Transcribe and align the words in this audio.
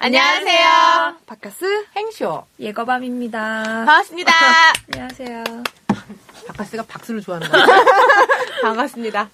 안녕하세요. 0.00 1.16
바카스 1.26 1.64
행쇼. 1.96 2.44
예거밤입니다. 2.60 3.62
반갑습니다. 3.84 4.32
안녕하세요. 4.94 5.44
바카스가 6.46 6.84
박수를 6.84 7.20
좋아하는 7.20 7.48
거예요. 7.50 7.66
반갑습니다. 8.62 9.28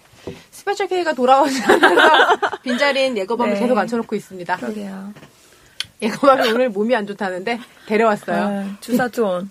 스페셜 0.51 0.87
K가 0.89 1.13
돌아오지 1.13 1.63
않아서 1.65 2.39
빈자리인 2.63 3.17
예거밤을 3.19 3.55
네. 3.55 3.61
계속 3.61 3.77
앉혀놓고 3.77 4.17
있습니다. 4.17 4.57
그러게요. 4.57 5.13
예거밤이 6.01 6.51
오늘 6.51 6.71
몸이 6.71 6.97
안 6.97 7.07
좋다는데 7.07 7.61
데려왔어요. 7.87 8.43
아, 8.43 8.77
주사 8.81 9.09
좀. 9.09 9.51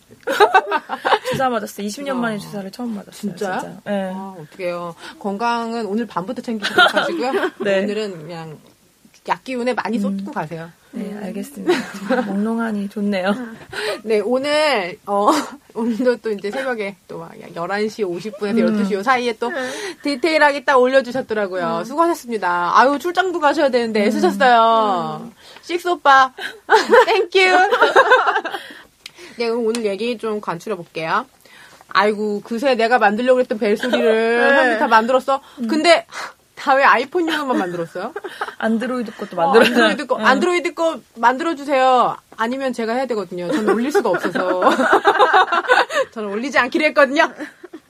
주사 1.29 1.49
맞았어요. 1.49 1.87
20년 1.87 2.15
만에 2.15 2.39
주사를 2.39 2.69
처음 2.71 2.95
맞았어요. 2.95 3.11
진짜요? 3.13 3.59
진짜. 3.59 3.77
네. 3.85 4.11
아, 4.13 4.35
어떡해요. 4.39 4.95
건강은 5.19 5.85
오늘 5.85 6.07
밤부터 6.07 6.41
챙기도록 6.41 6.93
하시고요. 6.93 7.31
네. 7.59 7.83
오늘은 7.83 8.23
그냥 8.23 8.59
약 9.27 9.43
기운에 9.43 9.73
많이 9.73 9.99
쏟고 9.99 10.31
가세요. 10.31 10.71
네, 10.95 11.17
알겠습니다. 11.23 11.73
정말 12.07 12.25
몽롱하니 12.25 12.89
좋네요. 12.89 13.33
네, 14.03 14.19
오늘, 14.19 14.97
어, 15.07 15.29
오늘도 15.73 16.17
또 16.17 16.31
이제 16.31 16.51
새벽에 16.51 16.95
또 17.07 17.17
막 17.17 17.31
11시 17.33 18.05
50분에서 18.05 18.57
12시 18.59 18.91
요 18.93 19.01
사이에 19.03 19.33
또 19.39 19.51
디테일하게 20.03 20.65
딱 20.65 20.77
올려주셨더라고요. 20.79 21.83
수고하셨습니다. 21.85 22.77
아유, 22.79 22.99
출장도 22.99 23.39
가셔야 23.39 23.69
되는데 23.69 24.03
애쓰셨어요. 24.03 25.31
식스 25.63 25.87
오빠, 25.87 26.31
thank 27.07 27.25
you. 27.25 27.39
네, 29.37 29.49
그럼 29.49 29.65
오늘 29.65 29.85
얘기 29.85 30.17
좀 30.19 30.39
간추려 30.41 30.75
볼게요. 30.75 31.25
아이고, 31.89 32.41
그새 32.41 32.75
내가 32.75 32.99
만들려고 32.99 33.39
했던 33.39 33.57
벨소리를 33.57 34.39
사람들이 34.49 34.79
다 34.79 34.87
만들었어. 34.87 35.41
근데, 35.69 36.05
다 36.63 36.75
왜 36.75 36.83
아이폰용으로만 36.85 37.57
만들었어요? 37.57 38.13
안드로이드 38.57 39.11
것도 39.17 39.35
어, 39.41 39.45
만들었어요. 39.45 39.73
안드로이드 39.75 40.05
거, 40.05 40.15
안드로이드 40.17 40.73
거 40.73 40.99
만들어주세요. 41.15 42.15
아니면 42.37 42.71
제가 42.71 42.93
해야 42.93 43.05
되거든요. 43.07 43.51
저는 43.51 43.73
올릴 43.73 43.91
수가 43.91 44.09
없어서. 44.09 44.61
저는 46.11 46.29
올리지 46.29 46.57
않기로 46.57 46.85
했거든요. 46.85 47.29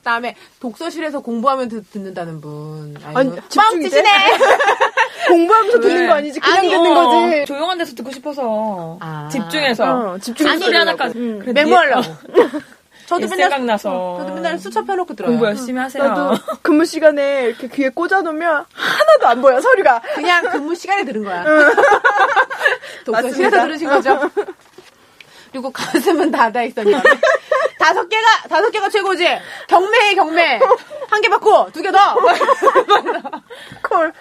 다음에 0.04 0.36
독서실에서 0.60 1.20
공부하면 1.22 1.70
듣, 1.70 1.92
듣는다는 1.92 2.42
분. 2.42 2.96
아니, 3.14 3.30
집중이지? 3.48 3.90
뻥치시네! 3.92 4.10
공부하면서 5.30 5.80
듣는 5.80 5.96
왜? 6.02 6.08
거 6.08 6.14
아니지 6.16 6.40
그냥 6.40 6.58
아니, 6.58 6.70
듣는 6.72 6.98
어, 6.98 7.06
거지. 7.06 7.46
조용한 7.46 7.78
데서 7.78 7.94
듣고 7.96 8.12
싶어서. 8.12 8.98
아. 9.00 9.30
집중해서. 9.32 9.84
어, 10.14 10.18
집중해서 10.18 10.58
소리 10.58 10.72
들으려고. 10.72 10.90
하나까지. 10.90 11.18
음. 11.20 11.40
그래, 11.40 11.54
메모하려고. 11.54 12.02
저도 13.06 13.24
옛 13.24 13.30
맨날, 13.30 13.50
생각나서. 13.50 14.18
저도 14.20 14.34
맨날 14.34 14.58
수첩 14.58 14.86
펴놓고 14.88 15.14
들어요. 15.16 15.32
공부 15.32 15.46
열심히 15.46 15.80
하세요. 15.80 16.04
나도 16.04 16.36
근무 16.62 16.86
시간에 16.86 17.44
이렇게 17.50 17.68
귀에 17.68 17.90
꽂아놓으면 17.90 18.66
하나도 18.74 19.28
안 19.28 19.42
보여 19.42 19.60
서류가. 19.62 20.02
그냥 20.16 20.50
근무 20.50 20.74
시간에 20.76 21.04
들은 21.06 21.24
거야. 21.24 21.44
독서실에서. 23.06 23.62
들으신 23.64 23.90
거죠? 23.90 24.30
그리고 25.52 25.70
가슴은 25.72 26.32
닫아 26.32 26.64
있었냐. 26.64 27.02
다섯 27.78 28.08
개가, 28.08 28.28
다섯 28.50 28.72
개가 28.72 28.90
최고지. 28.90 29.28
경매해, 29.68 30.16
경매. 30.16 30.60
한 31.10 31.22
개 31.22 31.30
받고, 31.30 31.72
두 31.74 31.82
개 31.82 31.92
더. 31.92 32.16
콜. 33.84 34.12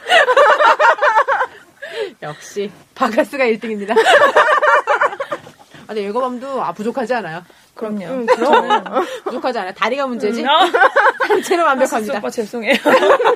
역시 2.22 2.70
바카스가 2.94 3.44
1등입니다. 3.44 3.92
아, 3.98 5.86
근데 5.86 6.04
예거밤도 6.04 6.62
아 6.62 6.72
부족하지 6.72 7.14
않아요. 7.14 7.44
그럼요. 7.82 8.04
응, 8.06 8.26
그럼. 8.36 9.06
부족하지 9.24 9.58
않아요. 9.58 9.72
다리가 9.74 10.06
문제지. 10.06 10.42
음, 10.42 10.46
어? 10.48 10.60
전체는 11.26 11.64
완벽합니다. 11.64 12.18
오빠 12.18 12.30
죄송해요. 12.30 12.74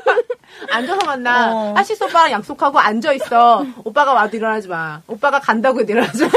앉아서 0.71 1.05
만나. 1.05 1.53
어. 1.53 1.75
하시스 1.77 2.05
오빠랑 2.05 2.31
약속하고 2.31 2.79
앉아 2.79 3.13
있어. 3.15 3.65
오빠가 3.85 4.13
와도 4.13 4.37
일어나지 4.37 4.69
마. 4.69 5.01
오빠가 5.09 5.41
간다고 5.41 5.81
해도 5.81 5.93
일어나지 5.93 6.25
마. 6.25 6.31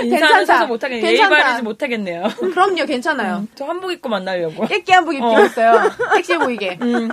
괜찮다. 0.00 0.66
못하겠네요. 0.66 1.06
예의. 1.10 1.28
바르지 1.28 1.62
못하겠네요. 1.62 2.28
그럼요, 2.38 2.84
괜찮아요. 2.86 3.46
저 3.54 3.64
한복 3.66 3.92
입고 3.92 4.08
만나려고. 4.08 4.66
깨끼 4.66 4.92
한복 4.92 5.14
입기로 5.14 5.38
했어요. 5.44 5.90
섹시해 6.14 6.38
보이게. 6.38 6.78
음. 6.82 7.08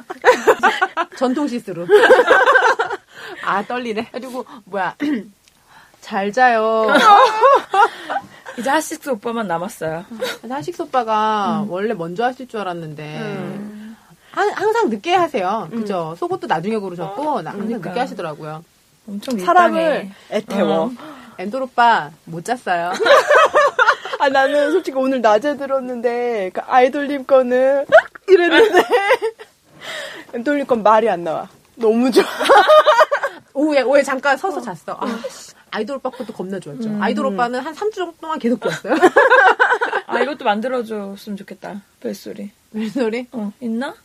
전통 1.18 1.48
시스루. 1.48 1.86
아, 3.46 3.64
떨리네. 3.64 4.10
그리고, 4.12 4.46
뭐야. 4.66 4.96
잘 6.02 6.34
자요. 6.34 6.88
이제 8.58 8.70
하시스 8.70 9.10
오빠만 9.10 9.48
남았어요. 9.48 10.06
하식스 10.48 10.84
오빠가 10.84 11.66
원래 11.68 11.94
먼저 11.94 12.24
하실 12.24 12.48
줄 12.48 12.60
알았는데 12.60 13.18
한- 14.32 14.50
항상 14.52 14.90
늦게 14.90 15.14
하세요. 15.16 15.68
그죠? 15.72 16.16
속옷도 16.18 16.48
나중에 16.48 16.78
고르셨고 16.78 17.42
나- 17.42 17.52
항상 17.52 17.68
그러니까. 17.68 17.90
늦게 17.90 18.00
하시더라고요. 18.00 18.64
엄청. 19.08 19.40
사람을 19.40 20.10
애태워. 20.32 20.86
어. 20.86 20.92
엔돌 21.40 21.64
오빠 21.64 22.12
못 22.26 22.46
잤어요. 22.46 22.92
아 24.20 24.30
나는 24.30 24.72
솔직히 24.72 24.98
오늘 24.98 25.20
낮에 25.20 25.58
들었는데 25.58 26.52
그 26.54 26.62
아이돌님 26.68 27.26
거는 27.26 27.86
이랬는데 28.30 28.84
돌림 30.46 30.66
건 30.66 30.84
말이 30.84 31.10
안 31.10 31.24
나와. 31.24 31.50
너무 31.76 32.12
좋아. 32.12 32.24
오후에 33.54 33.82
오후에 33.82 34.04
잠깐 34.04 34.38
서서 34.38 34.62
잤어. 34.62 34.98
아, 35.00 35.06
아이돌 35.74 35.98
오빠 35.98 36.10
것도 36.12 36.34
겁나 36.34 36.60
좋았죠. 36.60 36.98
아이돌 37.02 37.26
오빠는 37.28 37.60
한 37.60 37.74
3주 37.74 37.96
정도 37.96 38.16
동안 38.22 38.38
계속 38.38 38.62
좋았어요. 38.62 38.94
아, 40.06 40.20
이것도 40.22 40.46
만들어줬으면 40.46 41.36
좋겠다. 41.38 41.82
벨소리. 42.00 42.52
무슨 42.70 43.04
소리? 43.04 43.28
어, 43.32 43.52
있나? 43.60 43.96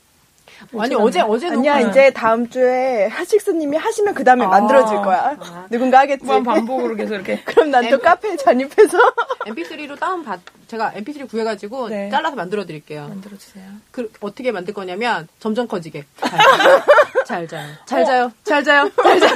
아니 0.78 0.94
어제 0.94 1.20
어제 1.20 1.48
아니야 1.48 1.80
이제 1.80 2.10
다음 2.12 2.48
주에 2.50 3.06
하식스님이 3.06 3.76
하시면 3.76 4.14
그 4.14 4.24
다음에 4.24 4.44
아. 4.44 4.48
만들어질 4.48 4.96
거야. 5.02 5.36
누군가 5.70 6.00
하겠지. 6.00 6.26
반복으로 6.26 6.94
계속 6.96 7.14
이렇게. 7.14 7.40
그럼 7.46 7.70
난또 7.70 7.94
엠- 7.96 8.00
카페에 8.00 8.36
전입해서 8.36 8.98
MP3로 9.46 9.98
다운 9.98 10.24
받 10.24 10.40
제가 10.66 10.92
MP3 10.96 11.30
구해가지고 11.30 11.88
네. 11.88 12.10
잘라서 12.10 12.36
만들어 12.36 12.66
드릴게요. 12.66 13.06
만들어 13.08 13.36
주세요. 13.38 13.64
그, 13.90 14.10
어떻게 14.20 14.52
만들 14.52 14.74
거냐면 14.74 15.26
점점 15.38 15.66
커지게. 15.66 16.04
잘 17.24 17.46
자요. 17.48 17.68
잘 17.86 18.04
자요. 18.04 18.32
잘 18.44 18.62
자요. 18.64 18.90
잘 19.02 19.20
자요. 19.20 19.34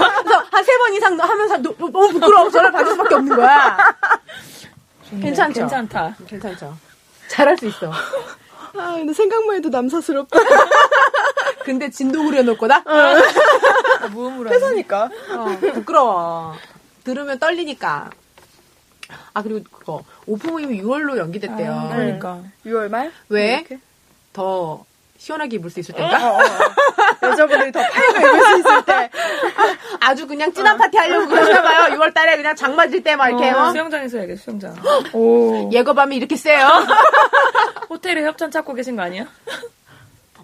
한 0.51 0.65
세 0.65 0.79
번 0.79 0.93
이상 0.95 1.19
하면서 1.19 1.57
너, 1.59 1.75
너무 1.79 2.09
부끄러워. 2.13 2.51
전화를 2.51 2.73
받을 2.73 2.93
수밖에 2.93 3.15
없는 3.15 3.37
거야. 3.37 3.79
좋네. 5.11 5.23
괜찮죠? 5.23 5.61
괜찮다. 5.61 6.17
괜찮죠. 6.27 6.77
잘할 7.29 7.57
수 7.57 7.67
있어. 7.67 7.91
아 8.75 8.95
근데 8.95 9.13
생각만 9.13 9.57
해도 9.57 9.69
남사스럽다. 9.69 10.39
근데 11.65 11.91
진동으로 11.91 12.37
해놓을 12.39 12.57
거다? 12.59 12.83
아, 12.85 13.15
무음으로. 14.13 14.51
회사니까. 14.51 15.09
어, 15.31 15.57
부끄러워. 15.75 16.55
들으면 17.05 17.39
떨리니까. 17.39 18.11
아, 19.35 19.43
그리고 19.43 19.61
그거. 19.71 20.03
오프모임이 20.27 20.83
6월로 20.83 21.17
연기됐대요. 21.19 21.73
아, 21.73 21.89
그러니까. 21.95 22.41
6월 22.65 22.89
말? 22.89 23.13
왜? 23.29 23.55
이렇게? 23.59 23.79
더 24.33 24.85
시원하게 25.19 25.57
입을 25.57 25.71
수 25.71 25.81
있을 25.81 25.95
텐가? 25.95 26.17
어, 26.17 26.37
어, 26.37 26.39
어. 26.39 27.29
여자분들이 27.29 27.71
더 27.71 27.81
파이가 27.81 28.21
입을 28.21 28.41
수 28.45 28.59
있을 28.59 28.85
때. 28.85 29.11
아 30.01 30.15
주 30.15 30.27
그냥 30.27 30.53
찐한 30.53 30.77
파티 30.79 30.97
하려고 30.97 31.29
그러시나봐요. 31.29 31.95
6월 31.97 32.13
달에 32.13 32.37
그냥 32.37 32.57
장 32.57 32.75
맞을 32.75 33.03
때막 33.03 33.29
이렇게, 33.29 33.51
어, 33.51 33.67
어? 33.67 33.71
수영장에서 33.71 34.19
해야겠어, 34.19 34.43
수영장. 34.43 34.75
오. 35.15 35.71
예거밤이 35.73 36.17
이렇게 36.17 36.35
세요? 36.37 36.69
호텔에 37.89 38.25
협찬 38.25 38.51
찾고 38.51 38.75
계신 38.75 38.97
거 38.97 39.03
아니야? 39.03 39.27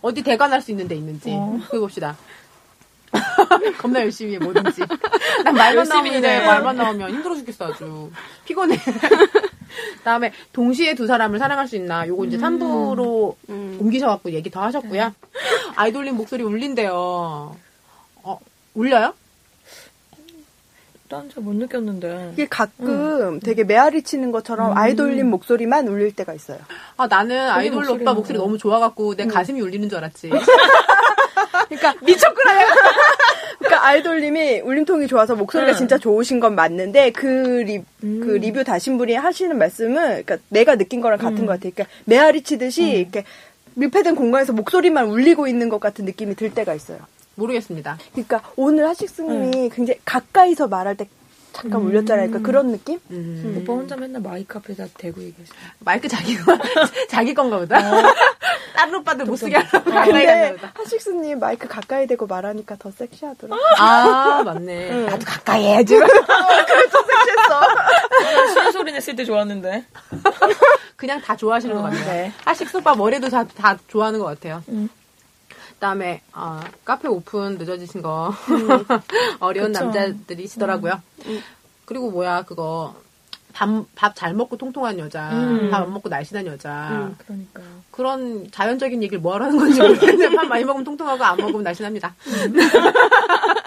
어디 0.03 0.23
대관할 0.23 0.61
수 0.61 0.71
있는 0.71 0.89
데 0.89 0.95
있는지 0.95 1.31
어. 1.33 1.59
그거 1.67 1.81
봅시다. 1.81 2.17
겁나 3.79 4.01
열심히 4.01 4.35
해 4.35 4.39
뭐든지. 4.39 4.83
난 5.45 5.55
말만 5.55 5.89
나오면 5.89 6.21
돼. 6.21 6.41
해. 6.41 6.47
말만 6.47 6.77
나오면 6.77 7.11
힘들어 7.11 7.35
죽겠어 7.37 7.73
아주. 7.73 8.11
피곤해. 8.45 8.77
다음에 10.05 10.33
동시에 10.53 10.95
두 10.95 11.07
사람을 11.07 11.39
사랑할 11.39 11.69
수 11.69 11.77
있나? 11.77 12.07
요거 12.07 12.25
이제 12.27 12.37
3부로 12.39 13.35
옮기셔갖고 13.49 14.33
얘기 14.33 14.51
더 14.51 14.63
하셨고요. 14.63 15.15
아이돌님 15.77 16.17
목소리 16.17 16.43
울린대요. 16.43 17.57
어 18.23 18.39
울려요? 18.75 19.15
난잘못 21.09 21.57
느꼈는데. 21.57 22.31
이게 22.35 22.47
가끔 22.47 23.41
되게 23.41 23.65
메아리 23.65 24.03
치는 24.03 24.31
것처럼 24.33 24.77
아이돌님 24.77 25.29
목소리만 25.31 25.89
울릴 25.89 26.15
때가 26.15 26.35
있어요. 26.35 26.59
아 26.97 27.07
나는 27.07 27.51
아이돌 27.51 27.77
목소리 27.81 28.03
오빠. 28.03 28.15
목소리 28.15 28.39
너무 28.39 28.59
좋아갖고 28.59 29.17
내 29.17 29.27
가슴이 29.27 29.61
울리는 29.61 29.89
줄 29.89 29.99
알았지. 29.99 30.31
그러니까 31.69 31.95
미쳤구나. 32.03 32.53
그러니까 33.59 33.87
아이돌님이 33.87 34.61
울림통이 34.61 35.07
좋아서 35.07 35.35
목소리가 35.35 35.73
응. 35.73 35.77
진짜 35.77 35.99
좋으신 35.99 36.41
건 36.41 36.55
맞는데 36.55 37.11
그, 37.11 37.27
리, 37.67 37.83
그 38.01 38.39
리뷰 38.41 38.65
다신 38.65 38.99
분이 38.99 39.15
하시는 39.15 39.57
말씀은 39.57 39.95
그러니까 40.25 40.39
내가 40.49 40.77
느낀 40.77 41.01
거랑 41.01 41.19
같은 41.19 41.47
것 41.47 41.53
같아요. 41.53 41.73
그러니까 41.75 41.87
메아리 42.05 42.43
치듯이 42.43 42.89
이렇게 42.91 43.25
밀폐된 43.75 44.15
공간에서 44.15 44.53
목소리만 44.53 45.07
울리고 45.07 45.47
있는 45.47 45.69
것 45.69 45.81
같은 45.81 46.05
느낌이 46.05 46.35
들 46.35 46.53
때가 46.55 46.75
있어요. 46.75 46.99
모르겠습니다. 47.39 47.99
그러니까 48.13 48.43
오늘 48.57 48.87
하식스님이 48.89 49.71
굉장히 49.71 50.01
가까이서 50.05 50.69
말할 50.69 50.97
때 50.97 51.09
잠깐 51.53 51.81
울렸잖아요. 51.81 52.29
그러니까 52.29 52.47
그런 52.47 52.71
느낌? 52.71 53.01
음. 53.11 53.57
오빠 53.61 53.73
혼자 53.73 53.97
맨날 53.97 54.23
마이크 54.23 54.59
앞에다 54.59 54.87
대고 54.97 55.21
얘기했어. 55.23 55.53
마이크 55.81 56.07
자기 56.07 56.37
거 56.37 56.57
자기 57.09 57.35
건가 57.35 57.59
보다. 57.59 57.79
다른 58.77 58.95
오빠들 58.95 59.25
못 59.25 59.35
쓰게 59.37 59.57
하려고 59.57 59.91
가까이 59.91 60.13
근데. 60.13 60.57
하식스님 60.75 61.41
마이크 61.41 61.67
가까이 61.67 62.07
대고 62.07 62.27
말하니까 62.27 62.77
더 62.77 62.91
섹시하더라. 62.93 63.57
아, 63.79 64.43
맞네. 64.45 65.07
나도 65.07 65.25
가까이 65.25 65.65
해야지. 65.65 65.99
쉬는 68.55 68.73
소리 68.73 68.93
냈을 68.93 69.17
때 69.17 69.25
좋았는데. 69.25 69.85
그냥 70.97 71.21
다 71.21 71.35
좋아하시는 71.35 71.75
것 71.75 71.83
같네요. 71.83 72.05
네. 72.05 72.33
하식스 72.45 72.77
오빠 72.77 72.95
머리도 72.95 73.29
다, 73.31 73.45
다 73.45 73.77
좋아하는 73.89 74.21
것 74.21 74.27
같아요. 74.27 74.63
음. 74.69 74.89
그다음에 75.79 76.23
아, 76.33 76.61
카페 76.85 77.07
오픈 77.09 77.57
늦어지신 77.57 78.03
거 78.03 78.35
어려운 79.39 79.73
그쵸. 79.73 79.85
남자들이시더라고요. 79.85 81.01
그리고 81.85 82.11
뭐야 82.11 82.43
그거 82.43 82.95
밥잘 83.97 84.35
먹고 84.35 84.57
통통한 84.57 84.99
여자, 84.99 85.31
음. 85.33 85.69
밥안 85.71 85.93
먹고 85.93 86.09
날씬한 86.09 86.47
여자 86.47 87.11
그러니까요. 87.19 87.65
그런 87.91 88.49
자연적인 88.53 89.03
얘기를 89.03 89.21
뭐하러 89.21 89.47
하는 89.47 89.59
건지 89.59 89.81
모르겠는데 89.81 90.37
밥 90.37 90.47
많이 90.47 90.65
먹으면 90.65 90.85
통통하고 90.85 91.25
안 91.25 91.37
먹으면 91.37 91.63
날씬합니다. 91.65 92.15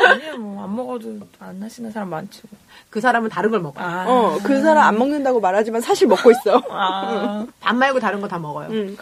아니요, 0.06 0.38
뭐, 0.38 0.64
안 0.64 0.76
먹어도 0.76 1.20
안 1.40 1.60
나시는 1.60 1.92
사람 1.92 2.10
많죠. 2.10 2.42
그 2.90 3.02
사람은 3.02 3.30
다른 3.30 3.52
걸 3.52 3.60
먹어. 3.62 3.82
요 3.82 3.86
아. 3.86 4.06
어, 4.08 4.40
그 4.44 4.62
사람 4.62 4.84
안 4.84 4.98
먹는다고 4.98 5.40
말하지만 5.42 5.82
사실 5.82 6.08
먹고 6.08 6.32
있어. 6.32 6.62
아. 6.72 7.46
밥 7.62 7.76
말고 7.76 8.00
다른 8.00 8.20
거 8.22 8.28
다 8.28 8.38
먹어요. 8.40 8.68
응. 8.72 8.96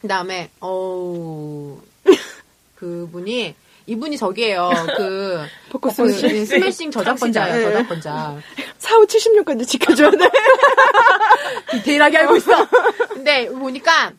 그다음에 0.00 0.50
어우 0.60 1.78
그분이 2.78 3.54
이분이 3.86 4.16
저기예요. 4.18 4.70
그 4.96 5.40
벚꽃 5.72 5.96
그 5.96 6.10
스매싱. 6.12 6.44
스매싱 6.44 6.90
저작권자예요. 6.90 7.56
네. 7.56 7.62
저작권자. 7.64 8.36
4, 8.78 8.98
5, 8.98 9.02
76까지 9.06 9.66
지켜줘야 9.66 10.10
돼. 10.10 10.18
디테일하게 11.72 12.18
알고 12.18 12.36
있어. 12.36 12.68
근데 13.08 13.48
보니까 13.48 14.12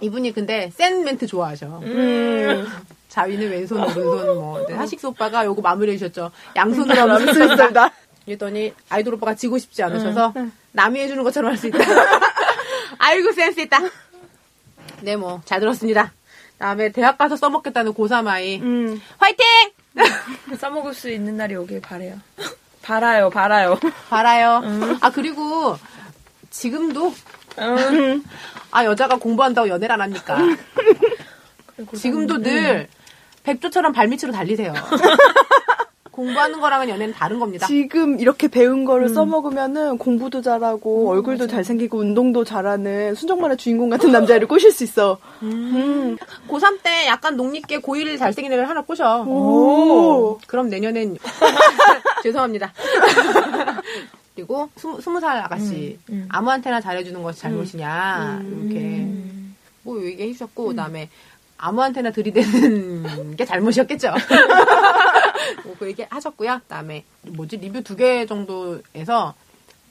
이분이 0.00 0.32
근데 0.32 0.70
센 0.74 1.04
멘트 1.04 1.26
좋아하셔. 1.26 1.80
음. 1.82 2.66
자위는 3.08 3.50
왼손 3.50 3.78
오른손 3.80 4.34
뭐 4.34 4.58
근데 4.58 4.74
하식스 4.74 5.06
오빠가 5.06 5.44
요거 5.44 5.60
마무리해 5.62 5.96
주셨죠. 5.98 6.30
양손으로 6.56 7.00
하면 7.00 7.18
쓸 7.26 7.34
쓸쓸다. 7.34 7.72
다 7.88 7.94
이랬더니 8.26 8.72
아이돌 8.88 9.14
오빠가 9.14 9.34
지고 9.34 9.58
싶지 9.58 9.82
않으셔서 9.82 10.32
남이 10.72 10.98
해주는 11.00 11.22
것처럼 11.22 11.50
할 11.50 11.58
수 11.58 11.66
있다. 11.68 11.78
아이고 12.98 13.32
센스 13.32 13.60
있다. 13.60 13.80
네 15.02 15.14
뭐 15.16 15.40
잘 15.44 15.60
들었습니다. 15.60 16.12
다음에 16.58 16.90
대학 16.92 17.18
가서 17.18 17.36
써먹겠다는 17.36 17.94
고3 17.94 18.26
아이 18.26 18.60
음. 18.60 19.00
화이팅! 19.18 19.44
써먹을 20.58 20.94
수 20.94 21.10
있는 21.10 21.36
날이 21.36 21.54
오길 21.56 21.80
바래요. 21.80 22.16
바라요, 22.82 23.30
바라요. 23.30 23.78
바라요. 24.10 24.62
아 25.00 25.10
그리고 25.10 25.76
지금도 26.50 27.14
음. 27.58 28.24
아 28.70 28.84
여자가 28.84 29.16
공부한다고 29.16 29.68
연애를 29.68 29.94
안 29.94 30.00
합니까? 30.02 30.38
지금도 31.96 32.38
늘 32.42 32.88
백조처럼 33.42 33.92
발밑으로 33.92 34.32
달리세요. 34.32 34.72
공부하는 36.14 36.60
거랑은 36.60 36.88
연애는 36.88 37.12
다른 37.12 37.40
겁니다. 37.40 37.66
지금 37.66 38.20
이렇게 38.20 38.46
배운 38.46 38.84
거를 38.84 39.08
써먹으면은 39.08 39.98
공부도 39.98 40.42
잘하고 40.42 41.10
얼굴도 41.10 41.48
잘생기고 41.48 41.98
운동도 41.98 42.44
잘하는 42.44 43.16
순정만화 43.16 43.56
주인공 43.56 43.90
같은 43.90 44.12
남자를 44.12 44.46
꼬실 44.46 44.70
수 44.70 44.84
있어. 44.84 45.18
음. 45.42 46.16
고3 46.48 46.82
때 46.84 47.08
약간 47.08 47.36
녹립게 47.36 47.80
고1 47.80 48.16
잘생긴 48.16 48.52
애를 48.52 48.68
하나 48.68 48.82
꼬셔. 48.82 49.24
오. 49.24 50.38
그럼 50.46 50.68
내년엔 50.68 51.18
죄송합니다. 52.22 52.72
그리고 54.36 54.68
스무, 54.76 55.00
스무 55.00 55.18
살 55.18 55.38
아가씨 55.38 55.98
음, 56.10 56.14
음. 56.14 56.28
아무한테나 56.28 56.80
잘해주는 56.80 57.22
것이 57.24 57.40
잘못이냐 57.40 58.42
이렇게 58.44 59.08
뭐 59.82 60.00
얘기해 60.04 60.32
주셨고 60.32 60.66
그다음에 60.66 61.08
아무한테나 61.56 62.10
들이대는 62.12 63.36
게 63.36 63.44
잘못이었겠죠. 63.44 64.12
뭐 65.64 65.74
그 65.78 65.86
얘기 65.88 66.04
하셨고요. 66.08 66.60
그다음에 66.62 67.04
뭐지 67.22 67.56
리뷰 67.58 67.82
두 67.82 67.96
개 67.96 68.26
정도에서 68.26 69.34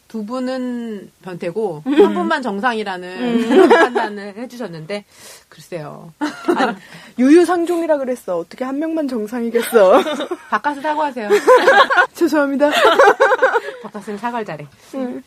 두 0.07 0.25
분은 0.25 1.11
변태고 1.23 1.81
한 1.85 2.13
분만 2.13 2.41
정상이라는 2.43 3.67
판단을 3.69 4.35
해주셨는데 4.37 5.05
글쎄요. 5.49 6.13
유유상종이라 7.17 7.97
그랬어. 7.97 8.37
어떻게 8.37 8.63
한 8.63 8.77
명만 8.79 9.07
정상이겠어. 9.07 10.03
바깥을 10.51 10.81
사과하세요. 10.83 11.29
죄송합니다. 12.13 12.69
바깥을 13.83 14.17
사과를 14.19 14.45
잘해. 14.45 14.67
음. 14.95 15.23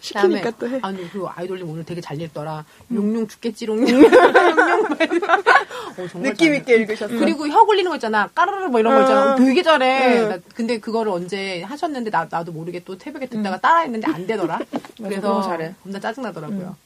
시키니까 0.00 0.50
또 0.58 0.68
해. 0.68 0.76
음. 0.76 0.80
아니 0.82 1.10
그 1.10 1.26
아이돌님 1.26 1.68
오늘 1.68 1.84
되게 1.84 2.00
잘 2.00 2.20
읽더라. 2.20 2.64
용용 2.92 3.26
죽겠지롱. 3.28 3.82
용용 3.88 4.04
어, 4.04 6.06
정말 6.10 6.32
느낌. 6.32 6.54
있게 6.54 6.76
읽으셨어. 6.76 7.12
그리고 7.14 7.46
혀 7.48 7.64
굴리는 7.64 7.88
거 7.88 7.96
있잖아. 7.96 8.28
까르르 8.34 8.66
뭐 8.66 8.80
이런 8.80 8.94
거 8.94 9.00
어. 9.00 9.02
있잖아. 9.02 9.34
되게 9.36 9.62
잘해. 9.62 10.18
응. 10.18 10.28
나 10.30 10.38
근데 10.54 10.78
그거를 10.78 11.12
언제 11.12 11.62
하셨는데 11.62 12.10
나, 12.10 12.26
나도 12.30 12.52
모르게 12.52 12.82
또 12.84 12.96
새벽에 12.98 13.26
듣다가 13.26 13.58
따라했는데 13.58 14.10
안 14.10 14.26
되더라. 14.26 14.58
그래서 15.02 15.34
거 15.34 15.42
잘해. 15.42 15.74
겁나 15.82 16.00
짜증나더라고요. 16.00 16.76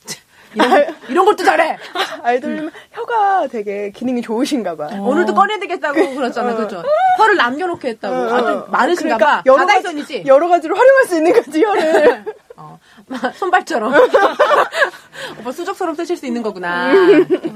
이런, 0.54 0.86
이런 1.08 1.24
것도 1.24 1.42
잘해. 1.44 1.76
아이돌님 2.22 2.70
혀가 2.92 3.48
되게 3.48 3.90
기능이 3.90 4.22
좋으신가 4.22 4.76
봐. 4.76 4.86
오늘도 4.86 5.34
꺼내야 5.34 5.58
되겠다고 5.58 6.14
그랬잖아. 6.14 6.52
어. 6.52 6.56
그렇죠. 6.56 6.82
혀를 7.18 7.36
남겨놓게 7.36 7.88
했다고. 7.88 8.34
아주 8.34 8.66
많으신가 8.70 9.18
봐. 9.18 9.20
그러니까 9.42 9.42
여러 9.46 9.66
바다이선이지. 9.66 10.14
가지, 10.18 10.28
여러 10.28 10.48
가지로 10.48 10.76
활용할 10.76 11.04
수 11.06 11.16
있는 11.16 11.32
거지, 11.32 11.62
혀를. 11.62 12.24
어, 12.56 12.78
손발처럼. 13.36 13.92
오빠 15.40 15.52
수족처럼 15.52 15.94
쓰실 15.94 16.16
수 16.16 16.26
있는 16.26 16.42
거구나. 16.42 16.92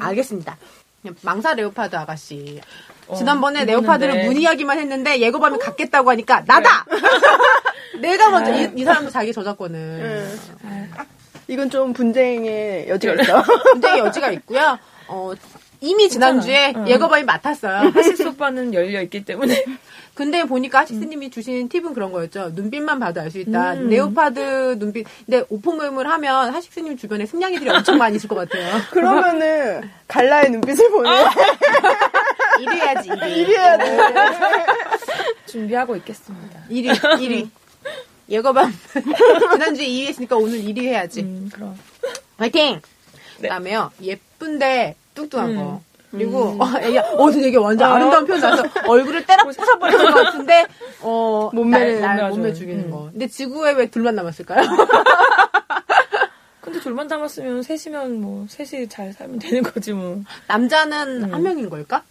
알겠습니다. 0.01 0.57
망사 1.23 1.55
leopard 1.55 1.97
아가씨. 1.97 2.61
지난번에 3.17 3.63
이거는 3.63 3.67
leopard를 3.73 4.15
네. 4.15 4.25
문의하기만 4.27 4.79
했는데 4.79 5.19
예거밤이 5.21 5.59
갖겠다고 5.59 6.11
하니까 6.11 6.43
나다! 6.47 6.85
내가 8.01 8.31
먼저 8.31 8.53
이, 8.55 8.71
이 8.77 8.85
사람도 8.85 9.11
자기 9.11 9.33
저작권을 9.33 10.39
이건 11.49 11.71
좀 11.71 11.93
분쟁의 11.95 12.89
여지가 12.89 13.15
있어. 13.23 13.43
굉장히 13.73 14.01
여지가 14.01 14.31
있고요. 14.33 14.79
어, 15.07 15.33
이미 15.81 16.09
지난주에. 16.09 16.73
응. 16.77 16.89
예거밤이 16.89 17.25
맡았어요. 17.25 17.91
핫식스 17.95 18.23
오빠는 18.29 18.75
열려 18.75 19.01
있기 19.03 19.25
때문에. 19.25 19.65
근데 20.15 20.43
보니까 20.45 20.81
핫식스님이 20.81 21.31
주신 21.31 21.69
팁은 21.69 21.95
그런 21.95 22.11
거였죠. 22.11 22.51
눈빛만 22.55 22.99
봐도 22.99 23.21
알 23.21 23.31
수 23.31 23.39
있다. 23.39 23.75
음. 23.75 23.89
leopard 23.89 24.77
눈빛. 24.79 25.07
근데 25.27 25.45
오프 25.49 25.75
모임을 25.75 26.09
하면 26.11 26.53
핫식스님 26.53 26.97
주변에 26.97 27.25
승냥이들이 27.27 27.71
엄청 27.71 27.99
많이 27.99 28.17
있을 28.17 28.29
것 28.29 28.35
같아요. 28.35 28.81
그러면은, 28.91 29.89
갈라의 30.09 30.51
눈빛을. 30.51 30.85
이래야지, 32.61 33.09
이래. 33.11 33.31
이래야 33.31 33.79
돼. 33.79 33.99
준비하고 35.47 35.95
있겠습니다. 35.97 36.61
1위, 36.69 36.89
1위. 36.99 37.49
예거밤. 38.29 38.75
지난주에 39.53 39.87
2위 39.87 40.07
했으니까 40.09 40.37
오늘 40.37 40.59
1위 40.59 40.81
해야지. 40.83 41.23
음, 41.23 41.49
그럼. 41.53 41.79
화이팅! 42.39 42.75
네. 42.75 43.43
그 43.43 43.49
다음에요. 43.49 43.93
예쁜데 44.03 44.97
뚱뚱한 45.19 45.51
음. 45.51 45.57
거. 45.57 45.81
그리고, 46.11 46.57
어, 46.63 46.67
애기, 46.81 46.99
어, 46.99 47.31
되게 47.31 47.57
완전 47.59 47.91
아름다운 47.93 48.25
표현 48.27 48.41
나서 48.41 48.63
얼굴을 48.87 49.27
때려 49.27 49.43
부숴버리는 49.45 50.13
것 50.13 50.25
같은데, 50.25 50.67
어, 51.01 51.51
몸매를 51.53 52.01
날, 52.01 52.17
날 52.17 52.31
몸매. 52.31 52.53
죽이는 52.55 52.85
음. 52.87 52.91
거. 52.91 53.09
근데 53.11 53.27
지구에 53.27 53.73
왜 53.73 53.91
둘만 53.91 54.15
남았을까요? 54.15 54.63
근데 56.61 56.81
둘만 56.81 57.09
담았으면 57.09 57.63
셋이면 57.63 58.21
뭐, 58.21 58.47
셋이 58.49 58.89
잘 58.89 59.13
살면 59.13 59.39
되는 59.39 59.63
거지 59.63 59.93
뭐. 59.93 60.23
남자는 60.47 61.25
음. 61.25 61.35
한 61.35 61.43
명인 61.43 61.69
걸까? 61.69 62.03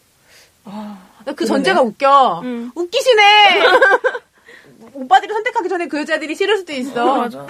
아, 0.65 0.97
그 1.25 1.33
그러네. 1.35 1.47
전제가 1.47 1.81
웃겨. 1.81 2.41
음. 2.43 2.71
웃기시네! 2.75 3.61
오빠들이 4.93 5.31
선택하기 5.33 5.69
전에 5.69 5.87
그 5.87 5.99
여자들이 5.99 6.35
싫을 6.35 6.57
수도 6.57 6.73
있어. 6.73 7.13
어, 7.13 7.17
맞아. 7.19 7.47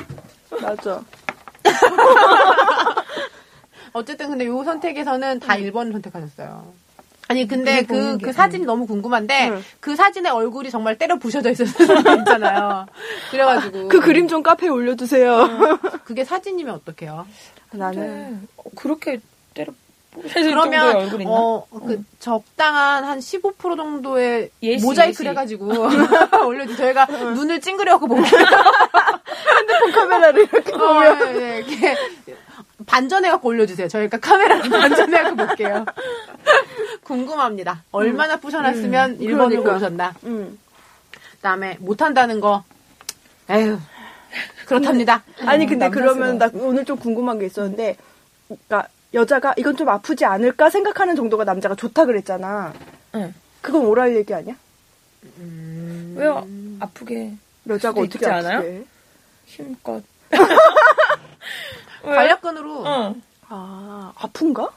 맞아. 0.62 1.04
어쨌든 3.98 4.30
근데 4.30 4.46
요 4.46 4.64
선택에서는 4.64 5.40
다 5.40 5.56
1번 5.56 5.92
선택하셨어요. 5.92 6.74
아니 7.30 7.46
근데 7.46 7.84
그, 7.84 8.18
게, 8.18 8.26
그 8.26 8.32
사진이 8.32 8.66
너무 8.66 8.88
궁금한데 8.88 9.50
응. 9.50 9.64
그 9.82 9.96
사진의 9.96 10.32
얼굴이 10.32 10.70
정말 10.72 10.98
때려 10.98 11.18
부셔져 11.18 11.52
있었어요. 11.52 11.98
있잖아요. 12.20 12.86
그래가지고 13.32 13.90
그 13.90 14.00
그림 14.00 14.28
좀 14.28 14.42
카페에 14.44 14.70
올려주세요. 14.70 15.78
그게 16.06 16.24
사진이면 16.24 16.76
어떡해요? 16.76 17.28
나는. 17.72 18.32
네. 18.32 18.48
어, 18.56 18.64
그렇게 18.76 19.20
때려 19.54 19.74
그러면 20.34 20.96
얼굴 20.96 21.22
있나? 21.22 21.32
어, 21.32 21.68
그 21.86 22.02
적당한 22.20 23.04
한 23.04 23.20
15% 23.20 23.76
정도의 23.76 24.50
예시, 24.64 24.86
모자이크 24.86 25.24
예시. 25.24 25.30
해가지고 25.30 25.68
올려주. 26.48 26.78
저희가 26.78 27.06
눈을 27.06 27.60
찡그려갖고 27.60 28.08
보면 28.08 28.24
핸드폰 28.26 29.92
카메라를 29.92 30.44
이렇게 30.44 30.74
어, 30.74 30.78
보면. 30.78 31.20
네, 31.20 31.34
네, 31.34 31.58
이렇게 31.60 31.96
반전해갖고 32.88 33.48
올려주세요. 33.50 33.88
저희가 33.88 34.18
카메라를 34.18 34.70
반전해갖고 34.72 35.36
볼게요. 35.36 35.86
궁금합니다. 37.04 37.84
얼마나 37.92 38.38
부셔놨으면 38.38 39.20
1번을 39.20 39.38
그러니까. 39.38 39.62
고르셨나. 39.64 40.16
음. 40.24 40.58
그다음에 41.34 41.78
못한다는 41.80 42.40
거. 42.40 42.64
에휴. 43.50 43.78
그렇답니다. 44.66 45.24
아니 45.46 45.66
근데. 45.68 45.90
그러면 45.90 46.38
나 46.38 46.50
오늘 46.54 46.84
좀 46.84 46.98
궁금한 46.98 47.40
게 47.40 47.46
있었는데, 47.46 47.96
그러니까 48.48 48.88
여자가 49.14 49.54
이건 49.58 49.78
좀 49.78 49.88
아프지 49.88 50.26
않을까 50.26 50.70
생각하는 50.70 51.16
정도가 51.16 51.44
남자가 51.46 51.76
좋다 51.76 52.06
그랬잖아. 52.06 52.74
응. 53.16 53.34
그건 53.62 53.86
오랄 53.86 54.16
얘기 54.16 54.34
아니야? 54.34 54.56
왜요? 56.16 56.46
아프게 56.80 57.34
여자가 57.68 58.02
어떻게 58.02 58.26
않아요? 58.26 58.84
힘껏. 59.46 60.04
왜? 62.04 62.16
관략근으로 62.16 62.84
어. 62.86 63.16
아 63.50 64.12
아픈가? 64.18 64.70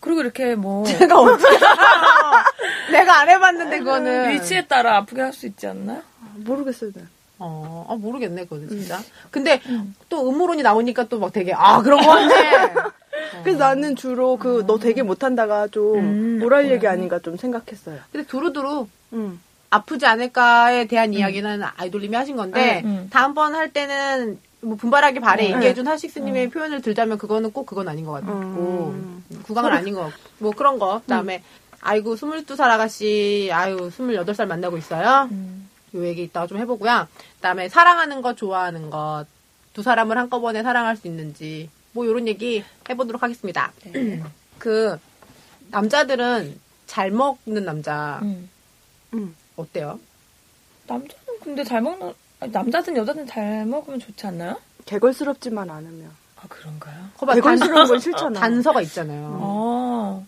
그리고 0.00 0.20
이렇게 0.20 0.54
뭐 0.54 0.84
내가 0.98 1.18
어떻게 1.20 1.58
내가 2.92 3.18
안 3.20 3.28
해봤는데 3.28 3.78
그거는 3.80 4.30
위치에 4.30 4.66
따라 4.66 4.96
아프게 4.98 5.20
할 5.22 5.32
수 5.32 5.46
있지 5.46 5.66
않나요? 5.66 6.02
모르겠어요. 6.36 6.92
난. 6.94 7.08
어, 7.38 7.86
아, 7.90 7.94
모르겠네, 7.96 8.44
그거는 8.44 8.68
진짜. 8.68 8.98
근데 9.30 9.60
또 10.08 10.28
음모론이 10.30 10.62
나오니까 10.62 11.04
또 11.04 11.18
막 11.18 11.32
되게, 11.32 11.52
아, 11.52 11.82
그런 11.82 12.00
거 12.00 12.06
같네. 12.12 12.72
그래서 13.44 13.58
나는 13.58 13.94
주로 13.96 14.36
그너 14.38 14.78
되게 14.78 15.02
못한다가 15.02 15.68
좀 15.68 15.98
음, 15.98 16.40
오랄 16.42 16.70
얘기 16.70 16.86
아닌가 16.86 17.18
좀 17.18 17.36
생각했어요. 17.36 17.98
근데 18.10 18.26
두루두루 18.26 18.88
음. 19.12 19.40
아프지 19.68 20.06
않을까에 20.06 20.86
대한 20.86 21.12
이야기는 21.12 21.62
아이돌님이 21.76 22.16
하신 22.16 22.36
건데, 22.36 22.80
음. 22.86 23.08
다음번 23.12 23.54
할 23.54 23.70
때는 23.70 24.38
뭐 24.66 24.76
분발하기 24.76 25.20
바래 25.20 25.48
음. 25.48 25.56
얘기해준 25.56 25.86
하식스님의 25.86 26.50
표현을 26.50 26.82
들자면 26.82 27.18
그거는 27.18 27.52
꼭 27.52 27.66
그건 27.66 27.88
아닌 27.88 28.04
것 28.04 28.12
같고, 28.12 28.30
음. 28.32 29.24
구강은 29.44 29.70
아닌 29.70 29.94
것 29.94 30.00
같고, 30.02 30.18
뭐 30.38 30.50
그런 30.50 30.78
거. 30.78 31.00
그 31.04 31.08
다음에, 31.08 31.42
아이고, 31.80 32.16
22살 32.16 32.62
아가씨, 32.62 33.48
아유, 33.52 33.90
28살 33.90 34.46
만나고 34.46 34.76
있어요. 34.76 35.28
음. 35.30 35.68
요 35.94 36.04
얘기 36.04 36.24
이따가 36.24 36.48
좀 36.48 36.58
해보고요. 36.58 37.06
그다음에 37.36 37.68
사랑하는 37.68 38.22
것, 38.22 38.36
좋아하는 38.36 38.90
것, 38.90 39.26
두 39.72 39.82
사람을 39.82 40.18
한꺼번에 40.18 40.64
사랑할 40.64 40.96
수 40.96 41.06
있는지 41.06 41.70
뭐 41.92 42.04
이런 42.04 42.26
얘기 42.26 42.64
해보도록 42.88 43.22
하겠습니다. 43.22 43.72
네. 43.84 44.22
그 44.58 44.98
남자들은 45.70 46.58
잘 46.86 47.10
먹는 47.10 47.64
남자 47.64 48.18
음. 48.22 48.50
음. 49.14 49.36
어때요? 49.54 50.00
남자는 50.86 51.40
근데 51.42 51.62
잘 51.62 51.82
먹는 51.82 52.14
남자든 52.40 52.96
여자든 52.96 53.26
잘 53.26 53.64
먹으면 53.66 53.98
좋지 53.98 54.26
않나요? 54.26 54.56
개걸스럽지만 54.84 55.70
않으면. 55.70 56.10
아 56.36 56.42
그런가요? 56.48 56.94
거봐 57.18 57.34
개걸스러운 57.34 57.88
건 57.88 57.98
싫잖아. 57.98 58.38
단서가 58.40 58.82
있잖아요. 58.82 59.38
아, 59.40 60.20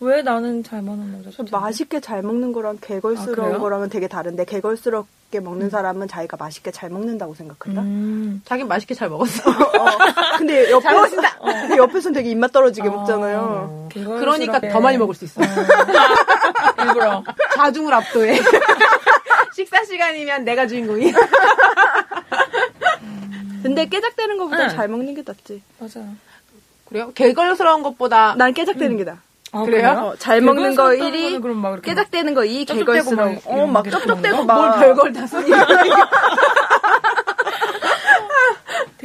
왜 0.00 0.22
나는 0.22 0.62
잘 0.62 0.80
먹는 0.82 1.10
남자 1.12 1.30
좋지? 1.30 1.50
맛있게 1.50 2.00
잘 2.00 2.22
먹는 2.22 2.52
거랑 2.52 2.76
아, 2.76 2.86
개걸스러운 2.86 3.34
그래요? 3.34 3.58
거랑은 3.60 3.88
되게 3.88 4.06
다른데 4.06 4.44
개걸스럽게 4.44 5.40
먹는 5.40 5.68
사람은 5.70 6.06
자기가 6.06 6.36
맛있게 6.36 6.70
잘 6.70 6.88
먹는다고 6.88 7.34
생각한다. 7.34 7.82
음. 7.82 8.42
자긴 8.44 8.68
맛있게 8.68 8.94
잘 8.94 9.08
먹었어. 9.10 9.50
어, 9.50 9.54
근데 10.38 10.70
옆에 10.70 10.82
잘 10.84 10.94
먹었습니다. 10.94 11.38
근데 11.42 11.76
옆에서는 11.78 12.14
되게 12.14 12.30
입맛 12.30 12.52
떨어지게 12.52 12.88
아. 12.88 12.92
먹잖아요. 12.92 13.88
개걸스럽게. 13.90 14.20
그러니까 14.46 14.60
더 14.72 14.80
많이 14.80 14.96
먹을 14.98 15.14
수 15.14 15.24
있어. 15.24 15.40
일부러. 16.78 17.24
자중을 17.56 17.92
압도해. 17.92 18.38
식사 19.56 19.82
시간이면 19.84 20.44
내가 20.44 20.66
주인공이야. 20.66 21.12
근데 23.62 23.86
깨작대는 23.86 24.36
것보다 24.36 24.64
응. 24.64 24.68
잘 24.68 24.86
먹는 24.88 25.14
게 25.14 25.22
낫지. 25.26 25.62
맞아요. 25.78 26.10
그래요? 26.84 27.10
개걸스러운 27.14 27.82
것보다 27.82 28.34
난 28.36 28.52
깨작대는 28.52 28.98
게 28.98 29.04
나아. 29.04 29.16
아, 29.52 29.62
그래요? 29.62 29.88
어, 30.12 30.16
잘 30.18 30.42
먹는 30.42 30.74
거 30.76 30.90
개걸스럽다는 30.90 31.18
1위, 31.18 31.22
거는 31.28 31.40
그럼 31.40 31.56
막 31.56 31.72
이렇게 31.72 31.90
깨작대는 31.90 32.34
거 32.34 32.42
2위, 32.42 32.66
쩝쩝대고 32.66 32.92
개걸스러운 32.92 33.34
막 33.34 33.44
거. 33.44 33.50
어, 33.50 33.66
막게 33.66 33.90
쩝쩝대고 33.90 34.44
막. 34.44 34.54
뭘 34.56 34.72
별걸 34.78 35.12
다 35.14 35.26
쓰니. 35.26 35.50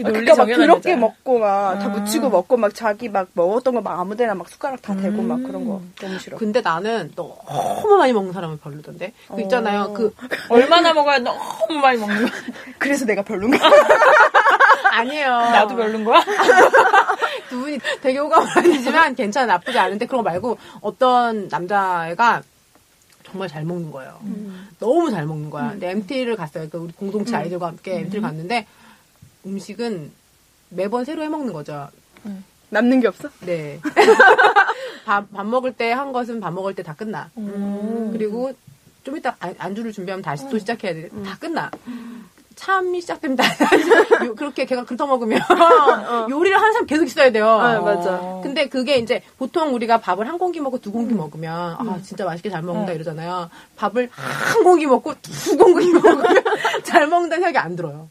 논리 0.03 0.19
그러니까 0.25 0.35
막 0.35 0.45
그렇게. 0.55 0.95
먹고 0.95 1.39
막다 1.39 1.85
아. 1.85 1.89
묻히고 1.89 2.29
먹고 2.29 2.57
막 2.57 2.73
자기 2.75 3.09
막 3.09 3.27
먹었던 3.33 3.73
거 3.75 3.81
막 3.81 3.99
아무데나 3.99 4.33
막 4.35 4.47
숟가락 4.49 4.81
다 4.81 4.95
대고 4.95 5.21
막 5.21 5.39
음. 5.39 5.43
그런 5.47 5.65
거 5.65 5.81
너무 5.99 6.19
싫어. 6.19 6.37
근데 6.37 6.61
나는 6.61 7.11
너무 7.15 7.97
많이 7.97 8.13
먹는 8.13 8.31
사람은 8.33 8.59
별로던데. 8.59 9.13
그 9.27 9.41
있잖아요. 9.41 9.81
어. 9.81 9.93
그 9.93 10.13
얼마나 10.49 10.93
먹어야 10.93 11.19
너무 11.19 11.79
많이 11.81 11.97
먹는 11.99 12.15
거야? 12.27 12.31
그래서 12.77 13.05
내가 13.05 13.21
별론가? 13.23 13.57
아니에요. 14.91 15.29
나도 15.29 15.75
별론 15.75 16.03
거야? 16.03 16.21
두 17.49 17.59
분이 17.61 17.79
되게 18.01 18.19
호감을 18.19 18.47
아니지만 18.57 19.15
괜찮아 19.15 19.45
나쁘지 19.53 19.77
않은데 19.79 20.05
그런 20.05 20.23
거 20.23 20.29
말고 20.29 20.57
어떤 20.81 21.47
남자애가 21.49 22.43
정말 23.23 23.47
잘 23.47 23.63
먹는 23.63 23.91
거예요. 23.91 24.19
너무 24.79 25.09
잘 25.09 25.25
먹는 25.25 25.49
거야. 25.49 25.71
근데 25.71 25.91
MT를 25.91 26.35
갔어요. 26.35 26.67
그 26.69 26.77
우리 26.77 26.91
공동체 26.93 27.35
아이들과 27.35 27.67
함께 27.67 27.99
MT를 27.99 28.21
갔는데 28.21 28.67
음식은 29.45 30.11
매번 30.69 31.05
새로 31.05 31.23
해 31.23 31.29
먹는 31.29 31.53
거죠. 31.53 31.87
남는 32.69 33.01
게 33.01 33.07
없어? 33.07 33.29
네. 33.41 33.79
밥, 35.05 35.29
밥 35.33 35.45
먹을 35.45 35.73
때 35.73 35.91
한 35.91 36.11
것은 36.13 36.39
밥 36.39 36.53
먹을 36.53 36.73
때 36.75 36.83
다 36.83 36.93
끝나. 36.93 37.29
음. 37.37 38.09
그리고 38.13 38.53
좀 39.03 39.17
이따 39.17 39.35
안- 39.39 39.55
안주를 39.57 39.91
준비하면 39.91 40.21
다시 40.21 40.47
또 40.49 40.57
시작해야 40.57 40.93
돼. 40.93 41.09
다 41.25 41.35
끝나. 41.39 41.69
참이 42.55 43.01
시작됩니다. 43.01 43.43
요- 44.25 44.35
그렇게 44.35 44.65
걔가 44.65 44.85
긁어 44.85 45.07
먹으면 45.07 45.41
요리를 46.29 46.55
하는 46.55 46.73
사람 46.73 46.85
계속 46.85 47.05
있어야 47.05 47.31
돼요. 47.31 47.49
아, 47.49 47.81
맞아. 47.81 48.19
어. 48.21 48.41
근데 48.43 48.69
그게 48.69 48.97
이제 48.99 49.21
보통 49.37 49.73
우리가 49.73 49.97
밥을 49.99 50.27
한 50.27 50.37
공기 50.37 50.59
먹고 50.59 50.79
두 50.79 50.91
공기 50.91 51.13
먹으면 51.15 51.75
아 51.79 51.99
진짜 52.03 52.23
맛있게 52.23 52.49
잘 52.51 52.61
먹는다 52.61 52.91
어. 52.91 52.95
이러잖아요. 52.95 53.49
밥을 53.77 54.09
한 54.11 54.63
공기 54.63 54.85
먹고 54.85 55.15
두 55.21 55.57
공기 55.57 55.91
먹으면 55.91 56.43
잘 56.83 57.07
먹는다는 57.07 57.43
생각이 57.43 57.57
안 57.57 57.75
들어요. 57.75 58.09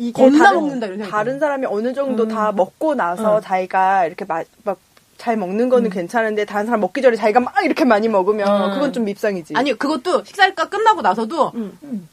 이게 0.00 0.12
겁나 0.12 0.44
다른, 0.44 0.60
먹는다 0.60 0.86
이런 0.86 0.98
생각이 0.98 1.10
다른. 1.10 1.38
사람이 1.38 1.66
어느 1.66 1.92
정도 1.92 2.26
다 2.26 2.52
먹고 2.52 2.94
나서 2.94 3.36
응. 3.36 3.40
자기가 3.42 4.06
이렇게 4.06 4.24
막, 4.24 4.46
막잘 4.64 5.36
먹는 5.36 5.68
거는 5.68 5.90
괜찮은데 5.90 6.46
다른 6.46 6.64
사람 6.64 6.80
먹기 6.80 7.02
전에 7.02 7.16
자기가 7.16 7.40
막 7.40 7.54
이렇게 7.62 7.84
많이 7.84 8.08
먹으면 8.08 8.48
응. 8.70 8.74
그건 8.74 8.94
좀 8.94 9.04
밉상이지. 9.04 9.54
아니 9.56 9.74
그것도 9.74 10.24
식사가 10.24 10.70
끝나고 10.70 11.02
나서도 11.02 11.52
응. 11.54 11.76
음. 11.82 12.08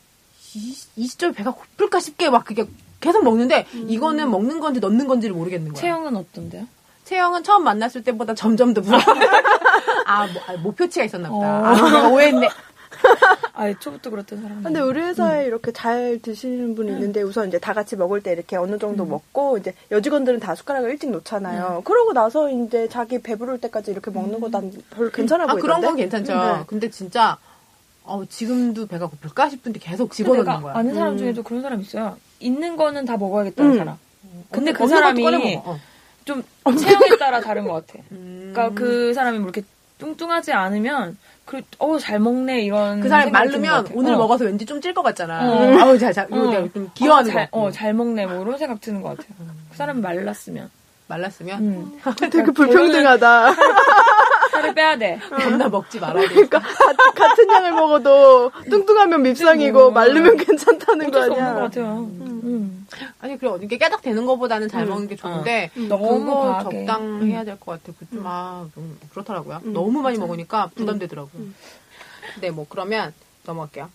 이, 0.53 0.75
이 0.97 1.07
시점에 1.07 1.31
배가 1.31 1.51
고플까 1.51 2.01
싶게 2.01 2.29
막 2.29 2.43
그게 2.43 2.65
계속 2.99 3.23
먹는데 3.23 3.65
이거는 3.73 4.29
먹는 4.31 4.59
건지 4.59 4.81
넣는 4.81 5.07
건지를 5.07 5.33
모르겠는 5.33 5.71
거야. 5.71 5.81
체형은 5.81 6.17
어떤데요? 6.17 6.67
채영은 7.05 7.43
처음 7.43 7.63
만났을 7.63 8.03
때보다 8.03 8.33
점점 8.35 8.73
더 8.73 8.81
불어. 8.81 8.97
아, 10.05 10.27
뭐, 10.27 10.41
아, 10.47 10.57
목표치가 10.57 11.05
있었나 11.05 11.29
보다. 11.29 11.61
어. 11.61 11.65
아, 11.65 12.07
오해했네. 12.09 12.49
아, 13.53 13.67
애초부터 13.69 14.09
그랬던 14.11 14.41
사람. 14.41 14.63
근데 14.63 14.79
우리 14.79 15.01
회사에 15.01 15.45
이렇게 15.45 15.71
잘 15.71 16.19
드시는 16.21 16.75
분이 16.75 16.91
있는데 16.91 17.21
우선 17.23 17.47
이제 17.47 17.57
다 17.59 17.73
같이 17.73 17.95
먹을 17.95 18.21
때 18.21 18.31
이렇게 18.31 18.55
어느 18.55 18.77
정도 18.77 19.05
먹고 19.05 19.57
이제 19.57 19.73
여직원들은 19.91 20.39
다 20.39 20.53
숟가락을 20.55 20.91
일찍 20.91 21.09
놓잖아요. 21.09 21.81
그러고 21.85 22.13
나서 22.13 22.49
이제 22.51 22.87
자기 22.87 23.19
배부를 23.21 23.59
때까지 23.59 23.91
이렇게 23.91 24.11
먹는 24.11 24.39
거 24.39 24.47
난 24.49 24.71
별로 24.91 25.09
괜찮아 25.09 25.43
아, 25.45 25.47
보이던데. 25.47 25.61
그런 25.61 25.81
건 25.81 25.95
괜찮죠. 25.95 26.33
네. 26.33 26.63
근데 26.67 26.89
진짜, 26.89 27.37
어, 28.03 28.23
지금도 28.29 28.87
배가 28.87 29.07
고플까 29.07 29.49
싶은데 29.49 29.79
계속 29.79 30.11
집어넣는 30.13 30.61
거야. 30.61 30.75
아는 30.75 30.93
사람 30.93 31.13
음. 31.13 31.17
중에도 31.17 31.43
그런 31.43 31.61
사람 31.61 31.81
있어요. 31.81 32.17
있는 32.39 32.77
거는 32.77 33.05
다 33.05 33.17
먹어야겠다는 33.17 33.71
음. 33.71 33.77
사람. 33.77 33.97
근데 34.51 34.71
그 34.71 34.87
사람이. 34.87 35.61
어. 35.65 35.79
좀 36.25 36.43
체형에 36.65 37.17
따라 37.17 37.39
다른 37.39 37.65
것 37.67 37.85
같아. 37.87 38.03
음. 38.11 38.51
그러니까 38.53 38.75
그 38.77 39.13
사람이 39.13 39.39
뭐 39.39 39.45
이렇게 39.49 39.63
뚱뚱하지 39.97 40.51
않으면 40.51 41.17
그, 41.47 41.61
어, 41.79 41.97
잘 41.97 42.19
먹네, 42.19 42.61
이런. 42.61 42.99
그 42.99 43.07
사람이 43.09 43.31
같아. 43.31 43.89
오늘 43.95 44.13
어. 44.13 44.17
먹어서 44.17 44.45
왠지 44.45 44.65
좀 44.65 44.81
찔 44.81 44.93
것 44.93 45.01
같잖아. 45.01 45.49
어. 45.49 45.79
아우, 45.79 45.97
잘, 45.97 46.13
잘, 46.13 46.27
이거 46.29 46.49
어. 46.49 46.69
좀 46.73 46.91
귀여워하는 46.93 47.31
어, 47.31 47.33
잘, 47.33 47.49
거. 47.49 47.59
어, 47.59 47.71
잘 47.71 47.93
먹네, 47.93 48.27
뭐 48.27 48.41
이런 48.43 48.57
생각 48.59 48.79
드는 48.81 49.01
것 49.01 49.09
같아요. 49.17 49.29
그 49.71 49.77
사람이 49.77 50.01
말랐으면. 50.01 50.69
말랐으면 51.07 51.59
음. 51.63 51.99
되게 52.29 52.51
불평등하다. 52.51 53.55
살을 54.67 54.73
빼야 54.75 54.97
돼. 54.97 55.19
겁나 55.29 55.69
먹지 55.69 55.99
말아야 55.99 56.27
돼. 56.27 56.33
그러니까 56.33 56.59
같- 56.59 57.15
같은 57.15 57.49
양을 57.49 57.71
먹어도 57.73 58.51
뚱뚱하면 58.69 59.21
밉상이고 59.23 59.79
뭐. 59.79 59.91
말르면 59.91 60.37
괜찮다는 60.37 61.11
거 61.11 61.19
없는 61.19 61.29
것 61.35 61.39
아니야. 61.41 61.53
같아요. 61.55 61.97
음. 61.99 62.87
아니, 63.19 63.37
그래, 63.37 63.49
어디 63.49 63.67
깨작 63.67 64.01
되는 64.01 64.25
것보다는 64.25 64.69
잘 64.69 64.85
먹는 64.85 65.07
게 65.07 65.15
좋은데, 65.15 65.71
어. 65.75 65.79
너무 65.81 66.19
그거 66.25 66.39
과하게. 66.41 66.85
적당해야 66.85 67.43
될 67.43 67.59
것 67.59 67.83
같아. 67.83 67.97
그 67.99 68.05
좀, 68.15 68.23
아, 68.25 68.65
좀 68.73 68.97
그렇더라고요. 69.11 69.61
너무 69.65 70.01
많이 70.01 70.17
먹으니까 70.17 70.69
부담되더라고요. 70.75 71.43
네, 72.41 72.51
뭐, 72.51 72.65
그러면 72.69 73.13
넘어갈게요. 73.45 73.89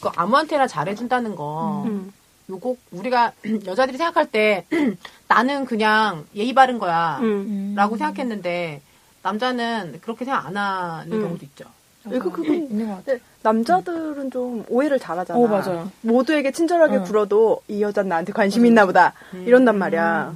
그 0.00 0.08
아무한테나 0.14 0.66
잘해준다는 0.66 1.34
거, 1.36 1.84
음. 1.86 2.12
요거, 2.50 2.76
우리가 2.92 3.32
여자들이 3.66 3.96
생각할 3.96 4.30
때, 4.30 4.66
나는 5.28 5.64
그냥 5.64 6.26
예의 6.34 6.52
바른 6.52 6.78
거야. 6.78 7.18
음. 7.20 7.24
음. 7.24 7.72
라고 7.76 7.96
생각했는데, 7.96 8.82
남자는 9.26 9.98
그렇게 10.02 10.24
생각 10.24 10.46
안 10.46 10.56
하는 10.56 11.12
음. 11.12 11.20
경우도 11.20 11.44
있죠. 11.46 11.64
이거 12.12 12.30
그건 12.30 12.54
있는 12.54 12.86
것 12.86 12.92
같아. 12.96 13.04
근데 13.06 13.20
남자들은 13.42 14.30
좀 14.30 14.64
오해를 14.68 15.00
잘하잖아. 15.00 15.38
어, 15.38 15.46
맞아요. 15.48 15.90
모두에게 16.02 16.52
친절하게 16.52 16.98
응. 16.98 17.04
굴어도 17.04 17.62
이 17.66 17.82
여자는 17.82 18.08
나한테 18.08 18.32
관심 18.32 18.64
있나 18.64 18.86
보다. 18.86 19.12
이런단 19.32 19.76
말이야. 19.76 20.32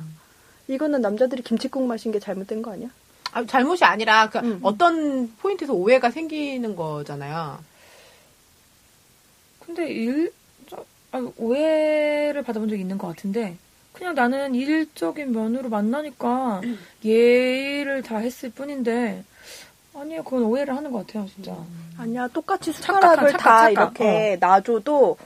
이거는 0.66 1.00
남자들이 1.00 1.42
김치국 1.42 1.84
마신 1.84 2.10
게 2.10 2.18
잘못된 2.18 2.62
거 2.62 2.72
아니야? 2.72 2.88
아, 3.32 3.44
잘못이 3.46 3.84
아니라, 3.84 4.28
그 4.28 4.38
음. 4.38 4.58
어떤 4.62 5.32
포인트에서 5.36 5.72
오해가 5.72 6.10
생기는 6.10 6.74
거잖아요. 6.74 7.58
근데 9.64 9.88
일, 9.88 10.32
저, 10.68 10.84
아, 11.12 11.24
오해를 11.36 12.42
받아본 12.42 12.68
적이 12.68 12.80
있는 12.80 12.98
것 12.98 13.06
같은데, 13.06 13.56
그냥 13.92 14.14
나는 14.14 14.54
일적인 14.54 15.32
면으로 15.32 15.68
만나니까 15.68 16.60
예의를 17.04 18.02
다 18.02 18.16
했을 18.18 18.50
뿐인데 18.50 19.24
아니요 19.94 20.22
그건 20.24 20.44
오해를 20.44 20.76
하는 20.76 20.90
것 20.92 21.06
같아요 21.06 21.26
진짜. 21.34 21.54
아니야 21.98 22.28
똑같이 22.28 22.72
착각한, 22.72 23.10
숟가락을 23.10 23.30
착각, 23.32 23.44
다 23.44 23.68
착각. 23.68 24.00
이렇게 24.00 24.36
놔줘도 24.40 25.16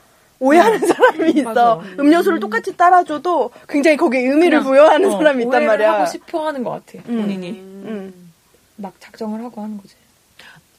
오해하는 0.40 0.78
사람이 0.80 1.30
있어. 1.32 1.42
맞아. 1.50 1.74
음료수를 1.98 2.40
똑같이 2.40 2.76
따라줘도 2.76 3.50
굉장히 3.68 3.96
거기에 3.96 4.22
의미를 4.22 4.60
부여하는 4.60 5.12
어, 5.12 5.18
사람이 5.18 5.44
있단 5.44 5.52
오해를 5.54 5.66
말이야. 5.68 5.92
하고 5.94 6.06
싶어 6.06 6.46
하는 6.48 6.64
것 6.64 6.70
같아 6.70 7.02
본인이 7.04 7.50
음. 7.50 8.32
막 8.76 8.92
작정을 8.98 9.42
하고 9.44 9.62
하는 9.62 9.78
거지. 9.78 9.94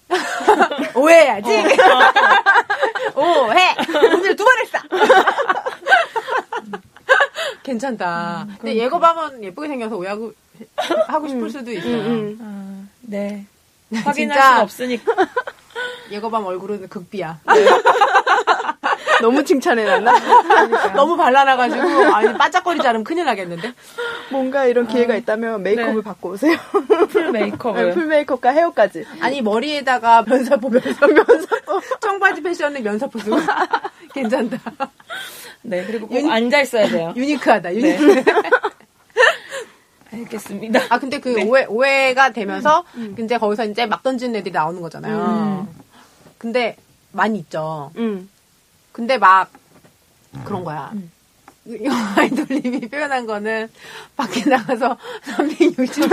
오해해야지. 0.96 1.50
오해. 3.16 3.76
오늘 4.14 4.36
두 4.36 4.44
번 4.44 4.58
했어. 4.60 4.78
괜찮다. 7.66 8.48
근데 8.60 8.76
예거밤은 8.76 9.44
예쁘게 9.44 9.68
생겨서 9.68 9.98
오해하고 9.98 10.34
하고 11.08 11.28
싶을 11.28 11.50
수도 11.50 11.72
있어요. 11.72 11.98
음, 11.98 12.38
아, 12.42 12.88
네. 13.02 13.46
확인할 13.92 14.14
진짜. 14.38 14.48
수는 14.50 14.62
없으니까. 14.62 15.16
예거밤 16.12 16.46
얼굴은 16.46 16.88
극비야. 16.88 17.40
너무 19.22 19.44
칭찬해놨나? 19.44 20.94
너무 20.94 21.16
발라놔가지고 21.18 21.82
아니 22.14 22.34
반짝거리지 22.38 22.88
않으면 22.88 23.04
큰일 23.04 23.26
나겠는데. 23.26 23.74
뭔가 24.30 24.66
이런 24.66 24.88
기회가 24.88 25.16
있다면 25.16 25.64
메이크업을 25.64 25.96
네. 25.96 26.02
받고 26.02 26.30
오세요. 26.32 26.58
full 27.10 27.32
메이크업을. 27.32 27.94
full 27.94 28.06
메이크업과 28.06 28.52
헤어까지. 28.52 29.06
아니 29.22 29.42
머리에다가 29.42 30.24
면사포 30.28 30.70
면사 30.70 31.08
면사포 31.08 31.82
청바지 32.02 32.42
패션에 32.44 32.82
면사포 32.82 33.18
쓰고 33.20 33.38
괜찮다. 34.14 34.58
네, 35.66 35.84
그리고 35.86 36.08
꼭 36.08 36.30
앉아 36.30 36.62
있어야 36.62 36.88
돼요. 36.88 37.14
유니크하다. 37.18 37.76
유니크. 37.76 38.24
알겠습니다. 40.14 40.80
아 40.90 41.00
근데 41.00 41.20
그 41.20 41.42
오해 41.44 41.66
오해가 41.66 42.32
되면서 42.32 42.86
이제 43.20 43.38
거기서 43.38 43.66
이제 43.66 43.86
막 43.86 44.02
던지는 44.02 44.36
애들이 44.38 44.54
나오는 44.54 44.80
거잖아요. 44.82 45.68
근데 46.38 46.78
많이 47.12 47.40
있죠. 47.40 47.92
음. 47.98 48.30
근데 48.92 49.18
막 49.18 49.50
그런 50.46 50.64
거야. 50.64 50.92
이 50.94 51.00
아이돌님이 51.68 52.82
표현한 52.82 53.26
거는 53.26 53.70
밖에 54.16 54.48
나가서 54.48 54.98
360도 55.36 56.10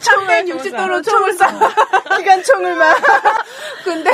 360도로 0.00 1.02
총을 1.04 1.36
쏴. 1.36 2.16
기관총을 2.18 2.76
막. 2.76 2.96
근데 3.84 4.10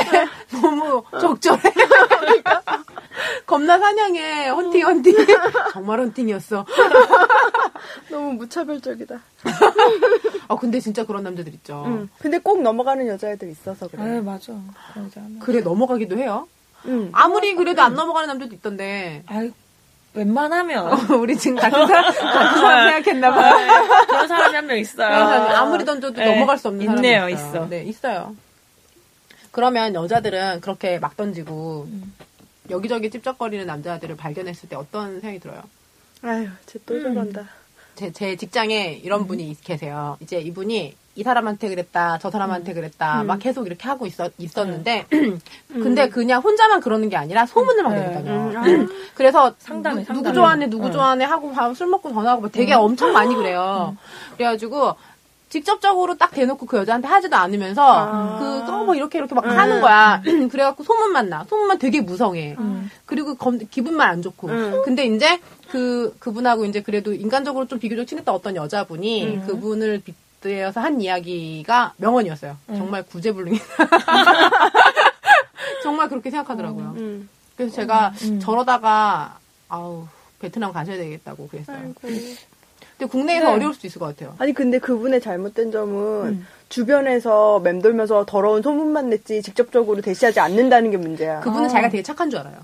너무 0.51 1.03
적절해. 1.19 1.61
그러니까 1.71 2.63
겁나 3.45 3.77
사냥해. 3.77 4.47
헌팅 4.49 4.85
헌팅. 4.85 5.13
정말 5.73 5.99
헌팅이었어. 5.99 6.65
너무 8.09 8.33
무차별적이다. 8.33 9.19
아 10.47 10.55
근데 10.55 10.79
진짜 10.79 11.05
그런 11.05 11.23
남자들 11.23 11.53
있죠. 11.55 11.83
음. 11.85 12.09
근데 12.17 12.39
꼭 12.39 12.61
넘어가는 12.61 13.05
여자애들 13.07 13.49
있어서 13.51 13.87
그래. 13.87 14.01
아유, 14.01 14.23
맞아. 14.23 14.53
그래 15.39 15.61
넘어가기도 15.61 16.17
해요. 16.17 16.47
음. 16.85 17.09
아무리 17.11 17.53
그래도 17.55 17.81
안 17.83 17.93
넘어가는 17.93 18.27
남자도 18.27 18.55
있던데. 18.55 19.23
아유, 19.27 19.51
웬만하면. 20.19 21.09
우리 21.11 21.37
지금 21.37 21.57
같은 21.57 21.87
사람, 21.87 22.03
같은 22.11 22.61
사람 22.61 22.91
생각했나봐. 22.93 24.05
그런 24.07 24.27
사람이 24.27 24.55
한 24.55 24.67
명 24.67 24.77
있어요. 24.77 25.07
아무리 25.55 25.85
던져도 25.85 26.15
네, 26.19 26.33
넘어갈 26.35 26.57
수 26.57 26.67
없는 26.67 26.85
사람이 26.85 27.07
있네요, 27.07 27.29
있어요. 27.29 27.47
있어. 27.63 27.67
네, 27.69 27.83
있어요. 27.83 28.35
그러면 29.51 29.95
여자들은 29.95 30.61
그렇게 30.61 30.99
막 30.99 31.15
던지고 31.17 31.87
음. 31.89 32.13
여기저기 32.69 33.09
찝쩍거리는 33.09 33.65
남자들을 33.65 34.15
발견했을 34.15 34.69
때 34.69 34.75
어떤 34.75 35.21
생각이 35.21 35.39
들어요? 35.39 35.63
아유, 36.21 36.47
쟤또 36.67 37.01
저런다. 37.01 37.45
제, 37.99 38.11
제 38.13 38.35
직장에 38.37 39.01
이런 39.03 39.27
분이 39.27 39.57
계세요. 39.61 40.15
이제 40.21 40.39
이분이 40.39 40.95
이 41.15 41.23
사람한테 41.23 41.67
그랬다, 41.67 42.17
저 42.21 42.31
사람한테 42.31 42.73
그랬다, 42.73 43.23
막 43.23 43.39
계속 43.39 43.67
이렇게 43.67 43.89
하고 43.89 44.05
있었, 44.05 44.31
있었는데, 44.37 45.05
근데 45.67 46.07
그냥 46.07 46.41
혼자만 46.41 46.79
그러는 46.79 47.09
게 47.09 47.17
아니라 47.17 47.45
소문을 47.45 47.83
막 47.83 47.93
네. 47.93 48.13
다녀요. 48.13 48.61
음. 48.61 48.87
그래서 49.15 49.53
상담해, 49.59 50.03
누, 50.03 50.13
누구 50.13 50.15
상담해. 50.15 50.33
좋아하네, 50.35 50.67
누구 50.69 50.87
응. 50.87 50.91
좋아하네 50.93 51.25
하고 51.25 51.51
밥 51.51 51.73
술 51.75 51.87
먹고 51.87 52.13
전화하고 52.13 52.43
막 52.43 52.51
되게 52.53 52.73
엄청 52.73 53.11
많이 53.11 53.35
그래요. 53.35 53.97
그래가지고 54.37 54.95
직접적으로 55.49 56.15
딱 56.15 56.31
대놓고 56.31 56.65
그 56.67 56.77
여자한테 56.77 57.07
하지도 57.09 57.35
않으면서 57.35 57.81
아. 57.85 58.37
그, 58.39 58.71
어, 58.71 58.83
뭐 58.85 58.95
이렇게 58.95 59.17
이렇게 59.17 59.35
막 59.35 59.45
하는 59.45 59.81
거야. 59.81 60.21
그래갖고 60.51 60.83
소문만 60.83 61.27
나. 61.27 61.43
소문만 61.49 61.79
되게 61.79 61.99
무성해. 62.01 62.55
음. 62.59 62.89
그리고 63.05 63.35
검- 63.35 63.57
기분만 63.57 64.07
안 64.09 64.21
좋고. 64.21 64.47
음. 64.47 64.81
근데 64.85 65.05
이제 65.05 65.39
그, 65.71 66.15
그분하고 66.19 66.65
이제 66.65 66.81
그래도 66.81 67.13
인간적으로 67.13 67.67
좀 67.67 67.79
비교적 67.79 68.05
친했던 68.05 68.33
어떤 68.33 68.55
여자분이 68.55 69.25
음. 69.25 69.47
그분을 69.47 70.01
빗대어서 70.03 70.79
한 70.79 71.01
이야기가 71.01 71.93
명언이었어요. 71.97 72.57
음. 72.69 72.75
정말 72.75 73.03
구제불능이. 73.03 73.59
정말 75.83 76.09
그렇게 76.09 76.29
생각하더라고요. 76.29 76.93
음. 76.97 77.29
그래서 77.55 77.75
제가 77.75 78.13
음. 78.23 78.39
저러다가, 78.39 79.39
아우, 79.67 80.07
베트남 80.39 80.71
가셔야 80.71 80.97
되겠다고 80.97 81.47
그랬어요. 81.47 81.77
아이고. 81.77 81.93
근데 82.01 83.11
국내에서 83.11 83.47
네. 83.47 83.53
어려울 83.53 83.73
수도 83.73 83.87
있을 83.87 83.99
것 83.99 84.07
같아요. 84.07 84.35
아니 84.39 84.53
근데 84.53 84.77
그분의 84.77 85.21
잘못된 85.21 85.71
점은 85.71 86.27
음. 86.27 86.47
주변에서 86.67 87.59
맴돌면서 87.59 88.25
더러운 88.25 88.61
소문만 88.61 89.09
냈지 89.09 89.41
직접적으로 89.41 90.01
대시하지 90.01 90.41
않는다는 90.41 90.91
게 90.91 90.97
문제야. 90.97 91.39
그분은 91.39 91.65
어. 91.65 91.69
자기가 91.69 91.89
되게 91.89 92.03
착한 92.03 92.29
줄 92.29 92.39
알아요. 92.39 92.57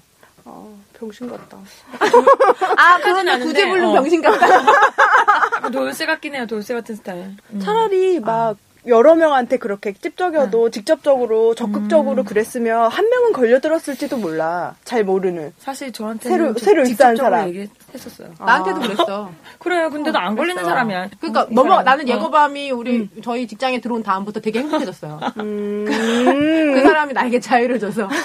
아, 0.46 0.64
병신 1.00 1.28
같다. 1.30 1.58
아, 2.78 3.00
않은데, 3.28 3.46
구제불능 3.46 3.88
어. 3.90 3.94
병신 3.94 4.22
같다. 4.22 5.70
돌쇠 5.72 6.06
같긴 6.06 6.36
해요, 6.36 6.46
돌쇠 6.48 6.74
같은 6.76 6.96
스타일. 6.96 7.32
음. 7.52 7.60
차라리 7.60 8.20
막 8.20 8.58
여러 8.88 9.16
명한테 9.16 9.58
그렇게 9.58 9.94
찝적여도 9.94 10.70
직접적으로 10.70 11.56
적극적으로 11.56 12.24
그랬으면 12.24 12.92
한 12.92 13.10
명은 13.10 13.34
걸려들었을지도 13.34 14.18
몰라. 14.18 14.76
잘 14.84 15.04
모르는. 15.04 15.54
사실 15.58 15.92
저한테는 15.92 16.38
새로- 16.38 16.54
저- 16.54 16.64
새로 16.66 16.86
입사한 16.86 17.16
사람. 17.16 17.48
얘기했 17.50 17.70
었어요. 17.96 18.30
나한테도 18.40 18.78
아. 18.78 18.82
그랬어. 18.82 19.32
그래요, 19.60 19.90
근데도 19.90 20.18
안 20.18 20.36
걸리는 20.36 20.56
그랬어. 20.56 20.70
사람이야. 20.70 21.10
그러니까 21.20 21.48
이 21.50 21.54
넘어. 21.54 21.82
나는 21.84 22.06
어. 22.06 22.14
예거밤이 22.14 22.72
우리 22.72 23.10
저희 23.24 23.48
직장에 23.48 23.80
들어온 23.82 24.04
다음부터 24.04 24.40
되게 24.40 24.60
행복해졌어요. 24.60 25.20
음. 25.40 25.86
그 25.86 26.82
사람이 26.82 27.14
나에게 27.14 27.40
자유를 27.40 27.80
줘서. 27.80 28.08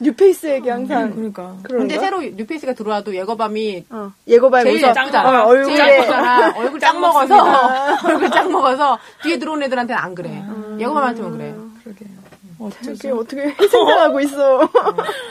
뉴페이스에게 0.00 0.68
항상 0.68 1.12
그러니까. 1.14 1.54
그런가? 1.62 1.78
근데 1.78 1.98
새로 1.98 2.20
뉴페이스가 2.22 2.72
들어와도 2.72 3.14
예거밤이 3.14 3.84
어, 3.90 4.10
예고밤 4.26 4.64
제일 4.64 4.82
예쁘잖아. 4.82 5.44
어, 5.44 5.52
제일 5.54 5.58
얼굴에 5.64 5.98
예쁘잖아. 5.98 6.54
얼굴 6.56 6.80
짱 6.80 7.00
먹어서 7.00 7.98
얼굴 8.04 8.30
짱 8.30 8.50
먹어서 8.50 8.98
뒤에 9.22 9.38
들어온 9.38 9.62
애들한테는 9.62 10.02
안 10.02 10.14
그래. 10.16 10.42
예거밤한테만 10.80 11.32
그래. 11.38 11.54
그러게. 11.84 12.04
이게 12.04 12.21
어쩌죠? 12.66 13.16
어떻게 13.16 13.54
희생당하고 13.60 14.20
있어. 14.20 14.68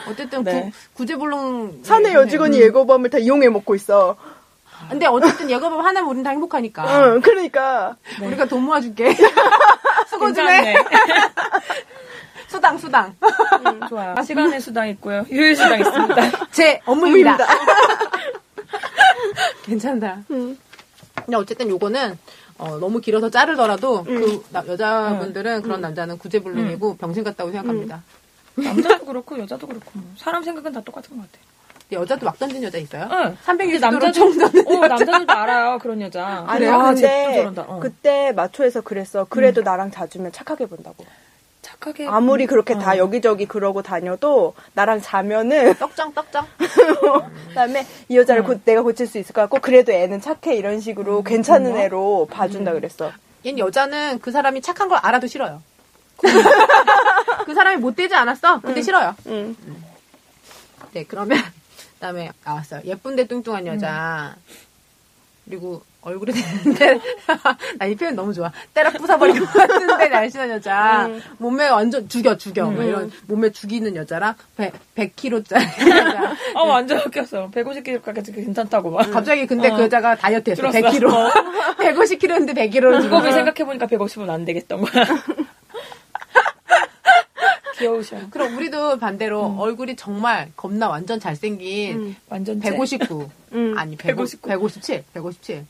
어쨌든 0.10 0.44
네. 0.44 0.72
구, 0.94 1.06
제불능 1.06 1.82
사내 1.84 2.14
여직원이 2.14 2.60
예고밤을 2.62 3.10
다 3.10 3.18
이용해 3.18 3.50
먹고 3.50 3.76
있어. 3.76 4.16
근데 4.90 5.06
어쨌든 5.06 5.50
예거밤 5.50 5.80
하나면 5.80 6.10
우린 6.10 6.24
다 6.24 6.32
행복하니까. 6.32 7.14
응, 7.14 7.22
그러니까 7.22 7.96
우리가 8.22 8.46
돈 8.46 8.64
모아줄게. 8.64 9.16
수고 10.10 10.34
좀 10.34 10.48
해. 10.48 10.76
수당 12.48 12.78
수당. 12.78 13.16
좋아요. 13.88 14.16
시간의 14.26 14.60
수당 14.60 14.90
있고요. 14.90 15.20
휴일 15.30 15.56
수당 15.56 15.80
있습니다. 15.80 16.16
제 16.52 16.82
업무입니다. 16.86 17.34
업무입니다. 17.34 17.48
괜찮다. 19.64 20.18
음. 20.32 20.58
근데 21.16 21.38
어쨌든 21.38 21.70
요거는 21.70 22.18
어, 22.62 22.78
너무 22.78 23.02
길어서 23.02 23.30
자르더라도 23.32 24.04
그 24.04 24.44
나- 24.52 24.64
여자분들은 24.68 25.64
그런 25.64 25.82
남자는 25.82 26.20
구제불능이고 26.20 26.98
병신 26.98 27.24
같다고 27.24 27.52
생각합니다. 27.52 28.04
남자도 28.56 29.06
그렇고 29.06 29.40
여자도 29.40 29.66
그렇고 29.66 29.90
뭐. 29.94 30.04
사람 30.16 30.44
생각은 30.44 30.72
다 30.72 30.80
똑같은 30.82 31.18
것 31.18 31.24
같아. 31.24 31.44
근데 31.90 32.02
여자도 32.02 32.26
막 32.26 32.38
던진 32.38 32.62
여자 32.62 32.78
있어요? 32.78 33.10
응. 33.12 33.36
360도로 33.44 33.80
남자도 33.80 34.12
총 34.12 34.38
던진 34.38 34.68
어, 34.68 34.88
남자들도 34.88 35.34
알아요 35.34 35.80
그런 35.80 36.02
여자. 36.02 36.44
아니 36.48 36.68
아, 36.68 36.94
근데. 36.94 37.46
어. 37.68 37.80
그때 37.80 38.32
마초에서 38.34 38.82
그랬어. 38.82 39.26
그래도 39.28 39.62
나랑 39.62 39.90
자주면 39.90 40.32
착하게 40.32 40.68
본다고. 40.68 41.04
착하게 41.82 42.08
아무리 42.08 42.46
그렇게 42.46 42.76
다 42.76 42.94
어. 42.94 42.98
여기저기 42.98 43.46
그러고 43.48 43.82
다녀도 43.82 44.54
나랑 44.74 45.02
자면은 45.02 45.74
떡장 45.80 46.14
떡장. 46.14 46.46
그다음에 47.50 47.86
이 48.08 48.18
여자를 48.18 48.44
고- 48.44 48.60
내가 48.64 48.84
고칠 48.84 49.08
수 49.08 49.18
있을 49.18 49.34
것 49.34 49.42
같고 49.42 49.60
그래도 49.60 49.92
애는 49.92 50.22
착해 50.22 50.56
이런 50.56 50.80
식으로 50.80 51.24
괜찮은 51.24 51.76
애로 51.76 52.28
봐준다 52.32 52.74
그랬어. 52.74 53.12
얘는 53.46 53.58
여자는 53.60 54.20
그 54.20 54.32
사람이 54.32 54.62
착한 54.62 54.88
걸 54.88 55.00
알아도 55.02 55.26
싫어요. 55.28 55.62
그 57.46 57.54
사람이 57.56 57.78
못 57.78 57.96
되지 57.96 58.14
않았어? 58.14 58.62
근데 58.62 58.82
싫어요. 58.84 59.16
응. 59.26 59.56
네, 60.94 61.04
그러면 61.06 61.40
그 61.40 62.00
다음에 62.00 62.32
나왔어요. 62.46 62.82
예쁜데 62.86 63.26
뚱뚱한 63.28 63.66
여자. 63.66 64.36
그리고 65.52 65.82
얼굴이 66.02 66.32
되는데 66.32 66.98
나 67.78 67.86
이 67.88 67.94
표현 67.96 68.16
너무 68.16 68.34
좋아. 68.34 68.50
때려 68.74 68.90
부숴버릴 68.92 69.38
것 69.40 69.52
같은데 69.54 70.08
날씬한 70.08 70.50
여자. 70.50 71.10
몸매 71.40 71.68
완전 71.68 72.08
죽여 72.08 72.38
죽여. 72.38 72.66
뭐 72.72 72.82
이런 72.84 73.12
몸매 73.28 73.50
죽이는 73.52 73.96
여자랑 73.98 74.34
100, 74.56 74.74
100kg짜리 74.96 75.90
여자. 75.90 76.34
아 76.56 76.62
완전 76.64 77.00
웃겼어. 77.00 77.52
150kg까지 77.54 78.34
괜찮다고 78.34 78.92
막. 78.92 79.12
갑자기 79.12 79.46
근데 79.46 79.70
어. 79.70 79.76
그 79.76 79.84
여자가 79.84 80.16
다이어트 80.16 80.52
했어. 80.52 80.72
줄었어. 80.72 80.80
100kg. 80.80 81.32
150kg인데 81.78 82.56
100kg를 82.56 83.02
그거를 83.02 83.34
생각해보니까 83.34 83.88
150은 83.88 84.30
안 84.30 84.46
되겠던 84.46 84.82
거야. 84.82 85.04
귀여우셔. 87.78 88.30
그럼 88.30 88.58
우리도 88.58 88.98
반대로 88.98 89.56
얼굴이 89.58 89.96
정말 89.96 90.52
겁나 90.56 90.90
완전 90.90 91.20
잘생긴 91.20 92.16
완전 92.30 92.60
159. 92.60 93.30
음. 93.54 93.78
아니 93.78 93.96
159. 93.96 94.48
157. 94.48 95.04
157. 95.14 95.66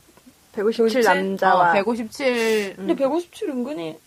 157 0.52 1.02
남자와 1.02 1.70
어, 1.70 1.72
157. 1.72 2.76
근데 2.76 2.94
157 2.94 3.50
은근히 3.50 3.98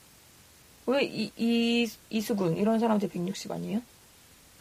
왜 0.87 1.03
이, 1.03 1.31
이, 1.35 1.89
이수근 2.09 2.57
이런 2.57 2.79
사람한테 2.79 3.07
160 3.07 3.51
아니에요? 3.51 3.81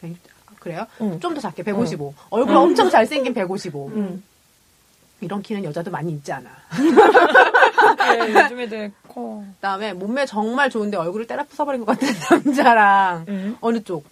160. 0.01 0.31
아, 0.47 0.51
그래요? 0.59 0.87
응. 1.01 1.19
좀더 1.19 1.39
작게 1.39 1.63
155. 1.63 2.13
얼굴 2.31 2.55
엄청 2.55 2.89
잘생긴 2.89 3.33
155. 3.33 3.91
응. 3.95 4.23
이런 5.21 5.41
키는 5.41 5.63
여자도 5.63 5.91
많이 5.91 6.11
있지 6.11 6.31
않아. 6.31 6.49
네, 7.97 8.33
요즘 8.33 8.59
애들 8.59 8.91
커. 9.15 9.43
그다음에 9.55 9.93
몸매 9.93 10.25
정말 10.25 10.69
좋은데 10.69 10.97
얼굴을 10.97 11.25
때려 11.25 11.43
부숴버린 11.45 11.85
것 11.85 11.97
같은 11.97 12.07
남자랑 12.45 13.25
응. 13.29 13.57
어느 13.61 13.81
쪽? 13.83 14.03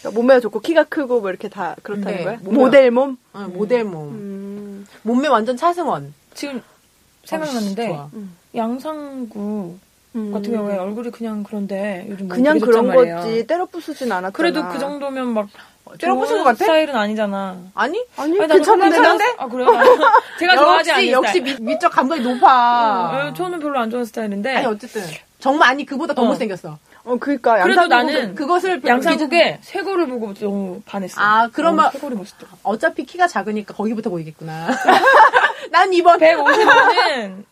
그러니까 0.00 0.18
몸매가 0.20 0.40
좋고 0.40 0.60
키가 0.60 0.84
크고 0.84 1.20
뭐 1.20 1.28
이렇게 1.30 1.48
다 1.48 1.76
그렇다는 1.82 2.16
네, 2.18 2.24
거야? 2.24 2.38
모델 2.42 2.90
몸? 2.90 3.16
어, 3.34 3.40
모델 3.52 3.84
몸. 3.84 4.08
음. 4.14 4.86
몸매 5.02 5.28
완전 5.28 5.56
차승원. 5.56 6.14
지금 6.34 6.62
생각났는데 7.24 7.88
좋아. 7.88 8.08
양상구 8.54 9.76
음. 10.16 10.32
같은 10.32 10.52
경우에 10.52 10.76
얼굴이 10.76 11.10
그냥 11.10 11.42
그런데 11.42 12.06
요즘 12.08 12.28
몸 12.28 12.36
그냥 12.36 12.58
그런. 12.58 12.86
거지 12.94 13.46
때려 13.46 13.66
부수진 13.66 14.10
않았잖아. 14.10 14.30
그래도 14.30 14.66
그 14.68 14.78
정도면 14.78 15.28
막 15.34 15.48
때려 15.98 16.12
좋은 16.12 16.20
부수는 16.20 16.44
것 16.44 16.50
같아? 16.50 16.64
스타일은 16.64 16.96
아니잖아. 16.96 17.56
아니? 17.74 18.04
아니, 18.16 18.38
아니, 18.40 18.52
괜찮은데 18.52 18.96
괜찮은데? 18.96 19.24
난? 19.24 19.34
아 19.38 19.46
그래요? 19.48 19.68
제가 20.38 20.56
좋아하지 20.56 20.92
않는 20.92 21.10
역시. 21.10 21.40
미, 21.40 21.56
미적 21.60 21.92
감각이 21.92 22.22
높아. 22.22 23.28
어, 23.28 23.34
저는 23.34 23.58
별로 23.60 23.78
안 23.78 23.90
좋아하는 23.90 24.04
스타일인데. 24.06 24.56
아니 24.56 24.66
어쨌든 24.66 25.02
정말 25.38 25.70
아니 25.70 25.84
그보다 25.86 26.14
더 26.14 26.22
어. 26.22 26.24
못생겼어. 26.26 26.78
어, 27.04 27.16
그니까. 27.18 27.62
그래도 27.62 27.86
나는 27.86 28.34
그것을 28.34 28.82
양상국의 28.84 29.58
쇄골을 29.62 30.08
보고 30.08 30.34
너무 30.34 30.82
반했어. 30.84 31.20
아, 31.20 31.48
그러면- 31.52 31.86
어, 31.86 31.90
쇄골이 31.90 32.14
멋있다. 32.16 32.46
어차피 32.62 33.04
키가 33.06 33.26
작으니까 33.28 33.72
거기부터 33.74 34.10
보이겠구나. 34.10 34.68
난 35.70 35.92
이번 35.92 36.18
155는 36.20 37.44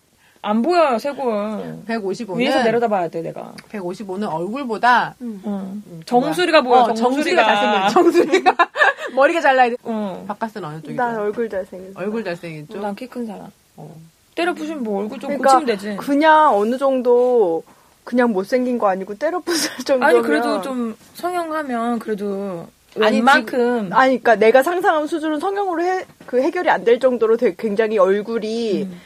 안 0.42 0.62
보여요, 0.62 0.98
쇄골. 0.98 1.84
155는 1.88 2.36
위에서 2.36 2.62
내려다 2.62 2.88
봐야 2.88 3.08
돼, 3.08 3.20
내가. 3.22 3.52
155는 3.72 4.30
얼굴보다 4.32 5.14
응. 5.22 5.82
정수리가 6.04 6.62
보여, 6.62 6.82
어, 6.82 6.94
정수리가 6.94 7.44
잘생겨. 7.44 7.88
정수리가 7.90 8.54
머리가 9.14 9.40
잘나야 9.40 9.70
돼. 9.70 9.76
어. 9.82 10.24
바깥은 10.28 10.64
어느 10.64 10.80
쪽이죠? 10.82 10.94
난 11.02 11.16
얼굴 11.18 11.48
잘생겼어. 11.48 11.92
얼굴 11.98 12.24
잘생겼죠. 12.24 12.80
난 12.80 12.94
키 12.94 13.06
큰 13.08 13.26
사람. 13.26 13.48
어. 13.76 13.94
때려 14.34 14.52
부시면 14.52 14.82
뭐 14.82 15.00
얼굴 15.00 15.18
좀 15.18 15.28
그러니까 15.28 15.54
고치면 15.58 15.66
되지. 15.76 15.96
그냥 15.96 16.54
어느 16.56 16.76
정도 16.78 17.62
그냥 18.04 18.32
못생긴 18.32 18.78
거 18.78 18.88
아니고 18.88 19.14
때려 19.16 19.40
부술 19.40 19.70
정도면 19.84 20.08
아니, 20.08 20.22
그래도 20.22 20.60
좀 20.62 20.94
성형하면 21.14 21.98
그래도 21.98 22.66
아니, 23.00 23.16
웬만큼. 23.16 23.90
아니, 23.92 24.18
그러니까 24.22 24.36
내가 24.36 24.62
상상한 24.62 25.06
수준은 25.06 25.40
성형으로 25.40 25.82
해, 25.82 26.04
그 26.26 26.40
해결이 26.40 26.70
안 26.70 26.84
될 26.84 27.00
정도로 27.00 27.36
되게 27.36 27.54
굉장히 27.58 27.98
얼굴이 27.98 28.82
음. 28.84 29.00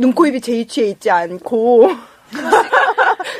어, 0.00 0.06
눈, 0.06 0.12
코, 0.14 0.26
입이 0.26 0.40
제이취해 0.40 0.88
있지 0.88 1.10
않고 1.10 1.90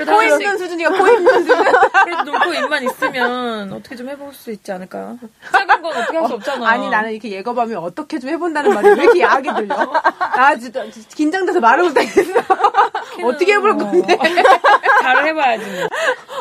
코 0.06 0.22
있는 0.22 0.58
수준이가 0.58 0.90
코 0.90 1.06
있는 1.08 1.32
수준. 1.44 1.56
그래도 2.04 2.22
눈코 2.24 2.52
입만 2.54 2.82
있으면 2.84 3.72
어떻게 3.72 3.96
좀 3.96 4.08
해볼 4.08 4.32
수 4.34 4.50
있지 4.50 4.70
않을까? 4.72 5.16
작은 5.52 5.82
건 5.82 5.96
어떻게 5.96 6.18
할 6.18 6.26
수 6.26 6.34
없잖아. 6.34 6.68
아니 6.68 6.88
나는 6.90 7.12
이렇게 7.12 7.30
예거밤이 7.30 7.74
어떻게 7.74 8.18
좀 8.18 8.30
해본다는 8.30 8.74
말이 8.74 8.88
왜 8.90 8.94
이렇게 9.04 9.20
야하게 9.20 9.54
들려? 9.54 9.76
나 10.36 10.56
진짜 10.56 10.84
긴장돼서 11.14 11.60
말을 11.60 11.84
못하겠어. 11.84 12.40
어떻게 13.24 13.54
해볼 13.54 13.76
건데? 13.78 14.18
잘 15.02 15.26
해봐야지. 15.26 15.64
뭐. 15.70 15.88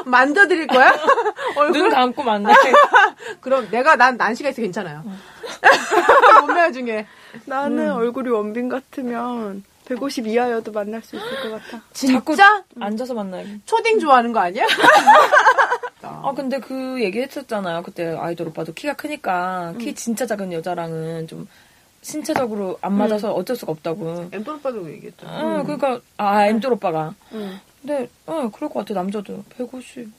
만져드릴 0.05 0.67
거야? 0.67 0.97
얼굴? 1.55 1.81
눈 1.81 1.89
감고 1.91 2.23
만나. 2.23 2.53
그럼 3.41 3.67
내가 3.71 3.95
난 3.95 4.17
난시가 4.17 4.49
있어 4.49 4.61
괜찮아요. 4.61 5.03
몸매 6.41 6.71
중에 6.71 7.05
나는 7.45 7.91
얼굴이 7.91 8.29
원빈 8.29 8.69
같으면 8.69 9.63
150 9.89 10.27
이하여도 10.27 10.71
만날 10.71 11.01
수 11.01 11.15
있을 11.15 11.27
것 11.41 11.51
같아. 11.51 11.83
진짜 11.93 12.63
앉아서 12.79 13.13
만나야지. 13.15 13.61
초딩 13.65 13.99
좋아하는 13.99 14.31
거 14.31 14.39
아니야? 14.39 14.65
아 16.01 16.31
근데 16.35 16.59
그 16.59 17.01
얘기 17.03 17.19
했었잖아요. 17.19 17.81
그때 17.83 18.15
아이돌 18.15 18.47
오빠도 18.49 18.73
키가 18.73 18.93
크니까 18.93 19.73
키 19.79 19.93
진짜 19.95 20.25
작은 20.25 20.53
여자랑은 20.53 21.27
좀 21.27 21.47
신체적으로 22.01 22.77
안 22.81 22.93
맞아서 22.93 23.33
어쩔 23.33 23.55
수가 23.55 23.71
없다고. 23.71 24.29
엠돌 24.31 24.55
오빠도 24.55 24.89
얘기했죠. 24.91 25.27
어, 25.27 25.63
그러니까 25.63 25.99
아 26.17 26.45
엠돌 26.47 26.73
오빠가. 26.73 27.13
응. 27.33 27.59
근데 27.81 28.09
어 28.25 28.49
그럴 28.53 28.69
것 28.69 28.79
같아 28.79 28.93
남자도 28.93 29.43
150 29.57 30.11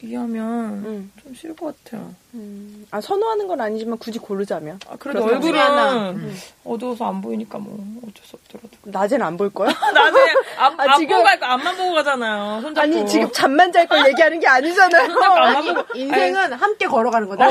이하면 0.00 0.44
응. 0.86 1.10
좀 1.20 1.34
싫을 1.34 1.56
것 1.56 1.74
같아요. 1.84 2.14
음. 2.34 2.86
아, 2.92 3.00
선호하는 3.00 3.48
건 3.48 3.60
아니지만 3.60 3.98
굳이 3.98 4.20
고르자면. 4.20 4.78
아, 4.88 4.94
그래도 4.96 5.40
중에 5.40 5.58
하나. 5.58 6.10
음. 6.10 6.36
어두워서 6.64 7.08
안 7.08 7.20
보이니까 7.20 7.58
뭐 7.58 7.76
어쩔 8.08 8.24
수 8.24 8.36
없더라도. 8.36 8.68
낮엔 8.84 9.20
안 9.22 9.36
볼 9.36 9.50
거야? 9.50 9.68
나중에 9.92 10.30
앞, 10.56 10.72
아, 10.78 10.84
앞 10.92 10.98
지금- 10.98 11.16
보고 11.16 11.24
갈거 11.24 11.46
앞만 11.46 11.76
보고 11.76 11.94
가잖아요. 11.94 12.60
손잡고. 12.62 12.80
아니, 12.80 13.06
지금 13.08 13.32
잠만 13.32 13.72
잘 13.72 13.88
걸 13.88 14.06
얘기하는 14.06 14.38
게 14.38 14.46
아니잖아요. 14.46 15.08
보고. 15.74 15.98
인생은 15.98 16.52
함께 16.52 16.86
걸어가는 16.86 17.28
거다. 17.28 17.48
어, 17.48 17.50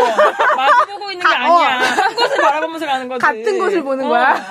마주 0.55 0.85
보고 0.93 1.11
있는 1.11 1.25
게 1.27 1.33
가- 1.33 1.53
어. 1.53 1.57
아니야. 1.59 1.79
한 1.81 2.15
곳을 2.15 2.37
바라보면서 2.37 2.85
가는 2.85 3.07
거지. 3.09 3.21
같은 3.25 3.59
곳을 3.59 3.83
보는 3.83 4.05
어. 4.05 4.09
거야. 4.09 4.45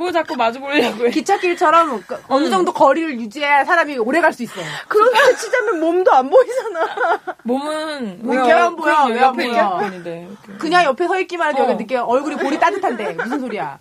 뭐 0.00 0.10
자꾸 0.10 0.34
마주 0.34 0.58
보려고 0.60 1.06
해. 1.06 1.10
기찻길처럼 1.10 2.02
그 2.06 2.18
어느 2.28 2.48
정도 2.48 2.72
거리를 2.72 3.20
유지해야 3.20 3.66
사람이 3.66 3.98
오래 3.98 4.22
갈 4.22 4.32
수 4.32 4.42
있어. 4.44 4.54
그런데 4.88 5.36
치자면 5.36 5.78
몸도 5.80 6.10
안 6.10 6.30
보이잖아. 6.30 7.20
몸은 7.42 8.20
뭐 8.22 8.34
왜안 8.34 8.76
보여? 8.76 9.04
그냥 9.04 9.10
왜안 9.10 9.22
옆에 9.34 9.48
보여? 9.50 9.78
보이는데. 9.78 10.26
이렇게. 10.46 10.58
그냥 10.58 10.84
옆에 10.84 11.06
서 11.06 11.20
있기만 11.20 11.52
해도 11.52 11.64
어. 11.64 11.70
여기 11.70 11.84
느껴 11.84 12.02
얼굴이 12.04 12.36
볼이 12.36 12.58
따뜻한데 12.58 13.12
무슨 13.12 13.40
소리야? 13.40 13.78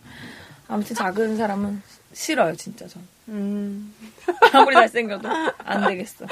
아무튼 0.67 0.93
작은 0.93 1.37
사람은 1.37 1.81
싫어요, 2.11 2.53
진짜 2.57 2.85
전. 2.87 3.01
음. 3.29 3.93
아무리 4.51 4.75
잘생겨도 4.75 5.29
안 5.63 5.87
되겠어. 5.87 6.25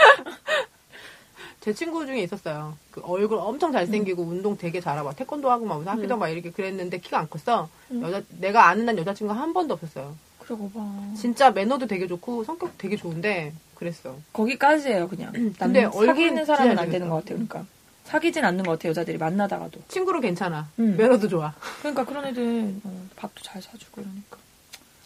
제 1.67 1.73
친구 1.73 2.05
중에 2.05 2.21
있었어요. 2.21 2.77
그 2.91 3.01
얼굴 3.03 3.39
엄청 3.39 3.73
잘생기고 3.73 4.23
운동 4.23 4.57
되게 4.57 4.79
잘하고 4.79 5.09
막 5.09 5.17
태권도 5.17 5.51
하고 5.51 5.65
막 5.65 5.85
학교도 5.85 6.15
막 6.15 6.29
이렇게 6.29 6.49
그랬는데 6.49 6.99
키가 6.99 7.19
안 7.19 7.29
컸어. 7.29 7.69
여자 7.99 8.23
내가 8.39 8.69
아는 8.69 8.85
난 8.85 8.97
여자친구가 8.97 9.37
한 9.37 9.51
번도 9.51 9.73
없었어요. 9.73 10.15
그러고 10.39 10.71
봐. 10.71 10.89
진짜 11.17 11.51
매너도 11.51 11.87
되게 11.87 12.07
좋고 12.07 12.45
성격 12.45 12.77
되게 12.77 12.95
좋은데 12.95 13.51
그랬어. 13.75 14.15
거기까지예요, 14.31 15.09
그냥. 15.09 15.33
근데 15.59 15.81
남 15.81 15.91
얼굴은 15.93 16.07
사귀는 16.07 16.45
사람은 16.45 16.79
안 16.79 16.89
되는 16.89 17.09
것 17.09 17.15
같아요, 17.15 17.35
그러니까. 17.35 17.65
사귀진 18.05 18.45
않는 18.45 18.63
것 18.63 18.71
같아요, 18.71 18.91
여자들이 18.91 19.17
만나다가도. 19.17 19.81
친구로 19.89 20.21
괜찮아. 20.21 20.69
음. 20.79 20.95
매너도 20.95 21.27
좋아. 21.27 21.53
그러니까 21.79 22.05
그런 22.05 22.27
애들 22.27 22.75
어, 22.85 23.07
밥도 23.17 23.43
잘 23.43 23.61
사주고 23.61 23.99
이러니까. 23.99 24.37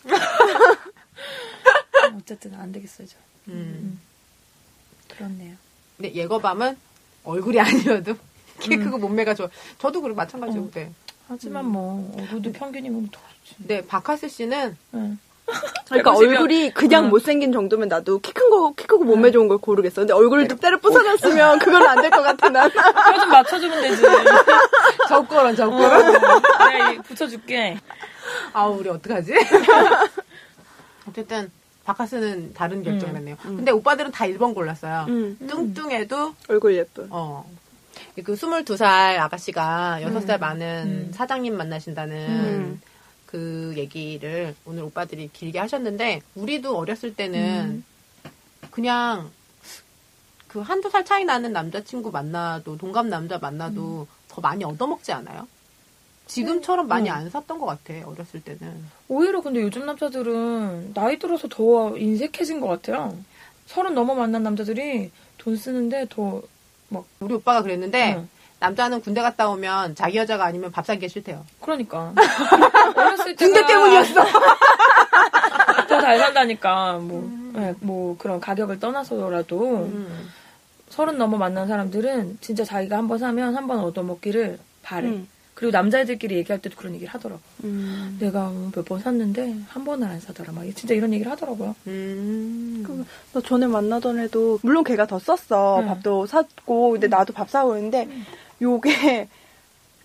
어쨌든 2.20 2.54
안 2.54 2.72
되겠어요, 2.72 3.08
저. 3.08 3.18
음. 3.48 4.00
그렇네요. 5.08 5.56
근데 6.02 6.16
예거밤은 6.16 6.76
얼굴이 7.24 7.60
아니어도 7.62 8.16
키 8.60 8.76
크고 8.78 8.98
몸매가 8.98 9.36
좋아. 9.36 9.48
저도 9.78 10.02
그래 10.02 10.14
마찬가지고 10.16 10.66
어. 10.66 10.70
그래. 10.74 10.92
하지만 11.28 11.66
뭐 11.66 12.12
얼굴도 12.18 12.52
평균이면 12.54 13.10
더 13.12 13.20
좋지. 13.44 13.56
근데 13.60 13.86
박하스 13.86 14.28
씨는 14.28 14.76
응. 14.96 15.20
그러니까 15.88 16.12
150이면 16.14 16.28
얼굴이 16.30 16.72
그냥 16.74 17.06
응. 17.06 17.10
못생긴 17.10 17.52
정도면 17.52 17.88
나도 17.90 18.20
키 18.20 18.32
큰 18.34 18.50
거, 18.50 18.74
키 18.76 18.86
크고 18.88 19.04
몸매 19.04 19.32
좋은 19.32 19.48
걸 19.48 19.58
고르겠어. 19.60 20.02
근데 20.02 20.14
얼굴을 20.14 20.48
또 20.48 20.56
때려 20.56 20.78
부숴놨으면 20.80 21.60
그건 21.60 21.84
안 21.88 22.02
될 22.02 22.10
것 22.10 22.22
같아, 22.24 22.50
난. 22.50 22.70
뼈좀 22.74 23.30
맞춰주면 23.30 23.82
되지. 23.82 24.06
어, 24.06 24.20
적거런. 25.08 25.56
내가 25.56 26.92
이 26.92 26.98
붙여줄게. 27.00 27.78
아우 28.54 28.78
우리 28.80 28.90
어떡하지? 28.90 29.34
어쨌든 31.08 31.52
박하스는 31.84 32.54
다른 32.54 32.84
결정을 32.84 33.16
음. 33.16 33.18
했네요. 33.18 33.38
근데 33.42 33.72
오빠들은 33.72 34.12
다 34.12 34.26
1번 34.26 34.54
골랐어요. 34.54 35.06
음. 35.10 35.38
뚱뚱해도 35.48 36.36
얼굴 36.48 36.76
예쁜. 36.76 37.08
어. 37.10 37.50
그 38.16 38.34
22살 38.36 39.18
아가씨가 39.18 40.00
6살 40.02 40.40
많은 40.40 41.08
음. 41.08 41.12
사장님 41.14 41.56
만나신다는 41.56 42.16
음. 42.16 42.82
그 43.26 43.74
얘기를 43.78 44.54
오늘 44.66 44.84
오빠들이 44.84 45.30
길게 45.32 45.58
하셨는데, 45.60 46.22
우리도 46.36 46.78
어렸을 46.78 47.16
때는 47.16 47.84
그냥 48.70 49.32
그 50.48 50.60
한두 50.60 50.90
살 50.90 51.06
차이 51.06 51.24
나는 51.24 51.54
남자친구 51.54 52.12
만나도, 52.12 52.78
동갑 52.78 53.08
남자 53.08 53.38
만나도 53.38 54.08
더 54.28 54.42
많이 54.42 54.64
얻어먹지 54.64 55.14
않아요? 55.14 55.48
지금처럼 56.36 56.88
많이 56.88 57.10
응. 57.10 57.14
안 57.16 57.30
샀던 57.30 57.60
것 57.60 57.66
같아 57.66 57.94
어렸을 58.08 58.42
때는. 58.42 58.86
오히려 59.10 59.42
근데 59.42 59.62
요즘 59.62 59.86
남자들은 59.86 60.94
나이 60.94 61.20
들어서 61.20 61.48
더 61.50 61.98
인색해진 61.98 62.62
것 62.62 62.68
같아요. 62.68 63.16
서른 63.66 63.94
넘어 63.94 64.16
만난 64.16 64.42
남자들이 64.44 65.12
돈 65.38 65.56
쓰는데 65.58 66.08
더 66.10 66.42
우리 67.20 67.34
오빠가 67.34 67.62
그랬는데 67.62 68.14
응. 68.18 68.30
남자는 68.60 69.02
군대 69.02 69.22
갔다 69.22 69.50
오면 69.50 69.96
자기 69.96 70.18
여자가 70.18 70.46
아니면 70.46 70.72
밥 70.72 70.86
사기가 70.86 71.08
싫대요. 71.10 71.46
그러니까 71.60 72.14
어렸을 72.96 73.36
때가 73.36 73.52
군대 73.54 73.66
때문이었어. 73.68 74.24
더 75.90 76.02
잘 76.02 76.18
산다니까 76.18 76.94
뭐, 77.00 77.30
네, 77.54 77.74
뭐 77.82 78.16
그런 78.18 78.40
가격을 78.40 78.80
떠나서라도 78.80 79.60
음. 79.86 80.30
서른 80.90 81.18
넘어 81.18 81.38
만난 81.38 81.68
사람들은 81.68 82.38
진짜 82.42 82.64
자기가 82.64 82.98
한 82.98 83.08
번 83.10 83.18
사면 83.18 83.56
한 83.56 83.68
번 83.68 83.80
얻어먹기를 83.80 84.60
바래. 84.84 85.08
음. 85.10 85.28
그리고 85.62 85.72
남자애들끼리 85.78 86.38
얘기할 86.38 86.60
때도 86.60 86.76
그런 86.76 86.96
얘기를 86.96 87.14
하더라고. 87.14 87.40
음. 87.64 88.18
내가 88.20 88.52
몇 88.76 88.84
번 88.84 89.00
샀는데 89.00 89.58
한 89.68 89.86
번을 89.86 90.08
안 90.08 90.20
사더라. 90.20 90.52
막 90.54 90.64
진짜 90.76 90.96
이런 90.96 91.14
얘기를 91.14 91.32
하더라고요. 91.32 91.76
음. 91.86 92.84
그, 92.86 93.06
나 93.32 93.42
전에 93.46 93.68
만나던 93.68 94.18
애도 94.22 94.58
물론 94.64 94.84
걔가 94.84 95.06
더 95.06 95.20
썼어 95.20 95.82
응. 95.82 95.88
밥도 95.88 96.26
샀고 96.26 96.94
근데 96.94 97.08
나도 97.08 97.32
밥 97.34 97.48
사고 97.52 97.76
있는데 97.78 98.10
요게 98.60 99.28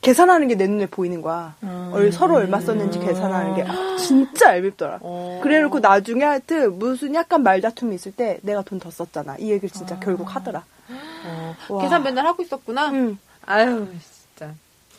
계산하는 0.03 0.49
게 0.49 0.57
내 0.57 0.67
눈에 0.67 0.85
보이는 0.87 1.23
거야 1.23 1.55
아. 1.63 1.91
얼- 1.95 2.13
서로 2.13 2.35
얼마 2.37 2.61
썼는지 2.61 2.99
계산하는 2.99 3.55
게 3.57 3.65
진짜 3.99 4.55
얄밉더라 4.57 4.99
어. 5.01 5.41
그래놓고 5.43 5.81
나중에 5.81 6.23
하여튼 6.23 6.79
무슨 6.79 7.15
약간 7.15 7.43
말다툼이 7.43 7.95
있을 7.95 8.13
때 8.13 8.39
내가 8.43 8.61
돈 8.63 8.79
더 8.79 8.91
썼잖아 8.91 9.37
이 9.39 9.51
얘기를 9.51 9.71
진짜 9.71 9.99
결국 9.99 10.37
하더라 10.37 10.65
어. 11.25 11.57
와. 11.71 11.83
계산 11.83 12.03
맨날 12.05 12.27
하고 12.27 12.43
있었구나. 12.43 12.91
응. 12.93 13.17
아유. 13.47 13.89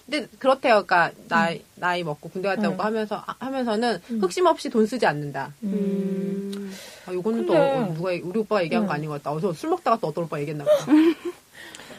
근데 0.09 0.27
그렇대요. 0.39 0.85
그러니까 0.85 1.11
나이 1.27 1.61
나이 1.75 2.03
먹고 2.03 2.29
군대 2.29 2.47
갔다 2.47 2.69
오고 2.69 2.81
응. 2.81 2.85
하면서 2.85 3.23
하면서는 3.39 4.01
응. 4.11 4.19
흑심 4.21 4.45
없이 4.45 4.69
돈 4.69 4.85
쓰지 4.85 5.05
않는다. 5.05 5.53
음. 5.63 6.71
아, 7.05 7.13
요거는 7.13 7.45
근데- 7.45 7.53
또 7.53 7.61
어, 7.61 7.93
누가 7.93 8.09
우리 8.11 8.39
오빠가 8.39 8.63
얘기한 8.63 8.83
응. 8.83 8.87
거 8.87 8.93
아닌 8.93 9.09
것 9.09 9.21
같다. 9.21 9.35
어서 9.35 9.51
술 9.53 9.69
먹다가 9.69 9.97
또 9.99 10.07
어떤 10.07 10.23
오빠 10.23 10.39
얘기했나 10.39 10.63
보다. 10.63 10.75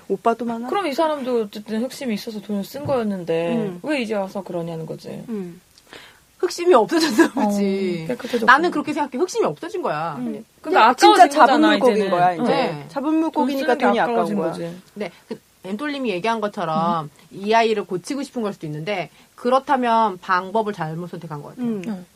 오빠도 0.08 0.46
많아 0.46 0.68
그럼 0.68 0.86
이 0.86 0.94
사람도 0.94 1.42
어쨌든 1.42 1.82
흑심이 1.82 2.14
있어서 2.14 2.40
돈을 2.40 2.64
쓴 2.64 2.86
거였는데 2.86 3.56
음. 3.56 3.80
왜 3.82 4.00
이제 4.00 4.14
와서 4.14 4.42
그러냐는 4.42 4.86
거지. 4.86 5.22
응. 5.28 5.60
흑심이 6.38 6.72
없어졌나 6.72 7.32
보지. 7.32 8.06
어. 8.08 8.44
나는 8.46 8.70
그렇게 8.70 8.92
생각해. 8.94 9.18
흑심이 9.20 9.44
없어진 9.44 9.82
거야. 9.82 10.14
응. 10.20 10.44
그러니까 10.62 10.94
진짜 10.94 11.10
아까워진 11.24 11.30
잡은 11.30 11.46
거잖아, 11.46 11.68
물고기인 11.72 11.96
이제는. 11.96 12.10
거야 12.10 12.32
이제 12.34 12.42
네. 12.44 12.86
잡은 12.88 13.10
돈 13.10 13.20
물고기니까 13.20 13.74
돈이 13.76 14.00
아까운 14.00 14.34
거야 14.34 14.48
거지. 14.50 14.74
근데 14.94 15.10
그 15.28 15.38
엠돌님이 15.68 16.10
얘기한 16.10 16.40
것처럼 16.40 17.10
이 17.30 17.52
아이를 17.52 17.84
고치고 17.84 18.22
싶은 18.22 18.42
걸 18.42 18.52
수도 18.52 18.66
있는데 18.66 19.10
그렇다면 19.34 20.18
방법을 20.20 20.72
잘못 20.72 21.08
선택한 21.10 21.42
것 21.42 21.50
같아요. 21.50 21.66
응. 21.66 21.82
응. 21.86 22.06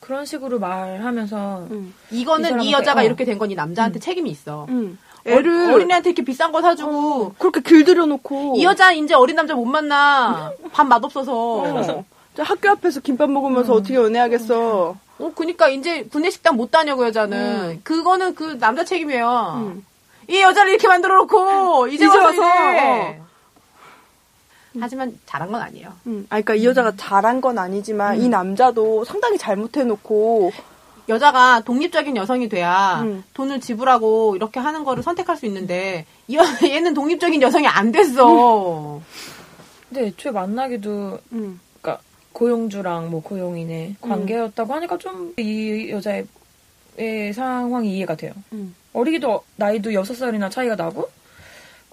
그런 0.00 0.24
식으로 0.26 0.58
말하면서 0.58 1.68
응. 1.70 1.92
이 2.10 2.20
이거는 2.20 2.60
이, 2.62 2.70
사람한테- 2.70 2.72
여자가 2.72 3.00
어. 3.00 3.04
이렇게 3.04 3.24
된 3.24 3.38
건 3.38 3.50
이 3.50 3.54
남자한테 3.54 3.98
책임이 3.98 4.30
있어. 4.30 4.66
응. 4.68 4.98
애를 5.26 5.72
어린애한테 5.72 6.10
이렇게 6.10 6.22
비싼 6.22 6.52
거 6.52 6.60
사주고 6.60 7.34
그렇게 7.38 7.60
길들여 7.62 8.04
놓고 8.06 8.56
이 8.58 8.64
여자 8.64 8.92
이제 8.92 9.14
어린 9.14 9.36
남자 9.36 9.54
못 9.54 9.64
만나. 9.64 10.52
밥 10.72 10.84
맛없어서. 10.84 11.32
어. 11.34 12.04
저 12.36 12.42
학교 12.42 12.68
앞에서 12.70 13.00
김밥 13.00 13.30
먹으면서 13.30 13.72
어떻게 13.74 13.94
연애하겠어. 13.94 14.96
어, 15.18 15.32
그니까 15.36 15.68
이제 15.68 16.02
구내식당 16.04 16.56
못 16.56 16.70
다녀, 16.72 16.96
그 16.96 17.04
여자는. 17.06 17.80
그거는 17.84 18.34
그 18.34 18.58
남자 18.58 18.84
책임이에요. 18.84 19.54
음. 19.64 19.86
이 20.28 20.40
여자를 20.40 20.72
이렇게 20.72 20.88
만들어 20.88 21.16
놓고, 21.18 21.88
이제, 21.88 22.06
이제 22.06 22.16
와서, 22.18 22.40
와서, 22.42 22.70
이래. 22.70 23.20
하지만 24.80 25.18
잘한 25.26 25.52
건 25.52 25.62
아니에요. 25.62 25.92
음. 26.06 26.26
아, 26.30 26.40
그러니까 26.40 26.54
이 26.56 26.64
여자가 26.66 26.92
잘한 26.96 27.40
건 27.40 27.58
아니지만 27.58 28.20
이 28.20 28.28
남자도 28.28 29.04
상당히 29.04 29.38
잘못해놓고 29.38 30.52
여자가 31.08 31.60
독립적인 31.60 32.16
여성이 32.16 32.48
돼야 32.48 33.00
음. 33.02 33.22
돈을 33.34 33.60
지불하고 33.60 34.34
이렇게 34.34 34.58
하는 34.58 34.82
거를 34.84 35.02
선택할 35.02 35.36
수 35.36 35.46
있는데, 35.46 36.06
이 36.26 36.36
얘는 36.64 36.94
독립적인 36.94 37.40
여성이 37.42 37.68
안 37.68 37.92
됐어. 37.92 39.00
근데 39.88 40.06
애초에 40.08 40.32
만나기도 40.32 41.18
음. 41.32 41.60
그러니까 41.80 42.02
고용주랑 42.32 43.10
뭐 43.10 43.22
고용인의 43.22 43.96
관계였다고 44.00 44.74
하니까 44.74 44.98
좀 44.98 45.34
이 45.38 45.90
여자의 45.90 46.26
의 46.96 47.32
상황이 47.32 47.96
이해가 47.96 48.14
돼요. 48.14 48.32
음. 48.52 48.74
어리기도 48.98 49.44
나이도 49.56 49.92
여섯 49.92 50.14
살이나 50.14 50.48
차이가 50.48 50.74
나고 50.76 51.10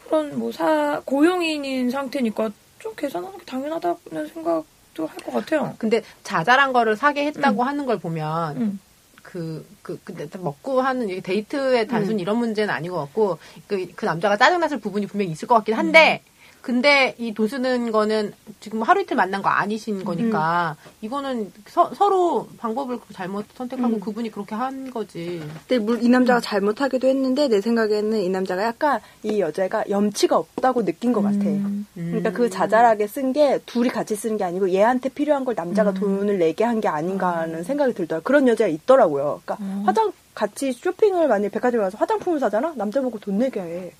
그런 0.06 0.38
뭐 0.40 0.52
사 0.52 1.02
고용인인 1.06 1.90
상태니까 1.90 2.50
좀 2.80 2.94
계산하는 2.96 3.38
게 3.40 3.46
당연하다는 3.46 4.28
생각도 4.34 5.08
할 5.08 5.18
것 5.24 5.32
같아요. 5.34 5.76
근데 5.78 6.02
자잘한 6.24 6.72
거를 6.74 6.96
사게 6.96 7.26
했다고 7.26 7.64
하는 7.64 7.86
걸 7.86 8.00
보면, 8.00 8.58
음. 8.58 8.80
그, 9.24 9.66
그, 9.82 10.00
근데 10.04 10.28
먹고 10.38 10.82
하는 10.82 11.22
데이트의 11.22 11.88
단순 11.88 12.20
이런 12.20 12.38
문제는 12.38 12.74
아닌 12.74 12.92
것 12.92 12.98
같고, 13.02 13.38
그, 13.68 13.88
그 13.96 14.06
남자가 14.06 14.36
짜증났을 14.38 14.80
부분이 14.80 15.06
분명히 15.08 15.32
있을 15.32 15.48
것 15.48 15.56
같긴 15.56 15.76
한데, 15.76 16.24
근데 16.62 17.15
이 17.17 17.34
돈 17.34 17.47
쓰는 17.47 17.91
거는 17.91 18.34
지금 18.60 18.82
하루 18.84 19.02
이틀 19.02 19.15
만난 19.17 19.41
거 19.41 19.50
아니신 19.50 20.04
거니까, 20.04 20.76
이거는 21.02 21.52
서, 21.67 21.89
로 22.10 22.47
방법을 22.58 23.00
잘못 23.13 23.45
선택하고 23.56 23.95
음. 23.95 24.00
그분이 24.00 24.30
그렇게 24.32 24.54
한 24.54 24.91
거지. 24.91 25.41
근데 25.67 25.84
물- 25.84 26.04
이 26.04 26.10
남자가 26.10 26.39
잘못하기도 26.39 27.08
했는데 27.08 27.47
내 27.47 27.62
생각에는 27.62 28.19
이 28.19 28.30
남자가 28.30 28.63
약간 28.63 29.00
이 29.24 29.39
여자가 29.39 29.86
염치가 29.89 30.38
없다고 30.38 30.86
느낀 30.86 31.13
것 31.13 31.21
같아. 31.21 31.38
음. 31.45 31.88
그러니까 31.95 32.32
그 32.32 32.50
자잘하게 32.50 33.08
쓴 33.08 33.34
게 33.34 33.60
둘이 33.65 33.89
같이 33.89 34.15
쓰는 34.15 34.38
게 34.38 34.43
아니고 34.43 34.69
얘한테 34.71 35.10
필요한 35.10 35.45
걸 35.45 35.56
남자가 35.56 35.93
돈을 35.93 36.38
내게 36.38 36.63
한 36.63 36.82
게 36.82 36.88
아닌가 36.88 37.38
하는 37.38 37.63
생각이 37.63 37.93
들더라고요. 37.93 38.24
그런 38.24 38.47
여자가 38.47 38.67
있더라고요. 38.67 39.41
그러니까 39.45 39.58
음. 39.63 39.84
화장 39.86 40.12
같이 40.34 40.72
쇼핑을 40.72 41.28
만약에 41.28 41.50
백화점에 41.50 41.84
가서 41.84 41.98
화장품을 41.98 42.39
사잖아? 42.39 42.74
남자 42.76 43.02
보고 43.02 43.20
돈 43.20 43.38
내게 43.39 43.60
해. 43.60 43.91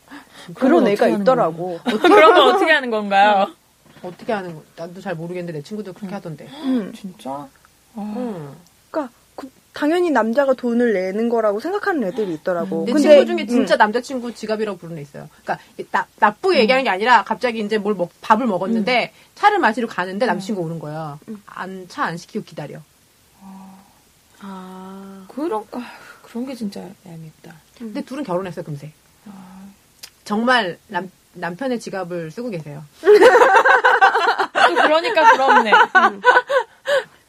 그런 0.54 0.88
애가 0.88 1.08
있더라고. 1.10 1.80
그런 1.84 2.34
건 2.34 2.56
어떻게 2.56 2.72
하는 2.72 2.89
건가요? 2.89 3.48
어떻게 4.02 4.34
하는 4.34 4.56
거, 4.56 4.63
나도 4.76 5.00
잘 5.02 5.13
모르겠는데 5.15 5.60
내 5.60 5.63
친구들 5.63 5.94
그렇게 5.94 6.13
하던데. 6.15 6.48
음. 6.63 6.91
진짜? 6.96 7.30
아, 7.32 8.13
응. 8.17 8.56
그러니까 8.89 9.13
그- 9.36 9.50
당연히 9.74 10.10
남자가 10.10 10.54
돈을 10.54 10.94
내는 10.94 11.30
거라고 11.30 11.60
생각하는 11.60 12.04
애들이 12.08 12.34
있더라고. 12.36 12.86
내 12.86 12.94
근데 12.94 13.10
친구 13.10 13.26
중에 13.26 13.41
음. 13.44 13.48
진짜 13.48 13.76
남자친구 13.76 14.34
지갑이라고 14.34 14.78
부르는 14.80 14.98
애 14.98 15.02
있어요. 15.02 15.30
그러니까 15.44 15.63
나, 15.91 16.08
나쁘게 16.20 16.60
얘기하는 16.62 16.84
게 16.84 16.89
아니라 16.89 17.24
갑자기 17.24 17.60
이제 17.60 17.78
뭘 17.78 17.94
먹, 17.94 18.10
밥을 18.22 18.48
먹었는데 18.48 19.13
차를 19.36 19.60
마시러 19.60 19.88
가는데 19.88 20.26
남친구 20.26 20.62
오는 20.62 20.80
거야. 20.80 21.20
안, 21.46 21.88
차 21.89 22.06
안 22.06 22.17
시키고 22.17 22.44
기다려. 22.46 22.80
아. 24.39 25.26
그런 25.28 25.63
아, 25.72 25.82
그런 26.32 26.46
게 26.46 26.56
진짜 26.56 26.82
얄밉다. 27.06 27.54
근데 27.78 28.02
둘은 28.02 28.24
결혼했어요, 28.24 28.63
금세. 28.63 28.91
아, 29.28 29.65
정말 30.24 30.78
남, 30.88 31.12
남편의 31.34 31.80
지갑을 31.80 32.32
쓰고 32.32 32.50
계세요. 32.50 32.84
또 33.02 34.76
그러니까 34.76 35.32
부럽네. 35.34 35.72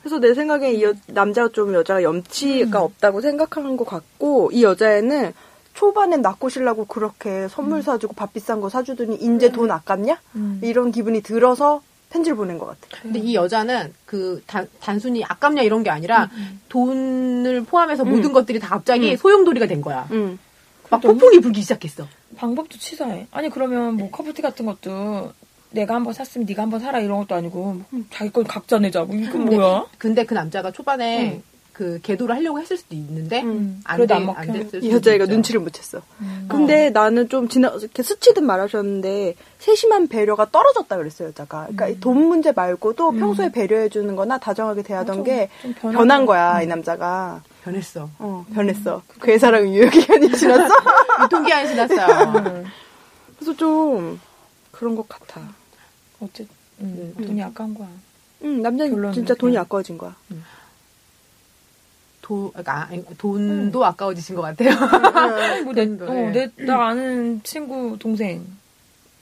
그래서 0.02 0.18
내 0.18 0.34
생각에 0.34 0.72
이 0.72 0.84
여- 0.84 0.94
남자가 1.06 1.48
좀 1.52 1.74
여자가 1.74 2.02
염치가 2.02 2.80
없다고 2.80 3.20
생각하는 3.20 3.76
것 3.76 3.84
같고 3.86 4.50
이 4.52 4.62
여자애는 4.64 5.32
초반엔 5.74 6.22
낚고시려고 6.22 6.84
그렇게 6.84 7.48
선물 7.48 7.82
사주고 7.82 8.14
밥 8.14 8.32
비싼 8.32 8.60
거 8.60 8.68
사주더니 8.68 9.16
이제 9.16 9.50
돈 9.50 9.70
아깝냐? 9.70 10.20
음. 10.36 10.60
이런 10.62 10.92
기분이 10.92 11.22
들어서 11.22 11.82
편지를 12.12 12.36
보낸 12.36 12.58
것 12.58 12.66
같아. 12.66 13.02
근데 13.02 13.18
이 13.18 13.34
여자는 13.34 13.92
그 14.04 14.42
단, 14.46 14.68
단순히 14.80 15.24
아깝냐 15.24 15.62
이런 15.62 15.82
게 15.82 15.90
아니라 15.90 16.30
돈을 16.68 17.64
포함해서 17.64 18.04
모든 18.04 18.32
것들이 18.32 18.60
다 18.60 18.68
갑자기 18.68 19.16
소용돌이가 19.16 19.66
된 19.66 19.80
거야. 19.80 20.06
응. 20.12 20.38
막 20.90 21.00
폭풍이 21.00 21.40
불기 21.40 21.62
시작했어. 21.62 22.06
방법도 22.36 22.76
치사해. 22.78 23.26
아니 23.30 23.48
그러면 23.48 23.94
뭐 23.94 24.10
커플티 24.10 24.42
같은 24.42 24.66
것도 24.66 25.32
내가 25.70 25.94
한번 25.94 26.12
샀으면 26.12 26.46
네가 26.46 26.62
한번 26.62 26.80
사라 26.80 27.00
이런 27.00 27.18
것도 27.20 27.34
아니고 27.34 27.82
뭐 27.90 28.02
자기 28.10 28.30
건 28.30 28.44
각자 28.44 28.78
내자고 28.78 29.14
이건 29.14 29.32
근데, 29.32 29.56
뭐야? 29.56 29.86
근데 29.96 30.26
그 30.26 30.34
남자가 30.34 30.70
초반에 30.70 31.32
응. 31.32 31.42
그 31.72 31.98
계도를 32.02 32.36
하려고 32.36 32.60
했을 32.60 32.76
수도 32.76 32.94
있는데 32.94 33.42
음. 33.42 33.80
안, 33.84 33.96
그래도 33.96 34.14
돼, 34.14 34.20
안 34.20 34.26
먹혀. 34.26 34.52
됐을 34.52 34.78
이 34.80 34.86
수도 34.86 34.96
여자애가 34.96 35.24
있죠. 35.24 35.32
눈치를 35.34 35.60
못 35.60 35.72
챘어. 35.72 36.02
음. 36.20 36.46
근데 36.48 36.90
나는 36.90 37.28
좀 37.30 37.48
지나 37.48 37.68
이렇게 37.68 38.02
스치듯 38.02 38.44
말하셨는데 38.44 39.34
세심한 39.58 40.06
배려가 40.08 40.50
떨어졌다 40.50 40.94
그랬어요 40.96 41.28
여자가. 41.28 41.62
그러니까 41.62 41.88
이돈 41.88 42.18
문제 42.28 42.52
말고도 42.52 43.12
평소에 43.12 43.50
배려해 43.52 43.88
주는거나 43.88 44.38
다정하게 44.38 44.82
대하던 44.82 45.16
좀- 45.16 45.24
게좀 45.24 45.74
변한, 45.92 46.26
거야 46.26 46.54
거. 46.54 46.62
이 46.62 46.66
남자가. 46.66 47.42
변했어. 47.64 48.10
어 48.18 48.44
변했어. 48.52 49.02
그의 49.20 49.38
사랑은 49.38 49.72
유효기간이 49.72 50.32
지났어. 50.32 50.74
유통기한이 51.24 51.68
지났어요. 51.68 52.32
음. 52.38 52.64
그래서 53.38 53.56
좀 53.56 54.20
그런 54.72 54.94
것 54.96 55.08
같아. 55.08 55.40
어쨌든 56.20 56.48
음, 56.80 57.14
돈이 57.16 57.42
아까운 57.42 57.72
거야. 57.74 57.88
응 58.44 58.60
남자는 58.62 58.92
결론은 58.92 59.14
진짜 59.14 59.34
돈이 59.34 59.52
그냥- 59.52 59.62
아까워진 59.64 59.96
거야. 59.96 60.14
도, 62.22 62.50
그러니까 62.52 62.84
아니, 62.88 63.04
돈도 63.18 63.84
아까워지신 63.84 64.36
것 64.36 64.42
같아요. 64.42 64.70
아니 64.72 65.62
뭐 65.62 65.72
내 65.74 65.84
돈도, 65.86 66.06
어, 66.10 66.16
예. 66.16 66.30
내, 66.32 66.64
나 66.64 66.86
아는 66.88 67.42
친구 67.42 67.98
동생 67.98 68.46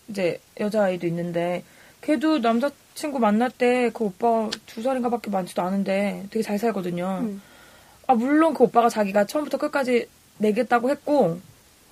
이제 0.08 0.38
여자아이도 0.60 1.06
있는데 1.06 1.64
걔도 2.02 2.38
남자친구 2.38 3.18
만날 3.18 3.50
때 3.50 3.90
그 3.92 4.04
오빠 4.04 4.48
두 4.66 4.82
살인가밖에 4.82 5.30
많지도 5.30 5.62
않은데 5.62 6.26
되게 6.30 6.42
잘 6.42 6.58
살거든요. 6.58 7.18
음. 7.22 7.42
아 8.06 8.14
물론 8.14 8.54
그 8.54 8.64
오빠가 8.64 8.88
자기가 8.88 9.26
처음부터 9.26 9.58
끝까지 9.58 10.06
내겠다고 10.38 10.90
했고 10.90 11.38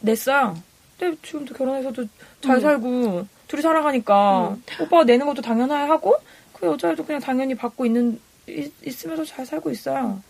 냈어요. 0.00 0.56
근데 0.98 1.16
지금도 1.22 1.54
결혼해서도 1.54 2.04
잘 2.40 2.56
음. 2.56 2.60
살고 2.60 3.26
둘이 3.46 3.62
살아가니까 3.62 4.56
오빠가 4.80 5.04
내는 5.04 5.26
것도 5.26 5.42
당연해 5.42 5.74
하고 5.74 6.14
그 6.52 6.66
여자애도 6.66 7.04
그냥 7.04 7.20
당연히 7.20 7.54
받고 7.54 7.86
있는 7.86 8.20
있, 8.48 8.72
있으면서 8.84 9.24
잘 9.24 9.46
살고 9.46 9.70
있어요. 9.70 10.20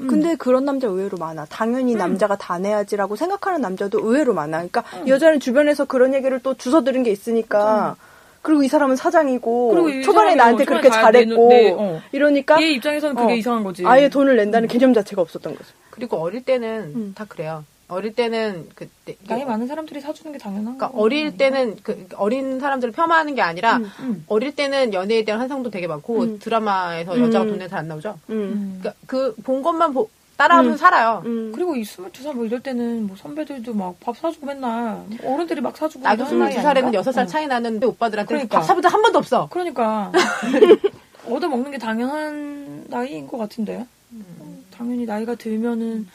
음. 0.00 0.06
근데 0.06 0.34
그런 0.36 0.64
남자 0.64 0.86
의외로 0.86 1.16
많아. 1.18 1.46
당연히 1.46 1.94
남자가 1.94 2.36
다 2.36 2.58
내야지라고 2.58 3.16
생각하는 3.16 3.60
남자도 3.60 4.00
의외로 4.00 4.34
많아. 4.34 4.58
그러니까 4.58 4.84
음. 4.94 5.08
여자는 5.08 5.40
주변에서 5.40 5.84
그런 5.84 6.14
얘기를 6.14 6.38
또 6.40 6.54
주워 6.54 6.82
들은 6.82 7.02
게 7.02 7.10
있으니까. 7.10 7.96
그리고 8.40 8.62
이 8.62 8.68
사람은 8.68 8.96
사장이고 8.96 9.68
그리고 9.70 9.88
이 9.90 10.02
초반에 10.02 10.34
나한테 10.34 10.62
어, 10.62 10.66
그렇게 10.66 10.88
잘했고 10.88 11.48
네, 11.48 11.74
어. 11.76 12.00
이러니까 12.12 12.62
얘 12.62 12.70
입장에서는 12.70 13.16
그게 13.16 13.32
어, 13.32 13.36
이상한 13.36 13.64
거지. 13.64 13.84
아예 13.84 14.08
돈을 14.08 14.36
낸다는 14.36 14.68
개념 14.68 14.94
자체가 14.94 15.20
없었던 15.20 15.54
거죠. 15.54 15.66
그리고 15.90 16.16
어릴 16.18 16.42
때는 16.44 16.92
음. 16.94 17.12
다 17.14 17.26
그래요. 17.28 17.64
어릴 17.88 18.14
때는 18.14 18.68
그때 18.74 19.16
나이 19.26 19.44
많은 19.46 19.66
사람들이 19.66 20.00
사주는 20.00 20.30
게 20.32 20.38
당연한 20.38 20.76
그러니까 20.76 20.90
거. 20.90 20.98
어릴 21.02 21.36
때는 21.38 21.76
그 21.82 22.06
어린 22.16 22.60
사람들을 22.60 22.92
폄하하는 22.92 23.34
게 23.34 23.40
아니라 23.42 23.78
음. 23.78 23.90
음. 24.00 24.24
어릴 24.28 24.54
때는 24.54 24.92
연애에 24.92 25.24
대한 25.24 25.40
환상도 25.40 25.70
되게 25.70 25.86
많고 25.86 26.20
음. 26.22 26.38
드라마에서 26.38 27.18
여자가 27.18 27.44
음. 27.46 27.48
돈 27.48 27.58
내서 27.58 27.70
잘안 27.70 27.88
나오죠. 27.88 28.18
음. 28.30 28.34
음. 28.34 28.78
그러니까 28.80 28.92
그 29.06 29.34
본 29.42 29.62
것만 29.62 29.94
보- 29.94 30.10
따라하면서 30.36 30.74
음. 30.74 30.76
살아요. 30.76 31.22
음. 31.26 31.50
그리고 31.54 31.74
이 31.74 31.82
22살 31.82 32.34
뭐 32.34 32.44
이럴 32.44 32.60
때는 32.60 33.06
뭐 33.08 33.16
선배들도 33.16 33.74
막 33.74 33.94
밥 34.00 34.16
사주고 34.18 34.46
맨날 34.46 35.02
어른들이 35.24 35.60
막 35.60 35.76
사주고 35.76 36.04
나도 36.04 36.24
나이 36.36 36.54
22살에는 36.54 36.66
아닌가? 36.84 37.00
6살 37.00 37.18
어. 37.22 37.26
차이 37.26 37.46
나는데 37.48 37.86
오빠들한테 37.86 38.28
그러니까. 38.28 38.58
밥 38.58 38.64
사본 38.64 38.82
적한 38.82 39.02
번도 39.02 39.18
없어. 39.18 39.48
그러니까 39.50 40.12
얻어 41.28 41.48
먹는 41.48 41.70
게 41.72 41.78
당연한 41.78 42.84
나이인 42.88 43.26
것 43.26 43.38
같은데 43.38 43.84
음, 44.12 44.64
당연히 44.70 45.04
나이가 45.06 45.34
들면은 45.34 46.06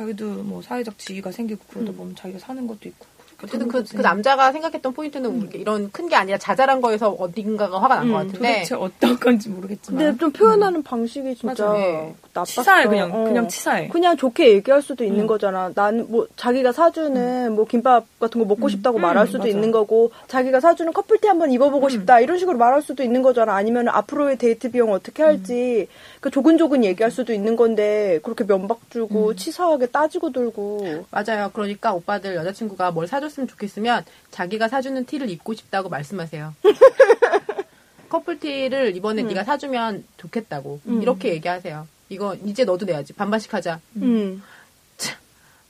자기도 0.00 0.42
뭐 0.44 0.62
사회적 0.62 0.96
지위가 0.96 1.30
생기고 1.30 1.62
그러다 1.68 1.92
보면 1.92 2.16
자기가 2.16 2.38
사는 2.38 2.66
것도 2.66 2.88
있고 2.88 3.06
어쨌든 3.42 3.68
그. 3.68 3.82
그 3.84 4.02
남자가 4.02 4.52
생각했던 4.52 4.92
포인트는 4.92 5.30
우리 5.30 5.58
이런 5.58 5.90
큰 5.90 6.10
게 6.10 6.16
아니라 6.16 6.38
자잘한 6.38 6.80
거에서 6.80 7.10
어딘가가 7.10 7.80
화가 7.80 7.96
난것 7.96 8.10
음, 8.10 8.26
같은데 8.26 8.52
도대체 8.54 8.74
어떤 8.74 9.20
건지 9.20 9.48
모르겠지만 9.48 9.98
근데 10.04 10.18
좀 10.18 10.32
표현하는 10.32 10.82
방식이 10.82 11.36
진짜 11.36 11.46
맞아. 11.66 11.72
네. 11.74 12.14
나빴어. 12.32 12.44
치사해 12.46 12.86
그냥 12.88 13.10
어. 13.14 13.24
그냥 13.24 13.46
치사해 13.48 13.88
그냥 13.88 14.16
좋게 14.16 14.52
얘기할 14.54 14.82
수도 14.82 15.04
있는 15.04 15.20
음. 15.20 15.26
거잖아. 15.28 15.70
난 15.74 16.06
뭐 16.10 16.26
자기가 16.36 16.72
사주는 16.72 17.52
뭐 17.54 17.64
김밥 17.66 18.06
같은 18.18 18.40
거 18.40 18.44
먹고 18.46 18.68
싶다고 18.68 18.98
음, 18.98 19.02
말할 19.02 19.26
수도 19.28 19.38
맞아. 19.40 19.50
있는 19.50 19.70
거고 19.70 20.10
자기가 20.26 20.58
사주는 20.60 20.92
커플티 20.92 21.28
한번 21.28 21.52
입어보고 21.52 21.88
싶다 21.88 22.18
이런 22.20 22.38
식으로 22.38 22.58
말할 22.58 22.82
수도 22.82 23.02
있는 23.04 23.22
거잖아. 23.22 23.54
아니면 23.54 23.88
앞으로의 23.88 24.36
데이트 24.38 24.70
비용 24.72 24.92
어떻게 24.92 25.22
할지 25.22 25.86
그 26.20 26.30
조근조근 26.30 26.82
얘기할 26.84 27.10
수도 27.12 27.32
있는 27.32 27.54
건데 27.56 28.18
그렇게 28.24 28.44
면박 28.44 28.80
주고 28.90 29.34
치사하게 29.36 29.86
따지고 29.86 30.32
들고 30.32 31.04
맞아요. 31.10 31.50
그러니까 31.52 31.94
오빠들 31.94 32.34
여자친구가 32.34 32.90
뭘 32.90 33.06
사줬 33.06 33.29
으면 33.38 33.48
좋겠으면 33.48 34.04
자기가 34.30 34.68
사주는 34.68 35.04
티를 35.06 35.30
입고 35.30 35.54
싶다고 35.54 35.88
말씀하세요. 35.88 36.54
커플티를 38.08 38.96
이번에 38.96 39.22
네가 39.22 39.44
사주면 39.44 40.04
좋겠다고 40.16 40.80
이렇게 41.00 41.28
얘기하세요. 41.30 41.86
이거 42.08 42.34
이제 42.44 42.64
너도 42.64 42.84
내야지 42.86 43.12
반반씩 43.12 43.54
하자. 43.54 43.80
음. 43.96 44.42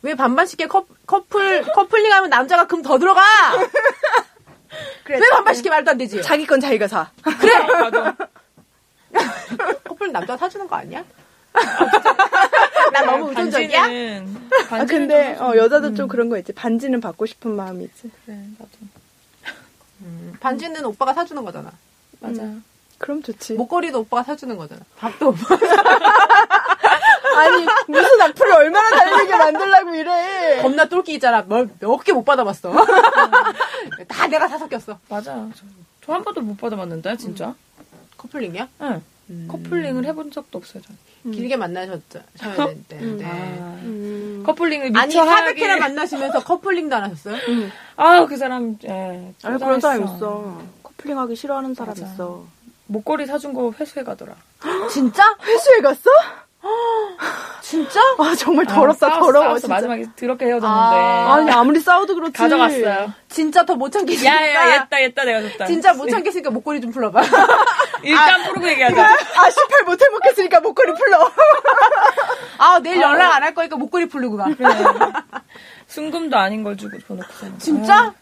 왜 0.03 0.14
반반씩 0.14 0.59
해? 0.62 0.66
커, 0.66 0.87
커플 1.07 1.61
커플링하면 1.73 2.31
남자가 2.31 2.66
금 2.66 2.81
더 2.83 2.99
들어가. 2.99 3.20
그래. 5.05 5.18
왜 5.18 5.29
반반씩 5.31 5.66
해 5.66 5.70
말도 5.70 5.90
안 5.90 5.99
되지. 5.99 6.23
자기 6.23 6.46
건 6.46 6.59
자기가 6.61 6.88
사. 6.88 7.11
그래 7.23 7.53
커플 9.85 10.11
남자가 10.11 10.38
사주는 10.38 10.66
거 10.66 10.77
아니야? 10.77 11.05
나 12.92 13.03
너무 13.03 13.29
의존적이야? 13.31 13.81
반지는 13.83 14.37
아 14.53 14.66
반지는 14.68 14.87
근데 15.09 15.37
좀 15.37 15.46
어, 15.46 15.57
여자도 15.57 15.94
좀 15.94 16.09
그런 16.09 16.29
거 16.29 16.38
있지. 16.38 16.53
반지는 16.53 17.00
받고 17.00 17.26
싶은 17.26 17.50
마음이 17.57 17.85
있지. 17.85 18.11
그래 18.24 18.37
나도 18.59 18.70
음, 20.03 20.35
반지는 20.40 20.85
오빠가 20.85 21.12
사주는 21.14 21.44
거잖아. 21.44 21.70
맞아 22.20 22.42
그럼 22.98 23.22
좋지. 23.22 23.55
목걸이도 23.55 24.00
오빠가 24.00 24.22
사주는 24.22 24.57
거잖아. 24.57 24.81
밥도 24.98 25.29
오빠. 25.31 25.40
아니 27.37 27.66
무슨 27.88 28.20
악플을 28.20 28.53
얼마나 28.53 28.90
달리게 28.90 29.37
만들라고 29.37 29.94
이래. 29.94 30.61
겁나 30.62 30.85
똘끼 30.87 31.14
있잖아. 31.14 31.42
몇 31.46 31.68
개 32.05 32.12
못 32.12 32.24
받아봤어. 32.24 32.72
다 34.09 34.26
내가 34.26 34.48
사서 34.48 34.68
꼈어. 34.68 34.98
맞아 35.09 35.48
저 36.05 36.12
한 36.12 36.24
번도 36.24 36.40
못 36.40 36.57
받아봤는데 36.59 37.16
진짜 37.18 37.55
커플링이야? 38.16 38.68
응 38.83 39.03
음. 39.31 39.48
커플링을 39.50 40.05
해본 40.07 40.33
적도 40.33 40.59
없어요 40.59 40.83
저는 40.83 40.98
길게 41.22 41.56
만나셔야 41.56 41.98
되는데. 42.88 43.24
아, 43.26 43.78
음. 43.83 44.42
커플링을 44.46 44.90
미처 44.90 45.00
아니 45.00 45.16
하기 45.16 45.61
400회나 45.61 45.78
만나시면서 45.78 46.44
커플링도 46.44 46.96
안 46.96 47.04
하셨어요? 47.04 47.37
아그 47.96 48.37
사람 48.37 48.76
예 48.85 49.33
아니 49.42 49.59
그런 49.59 49.80
사람. 49.80 50.04
있어. 50.04 50.62
커플링하기 50.83 51.37
싫어하는 51.37 51.74
사람 51.74 51.90
맞아. 51.94 52.06
있어. 52.06 52.44
목걸이 52.87 53.26
사준 53.26 53.52
거 53.52 53.70
회수해 53.78 54.02
가더라 54.04 54.35
진짜? 54.90 55.22
회수해 55.44 55.80
갔어? 55.80 56.11
진짜? 57.62 58.01
아 58.18 58.35
정말 58.37 58.66
더럽다 58.66 59.07
아, 59.07 59.11
싸웠어, 59.11 59.27
더러워 59.27 59.44
싸웠어. 59.46 59.61
진짜. 59.61 59.75
마지막에 59.75 60.05
더럽게 60.16 60.44
헤어졌는데 60.46 60.66
아, 60.66 61.35
아니 61.35 61.51
아무리 61.51 61.81
싸워도 61.81 62.14
그렇지. 62.14 62.33
가져갔어요 62.33 63.12
진짜 63.29 63.64
더 63.64 63.75
못 63.77 63.90
참겠으니까. 63.92 64.31
야야 64.35 64.75
얘다 64.75 65.01
얘다 65.03 65.25
내가 65.25 65.40
줬다 65.42 65.66
진짜 65.66 65.94
못 65.94 66.09
참겠으니까 66.09 66.51
목걸이 66.51 66.81
좀 66.81 66.90
풀어봐. 66.90 67.23
일단 68.03 68.42
부르고 68.44 68.68
얘기하자 68.68 69.03
아 69.05 69.51
18 69.51 69.85
못 69.87 70.03
해먹겠으니까 70.03 70.61
목걸이 70.61 70.92
풀러. 70.94 71.31
아 72.59 72.79
내일 72.83 73.01
연락 73.01 73.35
안 73.37 73.42
할 73.42 73.55
거니까 73.55 73.77
목걸이 73.77 74.07
풀고 74.09 74.37
가. 74.37 74.46
순금도 75.87 76.37
아닌 76.37 76.62
걸 76.62 76.77
주고 76.77 76.99
줘놓고서 77.07 77.59
진짜? 77.59 78.12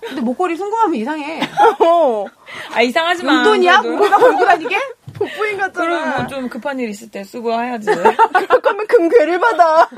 근데 0.00 0.20
목걸이 0.20 0.56
순금하면 0.56 0.94
이상해. 0.96 1.40
어. 1.80 2.24
아 2.72 2.82
이상하지만 2.82 3.36
용돈이야? 3.36 3.80
그래도. 3.80 3.92
목걸이가 3.96 4.18
걸고 4.18 4.44
다니게? 4.46 4.76
복부인 5.14 5.58
그럼 5.58 5.72
같잖아. 5.72 6.18
뭐좀 6.18 6.48
급한 6.48 6.80
일 6.80 6.88
있을 6.88 7.10
때 7.10 7.22
쓰고 7.22 7.52
해야지 7.52 7.86
그럴 8.32 8.60
거면 8.62 8.86
금괴를 8.86 9.38
받아. 9.38 9.88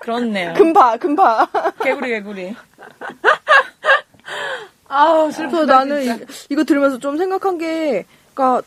그렇네요 0.00 0.54
금봐 0.54 0.96
금봐. 0.96 1.46
개구리 1.82 2.08
개구리 2.08 2.56
아우 4.88 5.30
슬퍼. 5.30 5.58
그래서 5.58 5.72
나는 5.72 6.02
이, 6.04 6.26
이거 6.48 6.64
들으면서 6.64 6.98
좀 6.98 7.16
생각한 7.16 7.58
게, 7.58 8.04
그러니까 8.34 8.66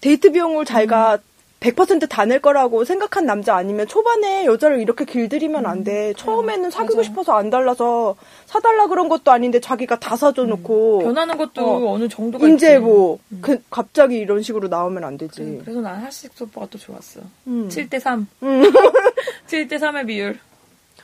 데이트 0.00 0.32
비용을 0.32 0.64
자기가 0.64 1.18
100%다 1.60 2.24
낼 2.24 2.40
거라고 2.40 2.84
생각한 2.84 3.26
남자 3.26 3.54
아니면 3.54 3.86
초반에 3.86 4.46
여자를 4.46 4.80
이렇게 4.80 5.04
길들이면 5.04 5.66
안 5.66 5.84
돼. 5.84 6.14
처음에는 6.14 6.70
사귀고 6.70 6.96
맞아. 6.96 7.06
싶어서 7.06 7.32
안 7.34 7.50
달라서 7.50 8.16
사달라 8.46 8.86
그런 8.86 9.10
것도 9.10 9.30
아닌데 9.30 9.60
자기가 9.60 9.98
다 10.00 10.16
사줘놓고 10.16 11.00
변하는 11.00 11.36
것도 11.36 11.62
어. 11.62 11.92
어. 11.92 11.98
느 11.98 12.08
정도가 12.08 12.48
이제 12.48 12.72
있지. 12.72 12.78
뭐 12.78 13.18
그, 13.42 13.62
갑자기 13.68 14.16
이런 14.16 14.42
식으로 14.42 14.68
나오면 14.68 15.04
안 15.04 15.18
되지. 15.18 15.60
그래서 15.62 15.82
난 15.82 16.02
하식 16.02 16.32
오빠가 16.40 16.66
또 16.70 16.78
좋았어 16.78 17.20
음. 17.46 17.68
7대 17.68 18.00
3 18.00 18.26
음. 18.42 18.62
7대 19.46 19.74
3의 19.74 20.06
비율 20.06 20.38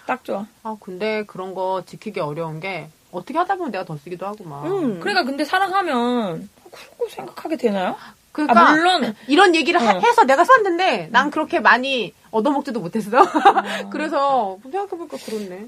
딱 0.06 0.24
좋아 0.24 0.46
아 0.62 0.76
근데 0.80 1.24
그런 1.26 1.52
거 1.54 1.82
지키기 1.84 2.20
어려운 2.20 2.60
게 2.60 2.88
어떻게 3.12 3.36
하다 3.38 3.56
보면 3.56 3.72
내가 3.72 3.84
더 3.84 3.96
쓰기도 3.98 4.24
하고 4.26 4.44
막. 4.44 4.64
음. 4.66 5.00
그러니까 5.00 5.24
근데 5.24 5.44
사랑하면 5.44 6.48
그러고 6.70 7.08
생각하게 7.10 7.56
되나요? 7.56 7.96
그러니까 8.36 8.68
아, 8.68 8.72
물론 8.72 9.14
이런 9.28 9.54
얘기를 9.54 9.80
하- 9.80 9.96
어. 9.96 10.00
해서 10.00 10.24
내가 10.24 10.44
샀는데 10.44 11.08
난 11.10 11.30
그렇게 11.30 11.58
많이 11.58 12.12
얻어먹지도 12.30 12.80
못했어. 12.80 13.10
그래서 13.90 14.58
생각해보니까 14.62 15.16
그렇네. 15.24 15.66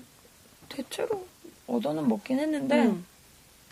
대체로 0.68 1.24
얻어는 1.66 2.07
먹긴 2.09 2.38
했는데 2.38 2.85
음. 2.87 3.04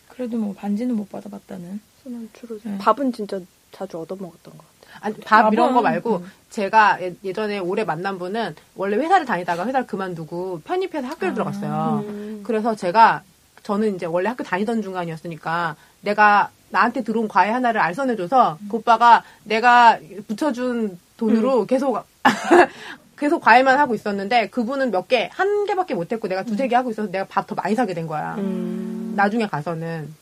그래도 0.09 0.37
뭐 0.37 0.53
반지는 0.55 0.95
못 0.95 1.09
받아봤다는 1.11 1.79
저는 2.03 2.29
주로 2.33 2.57
네. 2.63 2.77
밥은 2.79 3.13
진짜 3.13 3.39
자주 3.71 3.99
얻어먹었던 3.99 4.57
것 4.57 4.65
같아. 4.81 4.97
아니, 5.01 5.15
밥 5.19 5.53
이런 5.53 5.67
거 5.73 5.81
밥은, 5.81 5.83
말고 5.91 6.15
음. 6.17 6.31
제가 6.49 6.99
예- 7.01 7.15
예전에 7.23 7.59
오래 7.59 7.83
만난 7.83 8.17
분은 8.17 8.55
원래 8.75 8.97
회사를 8.97 9.27
다니다가 9.27 9.67
회사를 9.67 9.85
그만두고 9.85 10.61
편입해서 10.63 11.05
학교를 11.07 11.31
아. 11.31 11.33
들어갔어요. 11.35 12.03
음. 12.07 12.41
그래서 12.43 12.73
제가 12.75 13.21
저는 13.61 13.95
이제 13.95 14.07
원래 14.07 14.29
학교 14.29 14.43
다니던 14.43 14.81
중간이었으니까 14.81 15.75
내가 16.01 16.49
나한테 16.69 17.03
들어온 17.03 17.27
과외 17.27 17.49
하나를 17.51 17.79
알선해줘서 17.81 18.57
그 18.69 18.77
오빠가 18.77 19.23
내가 19.43 19.97
붙여준 20.27 20.99
돈으로 21.17 21.65
계속 21.65 22.05
계속 23.17 23.39
과외만 23.39 23.79
하고 23.79 23.95
있었는데 23.95 24.49
그분은 24.49 24.91
몇 24.91 25.07
개 25.07 25.29
한 25.33 25.65
개밖에 25.65 25.93
못했고 25.95 26.27
내가 26.27 26.43
두세 26.43 26.67
개 26.67 26.75
하고 26.75 26.91
있어서 26.91 27.09
내가 27.09 27.25
밥 27.25 27.47
더 27.47 27.55
많이 27.55 27.73
사게 27.75 27.93
된 27.93 28.05
거야. 28.07 28.35
음. 28.37 29.13
나중에 29.15 29.47
가서는 29.47 30.13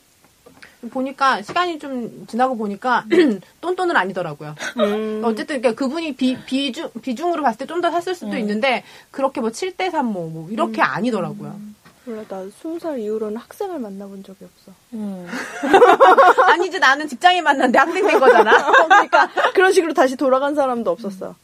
보니까 0.90 1.42
시간이 1.42 1.78
좀 1.78 2.26
지나고 2.28 2.56
보니까 2.56 3.04
똔똔은 3.60 3.96
아니더라고요. 3.96 4.54
음. 4.78 5.20
어쨌든 5.24 5.60
그러니까 5.60 5.72
그분이 5.78 6.14
비, 6.14 6.36
비중 6.46 6.88
비중으로 7.02 7.42
봤을 7.42 7.58
때 7.58 7.66
좀 7.66 7.80
더 7.80 7.90
샀을 7.90 8.14
수도 8.14 8.32
음. 8.32 8.38
있는데 8.38 8.84
그렇게 9.10 9.40
뭐 9.40 9.50
7대 9.50 9.90
3 9.90 10.06
뭐, 10.06 10.30
뭐 10.30 10.48
이렇게 10.50 10.80
아니더라고요. 10.80 11.58
몰라, 12.06 12.22
나 12.28 12.44
스무 12.60 12.78
살 12.78 12.98
이후로는 13.00 13.36
학생을 13.36 13.80
만나본 13.80 14.22
적이 14.22 14.44
없어. 14.44 14.72
음. 14.94 15.26
아니지 16.48 16.78
나는 16.78 17.08
직장인 17.08 17.42
만났는데 17.42 17.78
학생 17.78 18.06
된 18.06 18.20
거잖아. 18.20 18.70
그러니까 18.86 19.28
그런 19.54 19.72
식으로 19.72 19.92
다시 19.92 20.14
돌아간 20.16 20.54
사람도 20.54 20.88
없었어. 20.90 21.34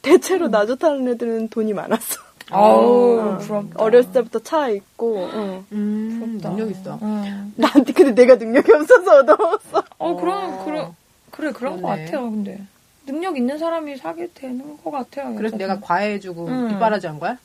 대체로 0.00 0.48
나 0.48 0.64
좋다는 0.64 1.08
애들은 1.08 1.48
돈이 1.48 1.74
많았어. 1.74 2.20
아우, 2.50 3.18
어. 3.20 3.38
부럽다. 3.38 3.82
어렸을 3.82 4.12
때부터 4.12 4.38
차 4.40 4.68
있고. 4.68 5.28
어. 5.30 5.64
음, 5.72 6.38
능력 6.42 6.70
있어. 6.70 6.98
음. 7.02 7.52
나한테 7.56 7.92
근데 7.92 8.14
내가 8.14 8.36
능력이 8.36 8.72
없어서 8.72 9.18
얻어먹었어. 9.18 9.84
어, 9.98 10.16
그럼, 10.16 10.64
그래, 10.64 10.88
그래, 11.30 11.52
그런 11.52 11.80
것 11.82 11.88
그러네. 11.88 12.04
같아요, 12.06 12.30
근데. 12.30 12.60
능력 13.06 13.36
있는 13.36 13.58
사람이 13.58 13.96
사게 13.98 14.28
되는 14.34 14.78
것 14.82 14.90
같아요. 14.90 15.34
그래서. 15.36 15.56
내가 15.56 15.80
과외해주고 15.80 16.46
음. 16.46 16.68
뒷바라지 16.68 17.06
한 17.06 17.18
거야? 17.18 17.36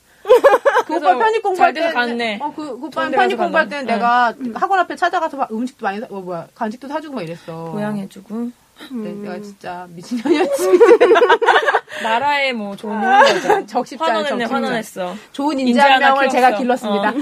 그 0.85 0.95
오빠 0.95 1.17
편입 1.17 1.41
공부할 1.43 1.73
때, 1.73 1.91
갔네. 1.91 2.39
어, 2.41 2.53
그, 2.55 2.79
그 2.79 2.87
오빠 2.87 3.01
좋은 3.01 3.11
데 3.11 3.17
편입 3.17 3.37
공부할. 3.37 3.69
때는 3.69 3.85
내가 3.85 4.33
학원 4.55 4.79
앞에 4.79 4.95
찾아가서 4.95 5.37
막 5.37 5.51
음식도 5.51 5.83
많이, 5.85 5.99
사, 5.99 6.07
어, 6.09 6.19
뭐야, 6.21 6.47
간식도 6.55 6.87
사주고 6.87 7.15
막 7.15 7.21
이랬어. 7.23 7.71
보양해주고. 7.71 8.51
네, 8.91 9.11
내가 9.11 9.39
진짜 9.41 9.87
미친년이었지. 9.89 10.63
나라에 12.03 12.53
뭐 12.53 12.75
좋은 12.75 12.97
일 13.01 13.05
한 13.05 13.25
거죠. 13.25 13.65
적십자야, 13.67 14.07
환원했네, 14.09 14.43
적십자. 14.45 14.55
환원했어. 14.55 15.15
좋은 15.33 15.59
인재 15.59 15.69
인재 15.71 15.81
한 15.81 15.91
하나 15.93 16.07
명을 16.13 16.29
키웠어. 16.29 16.35
제가 16.35 16.57
길렀습니다. 16.57 17.09
어. 17.09 17.13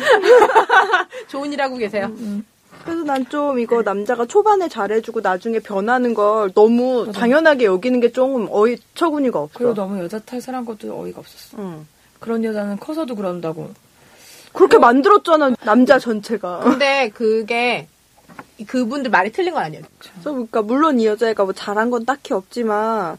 좋은 1.28 1.52
일 1.54 1.62
하고 1.62 1.78
계세요. 1.78 2.12
그래서 2.86 3.04
난 3.04 3.26
좀 3.28 3.60
이거 3.60 3.82
남자가 3.82 4.26
초반에 4.28 4.70
잘해주고 4.70 5.20
나중에 5.22 5.60
변하는 5.60 6.14
걸 6.14 6.52
너무 6.54 7.12
당연하게 7.12 7.66
여기는 7.66 8.00
게 8.00 8.12
조금 8.12 8.48
어이처구니가 8.50 9.40
없어. 9.40 9.58
그리고 9.58 9.74
너무 9.74 10.00
여자 10.02 10.20
탓을 10.20 10.56
한 10.56 10.64
것도 10.64 10.98
어이가 11.02 11.20
없었어. 11.20 11.58
응. 11.60 11.86
그런 12.28 12.44
여자는 12.44 12.78
커서도 12.78 13.16
그런다고. 13.16 13.70
그렇게 14.52 14.78
만들었잖아 14.78 15.52
남자 15.64 15.98
전체가. 15.98 16.60
근데 16.60 17.10
그게 17.14 17.88
그분들 18.68 19.10
말이 19.10 19.32
틀린 19.32 19.54
건 19.54 19.64
아니에요. 19.64 19.84
그래서 19.98 20.32
그러니까 20.32 20.62
물론 20.62 21.00
이 21.00 21.06
여자애가 21.06 21.46
뭐 21.46 21.54
잘한 21.54 21.90
건 21.90 22.04
딱히 22.04 22.34
없지만 22.34 23.18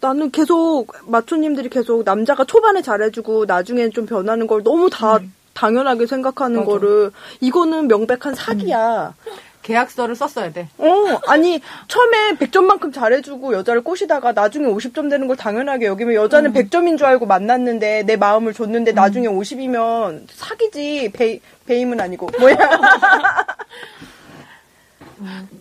나는 0.00 0.32
계속 0.32 0.88
마초님들이 1.06 1.68
계속 1.68 2.02
남자가 2.04 2.44
초반에 2.44 2.82
잘해주고 2.82 3.44
나중에 3.44 3.90
좀 3.90 4.06
변하는 4.06 4.48
걸 4.48 4.64
너무 4.64 4.90
다 4.90 5.20
당연하게 5.54 6.06
생각하는 6.06 6.60
맞아. 6.60 6.66
거를 6.66 7.12
이거는 7.40 7.86
명백한 7.86 8.34
사기야. 8.34 9.14
계약서를 9.62 10.14
썼어야 10.14 10.52
돼. 10.52 10.68
어, 10.78 10.86
아니, 11.26 11.60
처음에 11.88 12.36
100점만큼 12.38 12.92
잘해주고 12.92 13.52
여자를 13.54 13.82
꼬시다가 13.82 14.32
나중에 14.32 14.66
50점 14.66 15.10
되는 15.10 15.26
걸 15.26 15.36
당연하게 15.36 15.86
여기면 15.86 16.14
여자는 16.14 16.52
100점인 16.52 16.96
줄 16.96 17.06
알고 17.06 17.26
만났는데 17.26 18.04
내 18.04 18.16
마음을 18.16 18.54
줬는데 18.54 18.92
나중에 18.92 19.28
50이면 19.28 20.26
사기지. 20.30 21.10
배, 21.12 21.40
배임은 21.66 22.00
아니고. 22.00 22.30
뭐야. 22.38 22.56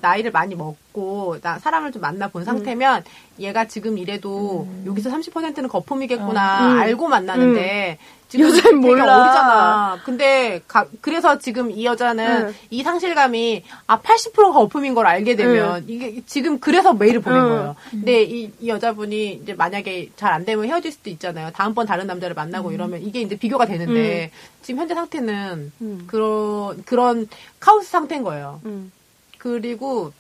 나이를 0.02 0.32
많이 0.32 0.56
먹고 0.56 1.40
나 1.42 1.58
사람을 1.60 1.92
좀 1.92 2.02
만나 2.02 2.28
본 2.28 2.44
상태면 2.44 3.04
얘가 3.40 3.66
지금 3.66 3.98
이래도 3.98 4.68
여기서 4.86 5.10
30%는 5.10 5.68
거품이겠구나 5.68 6.74
음. 6.74 6.80
알고 6.80 7.08
만나는데 7.08 7.98
여자는 8.34 8.82
되게 8.82 8.88
몰라. 8.96 9.24
어리잖아. 9.24 10.00
근데 10.04 10.62
가- 10.68 10.86
그래서 11.02 11.38
지금 11.40 11.72
이 11.72 11.86
여자는 11.86 12.48
음. 12.48 12.56
이 12.70 12.84
상실감이 12.84 13.64
아 13.88 14.02
80%가 14.02 14.52
거품인 14.52 14.94
걸 14.94 15.08
알게 15.08 15.36
되면 15.38 15.86
이게 15.88 16.22
지금 16.26 16.60
그래서 16.60 16.94
메일을 16.94 17.22
보낸 17.22 17.42
음. 17.42 17.48
거예요. 17.48 17.76
근데 17.90 18.24
이, 18.24 18.52
이 18.60 18.68
여자분이 18.68 19.40
이제 19.44 19.54
만약에 19.54 20.10
잘 20.18 20.34
안 20.34 20.44
되면 20.44 20.66
헤어질 20.66 20.92
수도 20.92 21.10
있잖아요. 21.10 21.52
다음번 21.54 21.86
다른 21.88 22.06
남자를 22.06 22.34
만나고 22.36 22.72
이러면 22.74 23.02
이게 23.02 23.22
이제 23.22 23.38
비교가 23.38 23.66
되는데 23.66 24.32
지금 24.62 24.82
현재 24.82 24.94
상태는 24.94 25.72
음. 25.82 26.04
그런 26.08 26.84
그런 26.84 27.28
카오스 27.62 27.90
상태인 27.90 28.24
거예요. 28.24 28.60
음. 28.66 28.92
그리고 29.38 30.12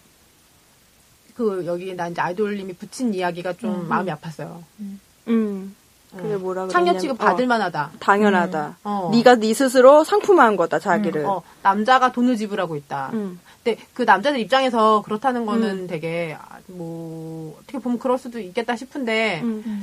그 1.35 1.63
여기 1.65 1.93
나 1.93 2.07
이제 2.07 2.21
아이돌님이 2.21 2.73
붙인 2.73 3.13
이야기가 3.13 3.53
좀 3.53 3.87
마음이 3.89 4.09
아팠어요. 4.11 4.63
음. 5.27 5.75
그게 6.17 6.35
뭐라 6.37 6.67
창녀 6.67 6.91
그러냐면- 6.93 6.99
취급 7.01 7.21
어, 7.21 7.25
받을 7.25 7.47
만하다. 7.47 7.91
당연하다. 7.99 8.77
어. 8.83 9.09
네가 9.13 9.35
네 9.35 9.53
스스로 9.53 10.03
상품화한 10.03 10.55
거다, 10.57 10.79
자기를. 10.79 11.25
어, 11.25 11.41
남자가 11.63 12.11
돈을 12.11 12.37
지불하고 12.37 12.75
있다. 12.75 13.11
음. 13.13 13.39
근데 13.63 13.81
그 13.93 14.03
남자들 14.03 14.39
입장에서 14.39 15.01
그렇다는 15.03 15.45
거는 15.45 15.87
되게 15.87 16.37
아, 16.39 16.57
뭐 16.67 17.57
어떻게 17.61 17.79
보면 17.79 17.99
그럴 17.99 18.17
수도 18.17 18.39
있겠다 18.39 18.75
싶은데 18.75 19.41
음. 19.43 19.81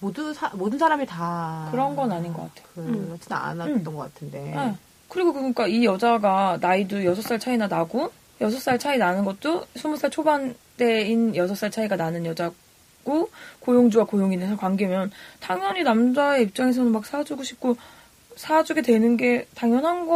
모두 0.00 0.34
사- 0.34 0.50
모든 0.54 0.78
사람이 0.78 1.06
다 1.06 1.68
그런 1.70 1.94
건 1.94 2.10
아닌 2.12 2.32
것 2.32 2.42
같아. 2.54 2.66
그렇진 2.74 3.32
않았던 3.32 3.68
음. 3.76 3.84
것 3.84 3.96
같은데. 3.96 4.40
네. 4.40 4.74
그리고 5.08 5.32
그러니까 5.32 5.66
이 5.66 5.84
여자가 5.84 6.58
나이도 6.60 6.98
6살 6.98 7.38
차이나 7.38 7.66
나고 7.68 8.10
6살 8.40 8.80
차이 8.80 8.98
나는 8.98 9.24
것도 9.24 9.66
20살 9.76 10.10
초반대인 10.10 11.32
6살 11.34 11.70
차이가 11.70 11.96
나는 11.96 12.24
여자 12.26 12.50
고 13.04 13.30
고용주와 13.60 14.04
고용인의 14.04 14.56
관계면 14.56 15.10
당연히 15.40 15.82
남자의 15.82 16.44
입장에서는 16.44 16.92
막 16.92 17.04
사주고 17.04 17.42
싶고 17.42 17.76
사주게 18.36 18.82
되는 18.82 19.16
게 19.16 19.46
당연한 19.54 20.06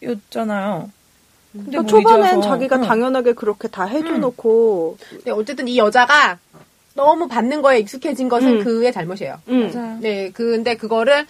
거였잖아요. 0.00 0.90
근데 1.52 1.70
그러니까 1.70 1.82
뭐 1.82 2.02
초반엔 2.02 2.42
자기가 2.42 2.76
응. 2.76 2.82
당연하게 2.82 3.32
그렇게 3.34 3.68
다 3.68 3.84
해줘놓고. 3.84 4.98
근데 5.08 5.30
어쨌든 5.30 5.68
이 5.68 5.78
여자가 5.78 6.38
너무 6.94 7.28
받는 7.28 7.62
거에 7.62 7.78
익숙해진 7.80 8.28
것은 8.28 8.58
음. 8.58 8.64
그의 8.64 8.92
잘못이에요. 8.92 9.40
음. 9.48 9.70
맞아요. 9.72 9.98
네, 10.00 10.30
근데 10.32 10.76
그거를 10.76 11.26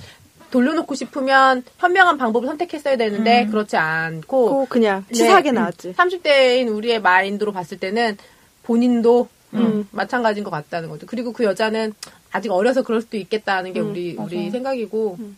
돌려놓고 0.50 0.94
싶으면 0.94 1.62
현명한 1.78 2.16
방법을 2.16 2.46
선택했어야 2.46 2.96
되는데 2.96 3.42
음. 3.42 3.50
그렇지 3.50 3.76
않고 3.76 4.50
고 4.50 4.66
그냥 4.66 5.04
치사하게 5.12 5.50
네, 5.52 5.58
나왔지. 5.58 5.94
30대인 5.94 6.74
우리의 6.74 7.02
마인드로 7.02 7.52
봤을 7.52 7.78
때는 7.78 8.16
본인도 8.62 9.28
음. 9.54 9.88
마찬가지인 9.92 10.44
것 10.44 10.50
같다는 10.50 10.88
거죠. 10.88 11.06
그리고 11.06 11.32
그 11.32 11.44
여자는 11.44 11.94
아직 12.32 12.50
어려서 12.50 12.82
그럴 12.82 13.00
수도 13.00 13.16
있겠다는 13.16 13.72
게 13.72 13.80
음, 13.80 13.90
우리 13.90 14.16
우리 14.18 14.36
맞아요. 14.36 14.50
생각이고. 14.50 15.16
음. 15.20 15.36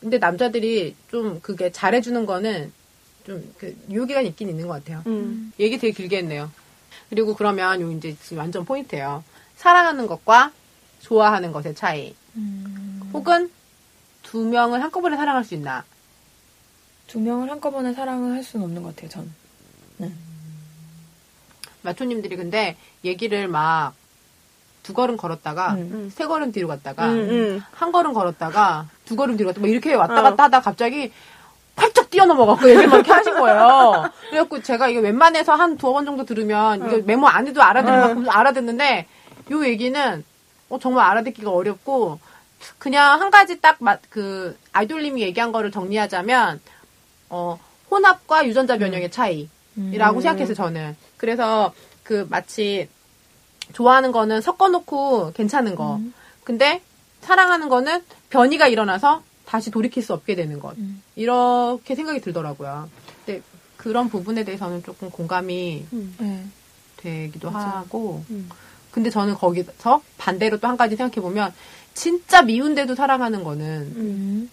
근데 0.00 0.18
남자들이 0.18 0.96
좀 1.10 1.40
그게 1.40 1.70
잘해주는 1.70 2.24
거는 2.24 2.72
좀그 3.26 3.76
유효기간이 3.90 4.28
있긴 4.28 4.48
있는 4.48 4.66
것 4.66 4.74
같아요. 4.74 5.02
음. 5.06 5.52
얘기 5.60 5.78
되게 5.78 5.92
길게 5.92 6.18
했네요. 6.18 6.50
그리고 7.10 7.34
그러면 7.34 7.80
요 7.80 7.90
이제 7.92 8.16
지금 8.22 8.38
완전 8.38 8.64
포인트예요. 8.64 9.22
사랑하는 9.56 10.06
것과 10.06 10.52
좋아하는 11.00 11.52
것의 11.52 11.74
차이. 11.74 12.14
음, 12.36 13.10
혹은 13.12 13.50
두 14.22 14.44
명을 14.44 14.82
한꺼번에 14.82 15.16
사랑할 15.16 15.44
수 15.44 15.54
있나? 15.54 15.84
두 17.06 17.20
명을 17.20 17.50
한꺼번에 17.50 17.92
사랑을 17.92 18.32
할 18.32 18.44
수는 18.44 18.64
없는 18.64 18.82
것 18.82 18.94
같아요, 18.94 19.10
전. 19.10 19.34
마초님들이 21.82 22.36
근데 22.36 22.76
얘기를 23.04 23.48
막 23.48 24.00
두 24.82 24.94
걸음 24.94 25.16
걸었다가 25.16 25.74
음. 25.74 26.10
세 26.12 26.26
걸음 26.26 26.52
뒤로 26.52 26.68
갔다가 26.68 27.06
음, 27.06 27.18
음. 27.30 27.62
한 27.72 27.92
걸음 27.92 28.12
걸었다가 28.12 28.88
두 29.04 29.16
걸음 29.16 29.36
뒤로 29.36 29.48
갔다가 29.50 29.62
막 29.62 29.70
이렇게 29.70 29.94
왔다 29.94 30.20
어. 30.20 30.22
갔다 30.22 30.44
하다 30.44 30.60
갑자기 30.60 31.12
활짝 31.76 32.10
뛰어넘어갖고 32.10 32.68
얘기를 32.68 32.88
막 32.88 32.96
이렇게 32.96 33.12
하신 33.12 33.34
거예요. 33.38 34.10
그래갖고 34.28 34.62
제가 34.62 34.88
이게 34.88 34.98
웬만해서 34.98 35.54
한 35.54 35.76
두어 35.76 35.92
번 35.92 36.04
정도 36.04 36.24
들으면 36.24 36.86
이거 36.86 37.02
메모 37.04 37.28
안 37.28 37.46
해도 37.46 37.62
알아듣는 37.62 37.98
어. 38.02 38.06
만큼 38.06 38.30
알아듣는데 38.30 39.06
요 39.50 39.64
얘기는 39.66 40.24
어, 40.68 40.78
정말 40.78 41.06
알아듣기가 41.10 41.50
어렵고 41.50 42.18
그냥 42.78 43.20
한 43.20 43.30
가지 43.30 43.60
딱 43.60 43.78
그 44.10 44.58
아이돌님이 44.72 45.22
얘기한 45.22 45.52
거를 45.52 45.70
정리하자면 45.70 46.60
어 47.28 47.58
혼합과 47.90 48.46
유전자 48.46 48.76
변형의 48.76 49.10
차이라고 49.10 49.48
음. 49.76 50.20
생각했어요 50.20 50.54
저는. 50.54 50.96
그래서 51.20 51.74
그 52.02 52.26
마치 52.30 52.88
좋아하는 53.74 54.10
거는 54.10 54.40
섞어놓고 54.40 55.32
괜찮은 55.34 55.74
거. 55.74 55.96
음. 55.96 56.14
근데 56.44 56.80
사랑하는 57.20 57.68
거는 57.68 58.02
변이가 58.30 58.68
일어나서 58.68 59.22
다시 59.44 59.70
돌이킬 59.70 60.02
수 60.02 60.14
없게 60.14 60.34
되는 60.34 60.58
것. 60.58 60.78
음. 60.78 61.02
이렇게 61.16 61.94
생각이 61.94 62.22
들더라고요. 62.22 62.88
근데 63.26 63.42
그런 63.76 64.08
부분에 64.08 64.44
대해서는 64.44 64.82
조금 64.82 65.10
공감이 65.10 65.84
네. 66.18 66.46
되기도 66.96 67.50
맞아. 67.50 67.66
하고. 67.80 68.24
음. 68.30 68.48
근데 68.90 69.10
저는 69.10 69.34
거기서 69.34 70.00
반대로 70.16 70.58
또 70.58 70.68
한 70.68 70.78
가지 70.78 70.96
생각해보면 70.96 71.52
진짜 71.92 72.40
미운데도 72.40 72.94
사랑하는 72.94 73.44
거는 73.44 73.66
음. 73.94 74.50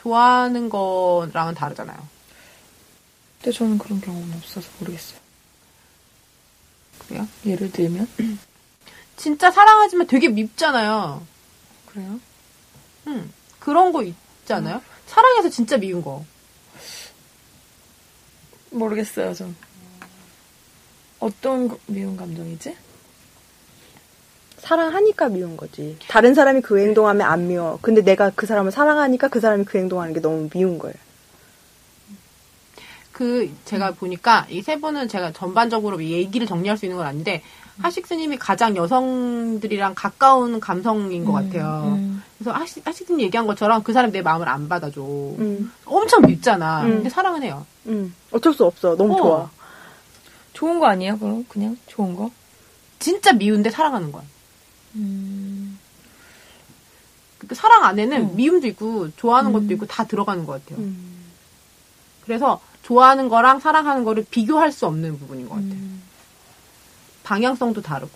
좋아하는 0.00 0.70
거랑은 0.70 1.54
다르잖아요. 1.54 1.98
근데 3.42 3.56
저는 3.56 3.76
그런 3.76 4.00
경험은 4.00 4.32
없어서 4.38 4.66
모르겠어요. 4.80 5.20
그래요? 7.10 7.26
예를 7.44 7.72
들면? 7.72 8.08
진짜 9.16 9.50
사랑하지만 9.50 10.06
되게 10.06 10.28
밉잖아요. 10.28 11.22
그래요? 11.86 12.20
음, 13.08 13.32
그런 13.58 13.92
거 13.92 14.02
있잖아요. 14.02 14.80
사랑해서 15.06 15.50
진짜 15.50 15.76
미운 15.76 16.02
거. 16.02 16.24
모르겠어요, 18.70 19.34
전. 19.34 19.54
어떤 21.18 21.68
거- 21.68 21.78
미운 21.86 22.16
감정이지? 22.16 22.76
사랑하니까 24.58 25.28
미운 25.30 25.56
거지. 25.56 25.98
다른 26.08 26.32
사람이 26.34 26.60
그 26.60 26.78
행동하면 26.78 27.26
안 27.26 27.48
미워. 27.48 27.78
근데 27.82 28.02
내가 28.02 28.30
그 28.34 28.46
사람을 28.46 28.70
사랑하니까 28.70 29.28
그 29.28 29.40
사람이 29.40 29.64
그 29.64 29.78
행동하는 29.78 30.14
게 30.14 30.20
너무 30.20 30.48
미운 30.50 30.78
거예요. 30.78 30.94
그 33.20 33.54
제가 33.66 33.90
보니까 33.92 34.46
이 34.48 34.62
세 34.62 34.80
분은 34.80 35.08
제가 35.08 35.32
전반적으로 35.32 36.02
얘기를 36.02 36.46
정리할 36.46 36.78
수 36.78 36.86
있는 36.86 36.96
건 36.96 37.06
아닌데 37.06 37.42
하식 37.82 38.06
스님이 38.06 38.38
가장 38.38 38.74
여성들이랑 38.76 39.94
가까운 39.94 40.58
감성인 40.58 41.26
것 41.26 41.32
같아요. 41.32 41.84
음. 41.98 42.22
그래서 42.38 42.52
하식, 42.52 42.86
하식 42.86 43.06
스님 43.06 43.20
얘기한 43.20 43.46
것처럼 43.46 43.82
그 43.82 43.92
사람 43.92 44.10
내 44.10 44.22
마음을 44.22 44.48
안 44.48 44.70
받아줘. 44.70 45.02
음, 45.02 45.70
엄청 45.84 46.22
밉잖아. 46.22 46.84
음. 46.84 46.90
근데 46.96 47.10
사랑은 47.10 47.42
해요. 47.42 47.66
음. 47.88 48.14
어쩔 48.30 48.54
수 48.54 48.64
없어. 48.64 48.96
너무 48.96 49.12
어. 49.12 49.16
좋아. 49.18 49.50
좋은 50.54 50.78
거 50.78 50.86
아니에요? 50.86 51.18
그럼 51.18 51.44
그냥 51.46 51.76
좋은 51.88 52.16
거? 52.16 52.30
진짜 52.98 53.34
미운데 53.34 53.68
사랑하는 53.68 54.12
거야. 54.12 54.22
음. 54.94 55.78
그 57.36 57.54
사랑 57.54 57.84
안에는 57.84 58.30
음. 58.30 58.36
미움도 58.36 58.66
있고 58.68 59.10
좋아하는 59.16 59.50
음. 59.50 59.52
것도 59.52 59.74
있고 59.74 59.84
다 59.86 60.04
들어가는 60.06 60.46
것 60.46 60.64
같아요. 60.64 60.82
음. 60.82 61.18
그래서 62.24 62.60
좋아하는 62.90 63.28
거랑 63.28 63.60
사랑하는 63.60 64.02
거를 64.02 64.26
비교할 64.28 64.72
수 64.72 64.84
없는 64.86 65.16
부분인 65.16 65.48
것 65.48 65.54
같아요. 65.54 65.70
음. 65.70 66.02
방향성도 67.22 67.82
다르고. 67.82 68.12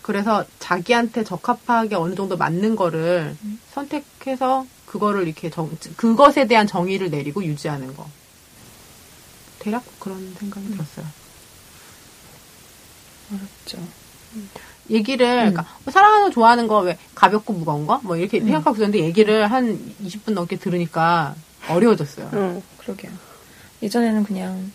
그래서 0.00 0.46
자기한테 0.58 1.24
적합하게 1.24 1.94
어느 1.94 2.14
정도 2.14 2.38
맞는 2.38 2.74
거를 2.74 3.36
음. 3.44 3.60
선택해서 3.74 4.64
그거를 4.86 5.26
이렇게 5.26 5.50
정, 5.50 5.70
그것에 5.96 6.46
대한 6.46 6.66
정의를 6.66 7.10
내리고 7.10 7.44
유지하는 7.44 7.94
거. 7.94 8.08
대략 9.58 9.84
그런 10.00 10.34
생각이 10.38 10.66
음. 10.66 10.72
들었어요. 10.72 11.04
어렵죠. 13.30 13.86
얘기를, 14.88 15.26
음. 15.26 15.50
그러니까 15.52 15.66
뭐 15.84 15.92
사랑하는 15.92 16.24
거 16.28 16.30
좋아하는 16.30 16.66
거 16.66 16.80
왜 16.80 16.96
가볍고 17.14 17.52
무거운 17.52 17.86
거? 17.86 18.00
뭐 18.04 18.16
이렇게 18.16 18.38
음. 18.38 18.44
생각하고 18.46 18.76
있었는데 18.76 19.00
얘기를 19.04 19.50
한 19.50 19.78
20분 20.02 20.32
넘게 20.32 20.56
들으니까 20.56 21.34
어려워졌어요. 21.68 22.30
응. 22.32 22.62
그러게요. 22.78 23.12
예전에는 23.82 24.24
그냥 24.24 24.70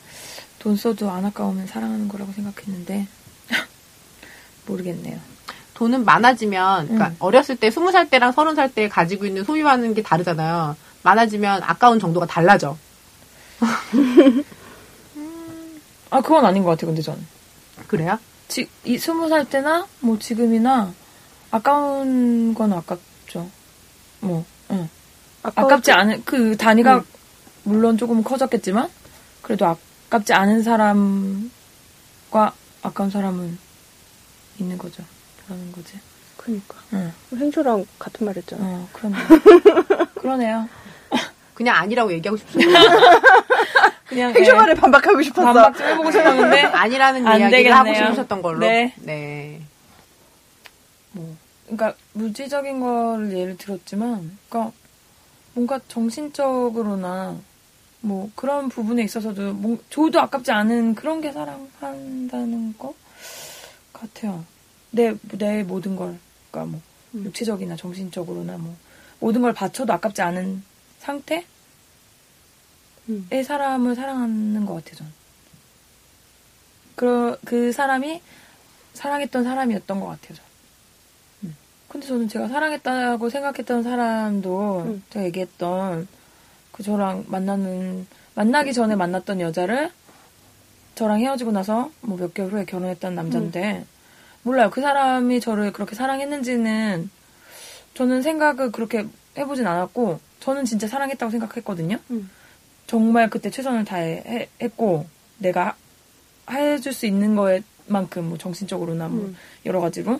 돈 0.59 0.75
써도 0.75 1.11
안 1.11 1.25
아까우면 1.25 1.67
사랑하는 1.67 2.07
거라고 2.07 2.31
생각했는데 2.31 3.07
모르겠네요. 4.65 5.19
돈은 5.75 6.05
많아지면, 6.05 6.85
그러니까 6.85 7.09
음. 7.09 7.15
어렸을 7.19 7.57
때, 7.57 7.69
스무 7.69 7.91
살 7.91 8.09
때랑 8.09 8.31
서른 8.31 8.55
살 8.55 8.69
때 8.69 8.87
가지고 8.87 9.25
있는 9.25 9.43
소유하는 9.43 9.93
게 9.93 10.01
다르잖아요. 10.01 10.75
많아지면 11.03 11.63
아까운 11.63 11.99
정도가 11.99 12.25
달라져. 12.25 12.77
아 16.09 16.21
그건 16.21 16.45
아닌 16.45 16.63
것 16.63 16.69
같아요. 16.71 16.87
근데 16.87 17.01
전. 17.01 17.25
그래요? 17.87 18.17
지, 18.47 18.69
이 18.85 18.97
스무 18.97 19.27
살 19.27 19.49
때나 19.49 19.85
뭐 19.99 20.17
지금이나 20.17 20.93
아까운 21.51 22.53
건 22.53 22.71
아깝죠. 22.73 23.49
뭐, 24.21 24.45
응. 24.71 24.89
아깝지 25.43 25.91
않은 25.91 26.23
그 26.25 26.55
단위가 26.57 26.97
음. 26.97 27.03
물론 27.65 27.97
조금 27.97 28.23
커졌겠지만 28.23 28.89
그래도 29.41 29.65
아깝지 29.65 30.33
않은 30.33 30.63
사람과 30.63 32.53
아까운 32.81 33.09
사람은 33.09 33.57
있는 34.59 34.77
거죠. 34.77 35.03
그러는 35.45 35.71
거지. 35.71 35.99
그니까. 36.37 36.77
응. 36.93 37.11
행쇼랑 37.35 37.85
같은 37.99 38.25
말 38.25 38.35
했잖아. 38.35 38.63
어, 38.63 38.87
그러네. 38.93 39.17
그러네요. 40.15 40.69
그냥 41.53 41.75
아니라고 41.77 42.11
얘기하고 42.13 42.37
싶어요. 42.37 42.65
그냥 44.07 44.33
행쇼 44.35 44.51
예, 44.51 44.53
말에 44.53 44.73
반박하고 44.75 45.21
싶었어. 45.21 45.53
반박 45.53 45.77
좀 45.77 45.87
해보고 45.87 46.11
싶었는데 46.11 46.61
아니라는 46.69 47.25
안 47.25 47.39
이야기를 47.39 47.57
되겠네요. 47.57 47.75
하고 47.75 47.93
싶으셨던 47.93 48.41
걸로. 48.41 48.59
네. 48.59 48.93
네. 48.97 49.61
뭐, 51.13 51.35
그러니까 51.65 51.95
물질적인 52.13 52.79
걸 52.81 53.35
예를 53.35 53.57
들었지만, 53.57 54.37
그러니까 54.49 54.73
뭔가 55.53 55.79
정신적으로나 55.87 57.37
뭐 58.05 58.29
그런 58.35 58.69
부분에 58.69 59.03
있어서도 59.03 59.53
뭔 59.53 59.79
줘도 59.89 60.21
아깝지 60.21 60.51
않은 60.51 60.93
그런 60.93 61.21
게 61.21 61.31
사랑한다는 61.31 62.77
거 62.77 62.93
같아요. 63.91 64.45
내 64.91 65.15
내 65.37 65.63
모든 65.63 65.95
걸, 65.95 66.17
그러니까 66.51 66.71
뭐 66.71 66.81
음. 67.15 67.25
육체적이나 67.25 67.75
정신적으로나 67.75 68.57
뭐 68.57 68.75
모든 69.19 69.41
걸 69.41 69.53
바쳐도 69.53 69.91
아깝지 69.93 70.21
않은 70.21 70.63
상태의 70.99 71.45
음. 73.09 73.27
사람을 73.43 73.95
사랑하는 73.95 74.65
것 74.65 74.75
같아요. 74.75 74.95
전. 74.97 75.13
그, 76.95 77.37
그 77.43 77.71
사람이 77.71 78.21
사랑했던 78.93 79.43
사람이었던 79.43 79.99
것 79.99 80.05
같아요. 80.05 80.35
전. 80.35 80.45
음. 81.43 81.55
근데 81.89 82.05
저는 82.07 82.27
제가 82.29 82.47
사랑했다고 82.47 83.29
생각했던 83.29 83.81
사람도 83.83 84.81
음. 84.85 85.03
제가 85.09 85.25
얘기했던 85.25 86.07
그 86.75 86.83
저랑 86.83 87.23
만나는 87.29 88.05
만나기 88.33 88.73
전에 88.73 88.95
만났던 88.97 89.39
여자를 89.39 89.91
저랑 90.95 91.21
헤어지고 91.21 91.53
나서 91.53 91.89
뭐 92.01 92.17
몇 92.17 92.33
개월 92.33 92.51
후에 92.51 92.65
결혼했던 92.65 93.15
남자인데 93.15 93.85
몰라요. 94.43 94.69
그 94.69 94.81
사람이 94.81 95.39
저를 95.39 95.71
그렇게 95.71 95.95
사랑했는지는 95.95 97.09
저는 97.93 98.21
생각을 98.21 98.73
그렇게 98.73 99.05
해보진 99.37 99.65
않았고 99.65 100.19
저는 100.41 100.65
진짜 100.65 100.85
사랑했다고 100.87 101.31
생각했거든요. 101.31 101.97
음. 102.11 102.29
정말 102.87 103.29
그때 103.29 103.49
최선을 103.49 103.85
다했고 103.85 105.05
내가 105.37 105.75
해줄 106.51 106.91
수 106.91 107.05
있는 107.05 107.35
거에만큼 107.37 108.25
뭐 108.29 108.37
정신적으로나 108.37 109.07
뭐 109.07 109.27
음. 109.27 109.37
여러 109.65 109.79
가지로 109.79 110.19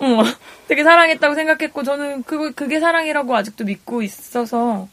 어, 0.00 0.22
되게 0.68 0.84
사랑했다고 0.84 1.34
생각했고 1.34 1.82
저는 1.82 2.24
그거 2.24 2.50
그게 2.54 2.78
사랑이라고 2.78 3.34
아직도 3.34 3.64
믿고 3.64 4.02
있어서 4.02 4.88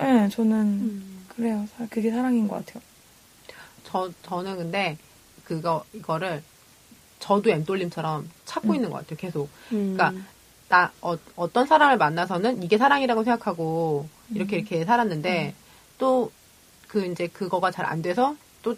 예 0.00 0.28
저는 0.28 0.56
음. 0.56 1.26
그래요 1.28 1.66
사- 1.76 1.86
그게 1.90 2.10
사랑인 2.10 2.48
것 2.48 2.64
같아요 2.64 2.82
저, 3.84 4.10
저는 4.22 4.56
근데 4.56 4.96
그거, 5.44 5.84
이거를 5.92 6.42
저도 7.18 7.50
엠돌림처럼 7.50 8.28
찾고 8.46 8.70
음. 8.70 8.74
있는 8.76 8.90
것 8.90 8.98
같아요. 8.98 9.16
계속. 9.18 9.48
음. 9.72 9.94
그러니까 9.96 10.24
나 10.68 10.90
어, 11.02 11.16
어떤 11.36 11.66
사람을 11.66 11.98
만나서는 11.98 12.62
이게 12.62 12.78
사랑이라고 12.78 13.22
생각하고 13.24 14.08
이렇게 14.30 14.56
이렇게 14.56 14.84
살았는데 14.84 15.54
또 15.98 16.30
그 16.88 17.06
이제 17.06 17.26
그거가 17.26 17.70
잘 17.70 17.86
안 17.86 18.02
돼서 18.02 18.36
또 18.62 18.74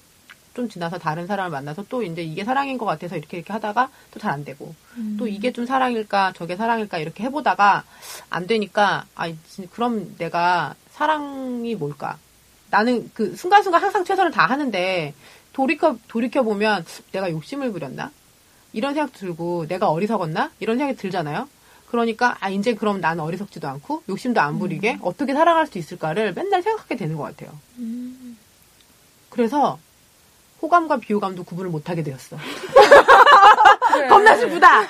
좀 0.55 0.69
지나서 0.69 0.99
다른 0.99 1.27
사람을 1.27 1.51
만나서 1.51 1.85
또 1.89 2.03
이제 2.05 2.23
이게 2.23 2.45
사랑인 2.45 2.79
것 2.79 2.85
같아서 2.87 3.17
이렇게 3.17 3.39
이렇게 3.39 3.53
하다가 3.53 3.91
또 4.13 4.21
잘 4.21 4.31
안 4.33 4.45
되고 4.45 4.75
또 5.19 5.27
이게 5.29 5.53
좀 5.53 5.67
사랑일까 5.67 6.33
저게 6.37 6.57
사랑일까 6.57 6.99
이렇게 6.99 7.25
해보다가 7.25 7.83
안 8.31 8.47
되니까 8.47 9.05
아 9.17 9.29
진- 9.49 9.69
그럼 9.71 10.15
내가 10.17 10.75
사랑이 10.95 11.75
뭘까 11.75 12.19
나는 12.71 13.11
그 13.15 13.35
순간순간 13.37 13.83
항상 13.83 14.05
최선을 14.05 14.31
다 14.31 14.47
하는데 14.47 15.13
돌이켜 15.53 15.97
돌이켜 16.09 16.43
보면 16.43 16.85
내가 17.13 17.31
욕심을 17.31 17.73
부렸나 17.73 18.11
이런 18.73 18.95
생각 18.95 19.13
들고 19.13 19.67
내가 19.69 19.91
어리석었나 19.91 20.51
이런 20.61 20.79
생각이 20.79 20.99
들잖아요. 20.99 21.49
그러니까 21.89 22.37
아 22.41 22.49
이제 22.49 22.75
그럼 22.75 23.01
나는 23.01 23.23
어리석지도 23.23 23.69
않고 23.69 24.03
욕심도 24.09 24.41
안 24.41 24.59
부리게 24.59 24.99
어떻게 25.03 25.33
살아갈 25.33 25.67
수 25.67 25.79
있을까를 25.79 26.33
맨날 26.33 26.63
생각하게 26.63 26.97
되는 26.97 27.17
것 27.17 27.25
같아요. 27.25 27.57
음. 27.79 28.37
그래서 29.31 29.79
호감과 30.63 30.99
비호감도 30.99 31.45
구분을 31.45 31.71
못하게 31.71 32.03
되었어. 32.03 32.37
그래. 33.93 34.09
겁나 34.09 34.37
슬프다. 34.37 34.89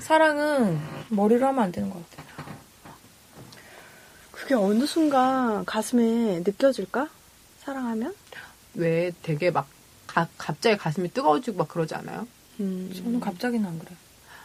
사랑은 0.00 0.78
머리로 1.08 1.46
하면 1.46 1.64
안 1.64 1.72
되는 1.72 1.88
것 1.88 2.10
같아요 2.10 2.25
그게 4.46 4.54
어느 4.54 4.86
순간 4.86 5.64
가슴에 5.64 6.38
느껴질까? 6.46 7.08
사랑하면? 7.64 8.14
왜 8.74 9.10
되게 9.24 9.50
막 9.50 9.66
가- 10.06 10.28
갑자기 10.38 10.76
가슴이 10.76 11.10
뜨거워지고 11.12 11.56
막 11.56 11.66
그러지 11.68 11.96
않아요? 11.96 12.28
음. 12.60 12.92
저는 12.94 13.18
갑자기는 13.18 13.68
안 13.68 13.76
그래요 13.76 13.96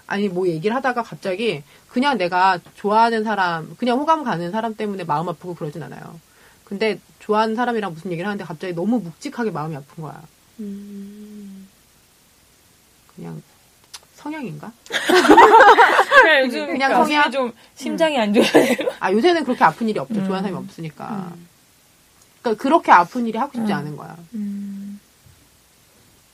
아니 0.08 0.28
뭐 0.28 0.48
얘기를 0.48 0.76
하다가 0.76 1.04
갑자기 1.04 1.62
그냥 1.88 2.18
내가 2.18 2.58
좋아하는 2.74 3.24
사람 3.24 3.76
그냥 3.78 4.00
호감 4.00 4.24
가는 4.24 4.50
사람 4.50 4.76
때문에 4.76 5.04
마음 5.04 5.30
아프고 5.30 5.54
그러진 5.54 5.84
않아요. 5.84 6.20
근데 6.66 7.00
좋아하는 7.20 7.56
사람이랑 7.56 7.94
무슨 7.94 8.12
얘기를 8.12 8.28
하는데 8.28 8.44
갑자기 8.44 8.74
너무 8.74 9.00
묵직하게 9.02 9.52
마음이 9.52 9.76
아픈 9.76 10.02
거야. 10.04 10.20
음. 10.62 11.68
그냥 13.16 13.44
성향인가? 14.22 14.72
그냥 14.88 16.40
요즘 16.46 16.68
그냥 16.68 16.92
성향? 17.04 17.32
좀 17.32 17.54
심장이 17.76 18.18
안 18.20 18.34
좋아요 18.34 18.48
아 19.00 19.12
요새는 19.12 19.44
그렇게 19.44 19.64
아픈 19.64 19.90
일이 19.90 20.00
없죠. 20.00 20.16
음. 20.16 20.26
좋아하는 20.26 20.50
사람이 20.50 20.66
없으니까. 20.66 21.34
그러니까 22.42 22.62
그렇게 22.62 22.92
아픈 22.92 23.26
일이 23.28 23.38
하고 23.38 23.52
싶지 23.54 23.72
음. 23.72 23.78
않은 23.78 23.98
거야. 23.98 24.18
음. 24.36 25.00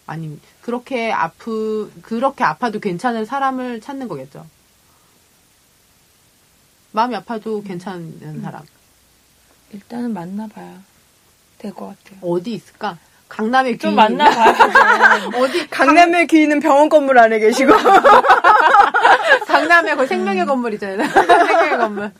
아니 0.06 0.40
그렇게 0.62 1.12
아프 1.12 1.92
그렇게 2.02 2.44
아파도 2.44 2.80
괜찮은 2.80 3.26
사람을 3.26 3.82
찾는 3.82 4.08
거겠죠. 4.08 4.46
마음이 6.92 7.16
아파도 7.16 7.62
괜찮은 7.64 8.42
사람 8.42 8.64
일단은 9.72 10.14
만나봐야 10.14 10.82
될 11.60 11.74
것 11.74 11.88
같아요 11.88 12.20
어디 12.22 12.54
있을까? 12.54 12.98
강남에 13.30 13.78
좀 13.78 13.92
귀- 13.92 13.96
만나봐야죠. 13.96 15.32
어디 15.38 15.68
강남에 15.70 16.26
귀는 16.26 16.60
병원 16.60 16.90
건물 16.90 17.18
안에 17.20 17.40
계시고. 17.40 17.72
강남에 19.48 19.96
거의 19.96 20.08
생명의 20.08 20.46
건물이잖아요. 20.46 21.08
생명의 21.12 21.78
건물. 21.78 22.12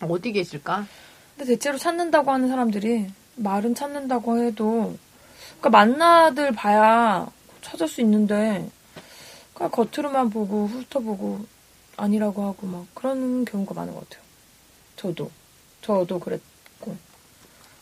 어디 0.00 0.32
계실까? 0.32 0.86
근데 1.36 1.52
대체로 1.54 1.78
찾는다고 1.78 2.30
하는 2.30 2.48
사람들이 2.48 3.06
말은 3.36 3.74
찾는다고 3.74 4.38
해도 4.42 4.96
그러니까 5.60 5.70
만나들 5.70 6.52
봐야 6.52 7.26
찾을 7.62 7.88
수 7.88 8.00
있는데 8.02 8.68
그냥 9.54 9.70
겉으로만 9.70 10.30
보고 10.30 10.66
훑어보고 10.66 11.46
아니라고 11.96 12.42
하고 12.44 12.66
막 12.66 12.86
그런 12.94 13.44
경우가 13.44 13.74
많은 13.74 13.94
것 13.94 14.08
같아요. 14.08 14.22
저도 14.96 15.30
저도 15.80 16.18
그랬고 16.20 16.44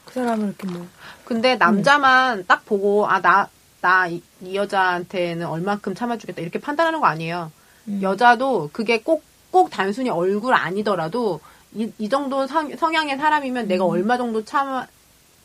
그 0.04 0.14
사람을 0.14 0.48
이렇게 0.48 0.66
뭐 0.66 0.86
근데 1.24 1.56
남자만 1.56 2.44
딱 2.46 2.64
보고 2.64 3.06
아 3.08 3.20
나나이 3.20 4.22
여자한테는 4.54 5.46
얼만큼 5.46 5.94
참아주겠다 5.94 6.40
이렇게 6.42 6.60
판단하는 6.60 7.00
거 7.00 7.06
아니에요. 7.06 7.50
음. 7.88 8.00
여자도 8.02 8.70
그게 8.72 9.00
꼭꼭 9.02 9.70
단순히 9.70 10.10
얼굴 10.10 10.54
아니더라도 10.54 11.40
이, 11.74 11.90
이 11.98 12.08
정도 12.08 12.46
성, 12.46 12.74
성향의 12.76 13.16
사람이면 13.18 13.66
내가 13.68 13.84
얼마 13.84 14.16
정도 14.16 14.44
참아 14.44 14.86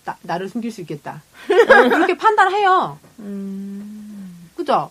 나, 0.06 0.18
나를 0.22 0.50
숨길 0.50 0.72
수 0.72 0.82
있겠다. 0.82 1.22
그렇게 1.48 2.16
판단해요. 2.18 2.98
음. 3.20 4.50
그죠? 4.56 4.90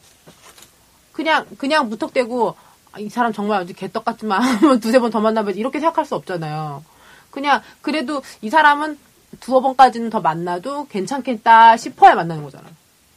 그냥 1.12 1.46
그냥 1.58 1.88
무턱대고 1.88 2.54
아, 2.92 2.98
이 2.98 3.08
사람 3.08 3.32
정말 3.32 3.60
아주 3.60 3.74
개떡 3.74 4.04
같지만 4.04 4.40
두세 4.80 4.98
번 4.98 5.10
더 5.10 5.20
만나면 5.20 5.54
이렇게 5.56 5.80
생각할 5.80 6.04
수 6.04 6.14
없잖아요. 6.14 6.84
그냥 7.30 7.62
그래도 7.82 8.22
이 8.40 8.48
사람은 8.50 8.98
두어 9.41 9.61
번까지는 9.61 10.11
더 10.11 10.20
만나도 10.20 10.89
괜찮겠다 10.89 11.76
싶어야 11.76 12.14
만나는 12.14 12.43
거잖아. 12.43 12.68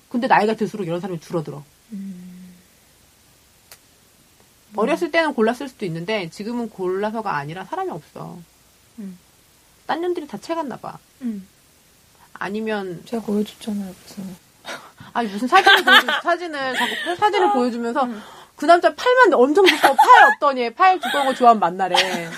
근데 0.10 0.28
나이가 0.28 0.56
들수록 0.56 0.88
이런 0.88 1.00
사람이 1.00 1.20
줄어들어. 1.20 1.64
어렸을 4.76 5.12
때는 5.12 5.34
골랐을 5.34 5.68
수도 5.68 5.86
있는데 5.86 6.30
지금은 6.30 6.70
골라서가 6.70 7.36
아니라 7.36 7.66
사람이 7.66 7.92
없어. 7.92 8.38
음. 9.00 9.18
딴 9.86 10.02
년들이 10.02 10.28
다 10.28 10.38
채갔나 10.38 10.78
봐. 10.78 10.98
음. 11.22 11.48
아니면 12.34 13.02
제가 13.06 13.24
보여줬잖아요. 13.24 13.96
무슨. 14.04 14.36
아니 15.14 15.28
무슨 15.30 15.48
사진을 15.48 15.84
보여주, 15.84 16.08
사진을 16.24 16.76
자꾸 16.76 17.16
사진을 17.16 17.54
보여주면서 17.54 18.08
그 18.56 18.66
남자 18.66 18.94
팔만 18.94 19.34
엄청 19.34 19.66
두꺼워 19.66 19.96
팔 19.96 20.06
어떠니 20.36 20.74
팔 20.76 21.00
두꺼운 21.00 21.26
거 21.26 21.34
좋아하면 21.34 21.60
만나래. 21.60 22.30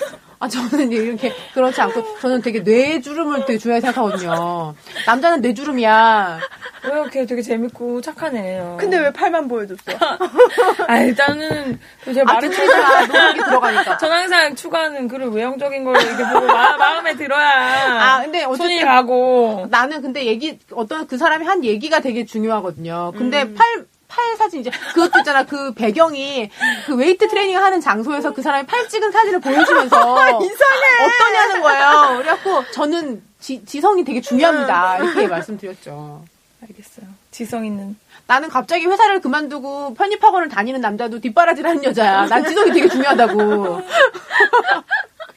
아 0.42 0.48
저는 0.48 0.90
이렇게 0.90 1.32
그렇지 1.54 1.80
않고 1.80 2.18
저는 2.18 2.42
되게 2.42 2.58
뇌주름을 2.58 3.46
되게 3.46 3.58
중요하게 3.60 3.80
생각하거든요. 3.80 4.74
남자는 5.06 5.40
뇌주름이야. 5.40 6.40
왜요? 6.82 7.04
걔 7.12 7.24
되게 7.26 7.42
재밌고 7.42 8.00
착한 8.00 8.36
애예요. 8.36 8.76
근데 8.80 8.98
왜 8.98 9.12
팔만 9.12 9.46
보여줬어? 9.46 9.92
아 10.88 10.98
일단은 10.98 11.78
제가 12.04 12.22
아 12.22 12.34
말을 12.34 12.50
듣잖아 12.50 13.06
노력이 13.06 13.38
들어가니까. 13.38 13.96
전 13.98 14.10
항상 14.10 14.56
추구하는 14.56 15.06
그런 15.06 15.32
외형적인 15.32 15.84
걸 15.84 15.94
이렇게 16.02 16.24
보고 16.32 16.44
마, 16.44 16.76
마음에 16.76 17.14
들어야 17.14 18.02
아 18.02 18.22
근데 18.22 18.42
손이 18.42 18.52
어쨌든 18.54 18.84
가고 18.84 19.68
나는 19.70 20.02
근데 20.02 20.26
얘기 20.26 20.58
어떤 20.72 21.06
그 21.06 21.18
사람이 21.18 21.46
한 21.46 21.62
얘기가 21.64 22.00
되게 22.00 22.24
중요하거든요. 22.24 23.12
근데 23.16 23.42
음. 23.42 23.54
팔, 23.54 23.86
팔 24.12 24.36
사진 24.36 24.60
이제 24.60 24.70
그것도 24.92 25.20
있잖아. 25.20 25.42
그 25.44 25.72
배경이 25.72 26.50
그 26.86 26.94
웨이트 26.94 27.28
트레이닝 27.28 27.56
하는 27.56 27.80
장소에서 27.80 28.32
그 28.34 28.42
사람이 28.42 28.66
팔 28.66 28.86
찍은 28.86 29.10
사진을 29.10 29.40
보여주면서 29.40 29.96
이상해. 30.44 31.04
어떠냐는 31.04 31.62
거예요. 31.62 32.18
그래갖고 32.18 32.70
저는 32.72 33.22
지, 33.40 33.64
지성이 33.64 34.04
되게 34.04 34.20
중요합니다. 34.20 34.98
이렇게 34.98 35.26
말씀드렸죠. 35.28 36.22
알겠어요. 36.62 37.06
지성 37.30 37.64
있는 37.64 37.96
나는 38.26 38.50
갑자기 38.50 38.84
회사를 38.86 39.20
그만두고 39.20 39.94
편입학원을 39.94 40.48
다니는 40.50 40.80
남자도 40.82 41.18
뒷바라지를 41.20 41.70
하는 41.70 41.82
여자야. 41.82 42.26
난 42.26 42.44
지성이 42.44 42.70
되게 42.72 42.88
중요하다고. 42.88 43.80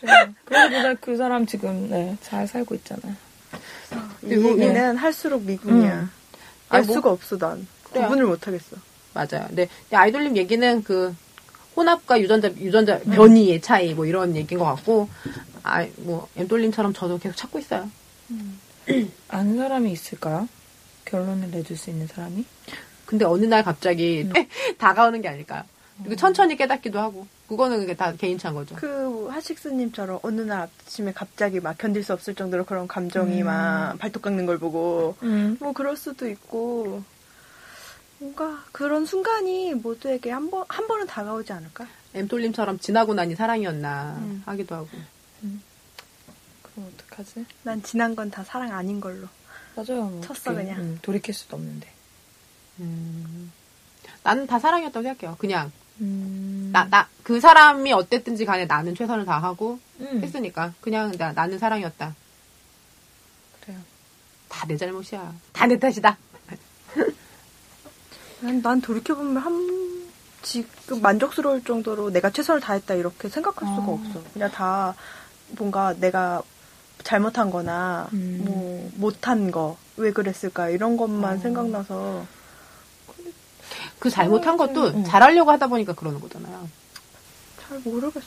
그래. 0.02 0.30
그러보다 0.44 0.94
그 0.96 1.16
사람 1.18 1.46
지금 1.46 1.90
네, 1.90 2.16
잘 2.22 2.46
살고 2.48 2.76
있잖아요. 2.76 3.14
이 4.24 4.32
얘기는 4.32 4.98
할수록 4.98 5.44
미군이야. 5.44 5.94
음. 5.94 6.12
알 6.70 6.82
네, 6.82 6.88
뭐- 6.88 6.96
수가 6.96 7.10
없어 7.12 7.38
난. 7.38 7.66
그래요. 7.96 8.08
구분을 8.08 8.26
못 8.28 8.48
하겠어. 8.48 8.78
맞아요. 9.14 9.48
네. 9.52 9.68
근데 9.68 9.96
아이돌님 9.96 10.38
얘기는 10.38 10.84
그 10.84 11.16
혼합과 11.76 12.22
유전자 12.22 12.50
유전자 12.52 13.00
변이의 13.00 13.62
차이 13.62 13.94
뭐 13.94 14.06
이런 14.06 14.36
얘기인 14.36 14.60
것 14.60 14.66
같고 14.66 15.10
아뭐 15.64 16.28
엠돌님처럼 16.36 16.94
저도 16.94 17.18
계속 17.18 17.36
찾고 17.36 17.60
있어요. 17.60 17.90
아는 19.30 19.58
사람이 19.58 19.92
있을까요? 19.92 20.48
결론을 21.06 21.52
내줄 21.52 21.78
수 21.78 21.90
있는 21.90 22.08
사람이? 22.08 22.46
근데 23.06 23.26
어느 23.26 23.46
날 23.46 23.64
갑자기 23.64 24.28
다가오는 24.78 25.22
게 25.22 25.28
아닐까요? 25.28 25.64
그리고 26.00 26.16
천천히 26.18 26.58
깨닫기도 26.58 27.00
하고 27.00 27.26
그거는 27.48 27.80
그게 27.80 27.96
다 27.96 28.12
개인차인 28.14 28.56
거죠. 28.56 28.76
그 28.76 29.28
하식스님처럼 29.32 30.20
어느 30.24 30.42
날 30.42 30.68
아침에 30.84 31.14
갑자기 31.14 31.60
막 31.60 31.78
견딜 31.78 32.04
수 32.04 32.12
없을 32.14 32.36
정도로 32.36 32.66
그런 32.66 32.88
감정이 32.88 33.42
음. 33.42 33.46
막 33.46 33.98
발톱 34.00 34.22
깎는 34.24 34.46
걸 34.46 34.58
보고 34.58 35.16
음. 35.24 35.56
뭐 35.60 35.72
그럴 35.74 35.96
수도 35.96 36.28
있고 36.28 37.04
뭔가 38.26 38.64
그런 38.72 39.06
순간이 39.06 39.74
모두에게 39.76 40.32
한 40.32 40.50
번 40.50 40.66
한 40.68 40.88
번은 40.88 41.06
다가오지 41.08 41.54
않을까? 41.54 41.88
엠돌님처럼 42.14 42.80
지나고 42.80 43.14
나니 43.14 43.36
사랑이었나 43.36 44.16
음. 44.20 44.44
하기도 44.46 44.76
하고. 44.76 44.88
그럼 46.64 46.92
어떡하지? 46.94 47.46
난 47.64 47.84
지난 47.84 48.16
건 48.16 48.32
다 48.32 48.44
사랑 48.44 48.72
아닌 48.74 49.00
걸로. 49.00 49.28
맞아요. 49.76 50.06
뭐 50.06 50.22
쳤어, 50.22 50.52
어떡해. 50.52 50.64
그냥. 50.66 50.80
음, 50.82 51.00
돌이킬 51.02 51.34
수도 51.34 51.56
없는데. 51.58 51.88
음. 52.80 53.52
나는 54.24 54.48
다 54.48 54.58
사랑이었다고 54.60 55.04
생각해요. 55.04 55.38
그냥 55.38 55.72
음. 56.02 56.70
나나 56.74 57.08
그 57.24 57.40
사람이 57.40 57.94
어땠든지 57.94 58.46
간에 58.46 58.66
나는 58.66 58.96
최선을 58.96 59.26
다하고 59.26 59.80
음. 60.00 60.22
했으니까 60.24 60.74
그냥 60.82 61.12
나, 61.18 61.32
나는 61.32 61.60
사랑이었다. 61.60 62.16
그래요. 63.62 63.80
다 64.50 64.66
내 64.68 64.78
잘못이야. 64.78 65.34
다 65.54 65.68
내 65.68 65.78
탓이다. 65.78 66.18
난, 68.46 68.62
난 68.62 68.82
돌이켜보면 68.82 69.38
한 69.38 70.06
지금 70.42 71.02
만족스러울 71.02 71.64
정도로 71.64 72.12
내가 72.12 72.30
최선을 72.30 72.62
다했다 72.62 72.94
이렇게 72.94 73.28
생각할 73.30 73.68
수가 73.76 73.88
아. 73.88 73.94
없어. 73.96 74.22
그냥 74.34 74.52
다 74.52 74.94
뭔가 75.50 75.94
내가 76.00 76.42
잘못한 77.04 77.50
거나 77.50 78.08
음. 78.14 78.42
뭐 78.46 78.92
못한 78.96 79.52
거 79.52 79.78
왜 79.98 80.12
그랬을까 80.12 80.70
이런 80.70 80.98
것만 80.98 81.36
아. 81.36 81.38
생각나서 81.38 82.26
그 84.00 84.10
잘못한 84.10 84.58
것도 84.58 84.88
응. 84.88 85.04
잘하려고 85.06 85.52
하다 85.52 85.68
보니까 85.68 85.94
그러는 85.94 86.20
거잖아요. 86.20 86.68
잘 87.68 87.80
모르겠어. 87.80 88.26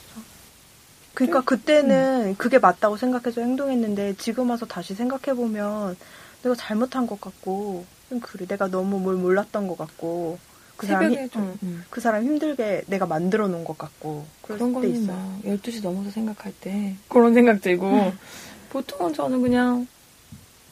그러니까 1.15 1.43
그때는 1.43 2.37
그게 2.39 2.59
맞다고 2.59 2.97
생각해서 2.97 3.41
행동했는데 3.41 4.15
지금 4.17 4.51
와서 4.51 4.67
다시 4.67 4.95
생각해 4.95 5.37
보면 5.37 5.97
내가 6.43 6.55
잘못한 6.55 7.07
것 7.07 7.21
같고 7.21 7.85
좀 8.09 8.21
그래 8.21 8.47
내가 8.47 8.69
너무 8.69 8.99
뭘 8.99 9.17
몰랐던 9.17 9.67
것 9.69 9.77
같고 9.77 10.39
그 10.77 10.87
사람이 10.87 11.29
좀 11.31 11.43
응. 11.43 11.59
음. 11.63 11.85
그 11.91 12.01
사람 12.01 12.23
힘들게 12.25 12.83
내가 12.87 13.07
만들어 13.07 13.49
놓은 13.49 13.65
것 13.65 13.77
같고 13.77 14.27
그런 14.43 14.69
때 14.69 14.75
거는 14.75 14.91
있어. 14.91 15.13
막 15.13 15.41
12시 15.45 15.83
넘어서 15.83 16.11
생각할 16.11 16.53
때 16.61 16.95
그런 17.09 17.35
생각 17.35 17.61
들고 17.61 18.13
보통은 18.71 19.13
저는 19.15 19.43
그냥 19.43 19.87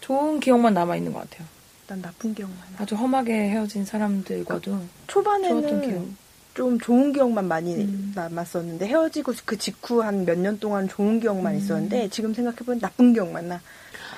좋은 0.00 0.38
기억만 0.38 0.74
남아 0.74 0.96
있는 0.96 1.12
것 1.12 1.28
같아요. 1.28 1.48
난 1.88 2.02
나쁜 2.02 2.34
기억만 2.34 2.56
나. 2.76 2.82
아주 2.82 2.94
험하게 2.94 3.32
헤어진 3.50 3.84
사람들과도 3.84 4.60
기억. 4.60 4.82
초반에는 5.08 6.16
좀 6.54 6.78
좋은 6.80 7.12
기억만 7.12 7.46
많이 7.48 7.74
음. 7.74 8.12
남았었는데 8.14 8.86
헤어지고 8.86 9.34
그 9.44 9.58
직후 9.58 10.02
한 10.02 10.24
몇 10.24 10.38
년 10.38 10.58
동안 10.58 10.88
좋은 10.88 11.20
기억만 11.20 11.54
음. 11.54 11.58
있었는데 11.58 12.08
지금 12.10 12.32
생각해보면 12.32 12.80
나쁜 12.80 13.12
기억만 13.12 13.48
나. 13.48 13.60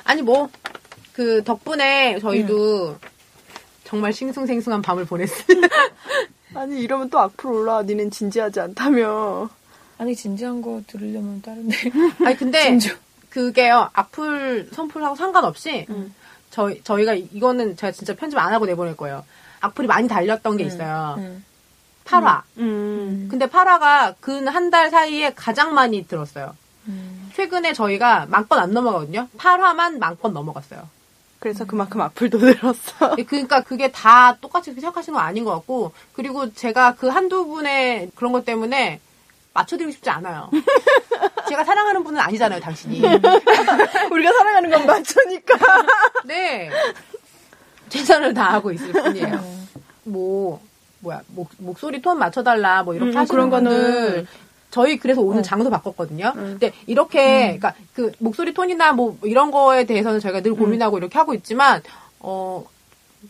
아니 0.04 0.22
뭐 0.22 0.48
그 1.18 1.42
덕분에 1.42 2.20
저희도 2.20 2.96
정말 3.82 4.12
싱숭생숭한 4.12 4.82
밤을 4.82 5.04
보냈어요. 5.04 5.46
아니 6.54 6.80
이러면 6.80 7.10
또 7.10 7.18
악플 7.18 7.50
올라와. 7.50 7.82
니는 7.82 8.12
진지하지 8.12 8.60
않다며. 8.60 9.48
아니 9.98 10.14
진지한 10.14 10.62
거 10.62 10.80
들으려면 10.86 11.42
다른데 11.42 11.76
아니 12.24 12.36
근데 12.36 12.62
진주. 12.62 12.96
그게요 13.30 13.90
악플 13.94 14.68
선플하고 14.72 15.16
상관없이 15.16 15.86
음. 15.90 16.14
저희 16.50 16.80
저희가 16.84 17.14
이거는 17.14 17.76
제가 17.76 17.90
진짜 17.90 18.14
편집 18.14 18.38
안 18.38 18.52
하고 18.54 18.64
내보낼 18.66 18.96
거예요. 18.96 19.24
악플이 19.60 19.88
많이 19.88 20.06
달렸던 20.06 20.56
게 20.56 20.62
있어요. 20.62 21.16
음. 21.18 21.44
8화. 22.04 22.42
음. 22.58 23.26
근데 23.28 23.46
8화가 23.46 24.14
근 24.20 24.46
한 24.46 24.70
달 24.70 24.88
사이에 24.90 25.32
가장 25.34 25.74
많이 25.74 26.06
들었어요. 26.06 26.54
음. 26.86 27.28
최근에 27.34 27.72
저희가 27.72 28.26
만 28.30 28.46
건 28.46 28.60
안 28.60 28.72
넘어가거든요. 28.72 29.26
8화만 29.36 29.98
만 29.98 30.14
건 30.16 30.32
넘어갔어요. 30.32 30.88
그래서 31.38 31.64
그만큼 31.64 32.00
악플도 32.00 32.38
늘었어. 32.42 33.14
예, 33.18 33.22
그러니까 33.22 33.62
그게 33.62 33.90
다 33.92 34.36
똑같이 34.40 34.72
생각하시는 34.72 35.16
건 35.16 35.24
아닌 35.24 35.44
것 35.44 35.52
같고 35.52 35.92
그리고 36.12 36.52
제가 36.52 36.94
그 36.96 37.08
한두 37.08 37.46
분의 37.46 38.10
그런 38.16 38.32
것 38.32 38.44
때문에 38.44 39.00
맞춰드리고 39.54 39.90
싶지 39.92 40.10
않아요. 40.10 40.50
제가 41.48 41.64
사랑하는 41.64 42.04
분은 42.04 42.20
아니잖아요, 42.20 42.60
당신이. 42.60 43.00
우리가 44.10 44.32
사랑하는 44.32 44.70
건 44.70 44.86
마초니까. 44.86 45.56
네. 46.26 46.70
최선을 47.88 48.34
다하고 48.34 48.70
있을 48.72 48.92
뿐이에요. 48.92 49.42
뭐, 50.04 50.60
뭐야, 51.00 51.22
목, 51.28 51.48
목소리 51.58 52.02
톤 52.02 52.18
맞춰달라, 52.18 52.82
뭐, 52.82 52.94
이렇게 52.94 53.12
음, 53.12 53.16
하시는 53.16 53.26
그런 53.26 53.50
거는- 53.50 53.64
분들. 53.70 54.26
저희 54.70 54.98
그래서 54.98 55.20
오늘 55.22 55.42
장소 55.42 55.70
바꿨거든요. 55.70 56.32
근데 56.34 56.72
이렇게, 56.86 57.48
그니까 57.48 57.74
그 57.94 58.12
목소리 58.18 58.52
톤이나 58.52 58.92
뭐 58.92 59.16
이런 59.24 59.50
거에 59.50 59.84
대해서는 59.84 60.20
저희가 60.20 60.42
늘 60.42 60.54
고민하고 60.54 60.98
이렇게 60.98 61.16
하고 61.18 61.32
있지만, 61.34 61.82
어, 62.20 62.64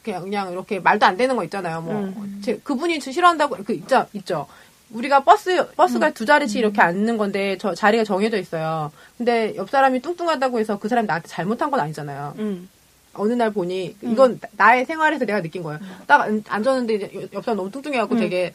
그냥, 0.02 0.22
그냥 0.22 0.52
이렇게 0.52 0.80
말도 0.80 1.06
안 1.06 1.16
되는 1.16 1.36
거 1.36 1.44
있잖아요. 1.44 1.80
뭐, 1.80 1.94
제, 2.42 2.56
그분이 2.58 2.98
저 3.00 3.12
싫어한다고, 3.12 3.56
그, 3.64 3.72
있죠, 3.72 4.06
있죠. 4.14 4.46
우리가 4.90 5.22
버스, 5.22 5.66
버스가 5.76 6.10
두 6.10 6.24
자리씩 6.26 6.58
이렇게 6.58 6.80
앉는 6.80 7.18
건데, 7.18 7.56
저 7.60 7.74
자리가 7.74 8.04
정해져 8.04 8.36
있어요. 8.38 8.90
근데 9.16 9.54
옆 9.56 9.70
사람이 9.70 10.00
뚱뚱하다고 10.02 10.58
해서 10.58 10.78
그 10.78 10.88
사람이 10.88 11.06
나한테 11.06 11.28
잘못한 11.28 11.70
건 11.70 11.80
아니잖아요. 11.80 12.34
음. 12.38 12.68
어느 13.14 13.32
날 13.32 13.50
보니 13.52 13.96
이건 14.02 14.38
나의 14.52 14.84
생활에서 14.86 15.24
내가 15.24 15.42
느낀 15.42 15.62
거예요. 15.62 15.80
딱 16.06 16.20
앉- 16.28 16.44
앉았는데 16.48 16.94
이제 16.94 17.28
옆 17.32 17.44
사람 17.44 17.56
너무 17.56 17.70
뚱뚱해갖고 17.70 18.14
되게 18.20 18.54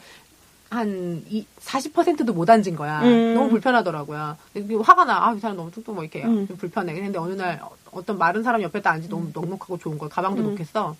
한 0.74 1.22
40%도 1.60 2.32
못 2.32 2.48
앉은 2.50 2.74
거야. 2.76 3.00
음. 3.02 3.34
너무 3.34 3.48
불편하더라고요. 3.50 4.36
화가 4.82 5.04
나. 5.04 5.26
아, 5.28 5.34
이 5.34 5.40
사람 5.40 5.56
너무 5.56 5.70
뚱뚱 5.70 5.94
뭐 5.94 6.04
이렇게 6.04 6.24
음. 6.24 6.46
좀 6.46 6.56
불편해. 6.56 6.92
근데 6.94 7.18
어느 7.18 7.34
날 7.34 7.60
어- 7.62 7.70
어떤 7.92 8.18
마른 8.18 8.42
사람 8.42 8.60
옆에 8.62 8.82
딱 8.82 8.92
앉지 8.92 9.08
너무 9.08 9.30
넉넉하고 9.32 9.78
좋은 9.78 9.98
거야. 9.98 10.08
가방도 10.10 10.42
음. 10.42 10.50
놓겠어. 10.50 10.96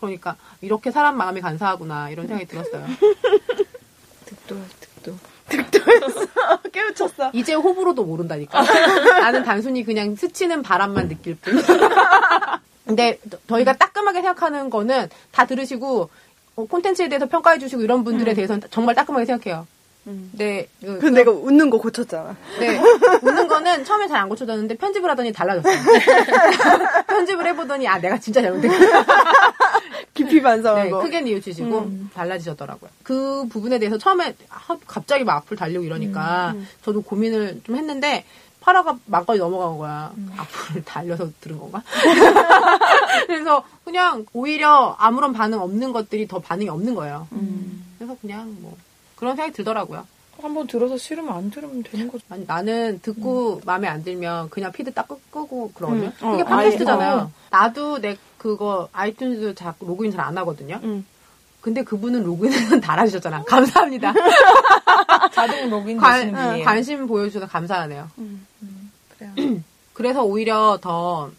그러니까 0.00 0.36
이렇게 0.60 0.90
사람 0.90 1.16
마음이 1.16 1.40
간사하구나 1.40 2.10
이런 2.10 2.26
생각이 2.26 2.46
들었어요. 2.48 2.86
득도, 4.24 4.56
득도. 4.80 5.14
깨우쳤어. 6.72 7.30
이제 7.32 7.54
호불호도 7.54 8.04
모른다니까. 8.04 8.62
나는 9.20 9.42
단순히 9.44 9.82
그냥 9.84 10.14
스치는 10.14 10.62
바람만 10.62 11.08
느낄 11.08 11.34
뿐. 11.36 11.60
근데 12.86 13.18
저- 13.30 13.38
저희가 13.48 13.76
따끔하게 13.76 14.20
생각하는 14.22 14.70
거는 14.70 15.08
다 15.32 15.46
들으시고 15.46 16.02
어, 16.02 16.08
콘텐츠에 16.66 17.08
대해서 17.08 17.26
평가해 17.26 17.58
주시고 17.58 17.82
이런 17.82 18.04
분들에 18.04 18.34
대해서는 18.34 18.62
정말 18.70 18.94
따끔하게 18.94 19.26
생각해요. 19.26 19.66
네, 20.32 20.66
그, 20.80 20.98
근데 21.00 21.20
내가 21.20 21.30
웃는 21.32 21.68
거 21.68 21.76
고쳤잖아. 21.78 22.34
네. 22.60 22.80
웃는 23.22 23.46
거는 23.46 23.84
처음에 23.84 24.06
잘 24.08 24.16
안 24.22 24.28
고쳐졌는데 24.30 24.76
편집을 24.78 25.10
하더니 25.10 25.32
달라졌어요. 25.34 25.76
편집을 27.06 27.46
해보더니 27.48 27.86
아 27.86 27.98
내가 27.98 28.18
진짜 28.18 28.40
잘못했구나. 28.40 29.04
깊이 30.14 30.36
네, 30.36 30.42
반성하고. 30.42 31.00
크게 31.00 31.20
뉘우치시고 31.20 31.90
달라지셨더라고요. 32.14 32.90
그 33.02 33.46
부분에 33.50 33.78
대해서 33.78 33.98
처음에 33.98 34.34
하- 34.48 34.78
갑자기 34.86 35.24
막 35.24 35.36
악플 35.36 35.56
달리고 35.58 35.84
이러니까 35.84 36.54
저도 36.82 37.02
고민을 37.02 37.60
좀 37.64 37.76
했는데 37.76 38.24
파라가 38.60 38.98
막걸리 39.06 39.38
넘어간 39.38 39.78
거야. 39.78 40.12
악플을 40.36 40.84
달려서 40.84 41.30
들은 41.40 41.58
건가? 41.58 41.82
그래서 43.26 43.64
그냥 43.84 44.26
오히려 44.32 44.96
아무런 44.98 45.32
반응 45.32 45.60
없는 45.60 45.92
것들이 45.92 46.26
더 46.28 46.38
반응이 46.38 46.68
없는 46.68 46.94
거예요. 46.94 47.26
그래서 47.98 48.16
그냥 48.20 48.56
뭐 48.60 48.76
그런 49.16 49.36
생각이 49.36 49.54
들더라고요. 49.54 50.06
한번 50.40 50.68
들어서 50.68 50.96
싫으면 50.96 51.32
안 51.34 51.50
들으면 51.50 51.82
되는 51.82 52.08
거죠. 52.10 52.24
아니, 52.30 52.44
나는 52.46 53.00
듣고 53.02 53.60
마음에 53.64 53.88
안 53.88 54.04
들면 54.04 54.50
그냥 54.50 54.70
피드 54.70 54.92
딱 54.92 55.08
끄, 55.08 55.18
끄고 55.32 55.72
그러거든요. 55.72 56.12
음. 56.22 56.30
그게 56.30 56.42
어, 56.42 56.46
팟캐스트잖아요. 56.46 57.10
아예, 57.12 57.20
어. 57.22 57.30
나도 57.50 58.00
내 58.00 58.16
그거 58.36 58.88
아이튠즈 58.92 59.56
자 59.56 59.74
로그인 59.80 60.12
잘 60.12 60.20
안 60.20 60.38
하거든요. 60.38 60.78
음. 60.84 61.04
근데 61.60 61.82
그분은 61.82 62.22
로그인을 62.22 62.80
달아주셨잖아. 62.80 63.42
감사합니다. 63.48 64.14
자동 65.32 65.70
로그인 65.70 65.98
관, 65.98 66.20
되시는 66.20 66.34
분이에요. 66.34 66.64
관심 66.64 67.06
보여주셔서 67.06 67.46
감사하네요. 67.46 68.10
그래요. 69.16 69.32
그래서 69.94 70.22
오히려 70.22 70.78
더, 70.80 71.30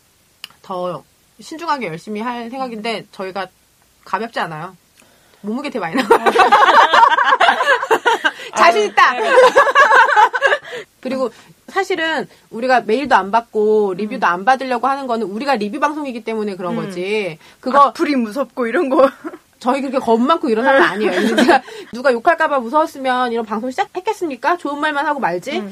더 0.61 1.03
신중하게 1.39 1.87
열심히 1.87 2.21
할 2.21 2.49
생각인데 2.49 3.05
저희가 3.11 3.47
가볍지 4.03 4.39
않아요. 4.39 4.75
몸무게 5.41 5.69
되게 5.69 5.79
많이 5.79 5.95
나와요. 5.95 6.31
자신 8.57 8.83
있다! 8.89 9.13
그리고 10.99 11.31
사실은 11.69 12.27
우리가 12.49 12.81
메일도 12.81 13.15
안 13.15 13.31
받고 13.31 13.93
리뷰도 13.93 14.25
안 14.27 14.43
받으려고 14.43 14.87
하는 14.87 15.07
거는 15.07 15.27
우리가 15.27 15.55
리뷰 15.55 15.79
방송이기 15.79 16.23
때문에 16.23 16.55
그런 16.55 16.75
거지. 16.75 17.37
그거 17.61 17.79
악플이 17.87 18.15
무섭고 18.17 18.67
이런 18.67 18.89
거. 18.89 19.09
저희 19.59 19.81
그렇게 19.81 19.99
겁 19.99 20.19
많고 20.19 20.49
이런 20.49 20.63
사람 20.65 20.81
아니에요. 20.83 21.11
그래서 21.11 21.35
제가 21.35 21.61
누가 21.93 22.11
욕할까봐 22.13 22.59
무서웠으면 22.59 23.31
이런 23.31 23.45
방송 23.45 23.69
시작했겠습니까? 23.69 24.57
좋은 24.57 24.79
말만 24.79 25.05
하고 25.05 25.19
말지. 25.19 25.63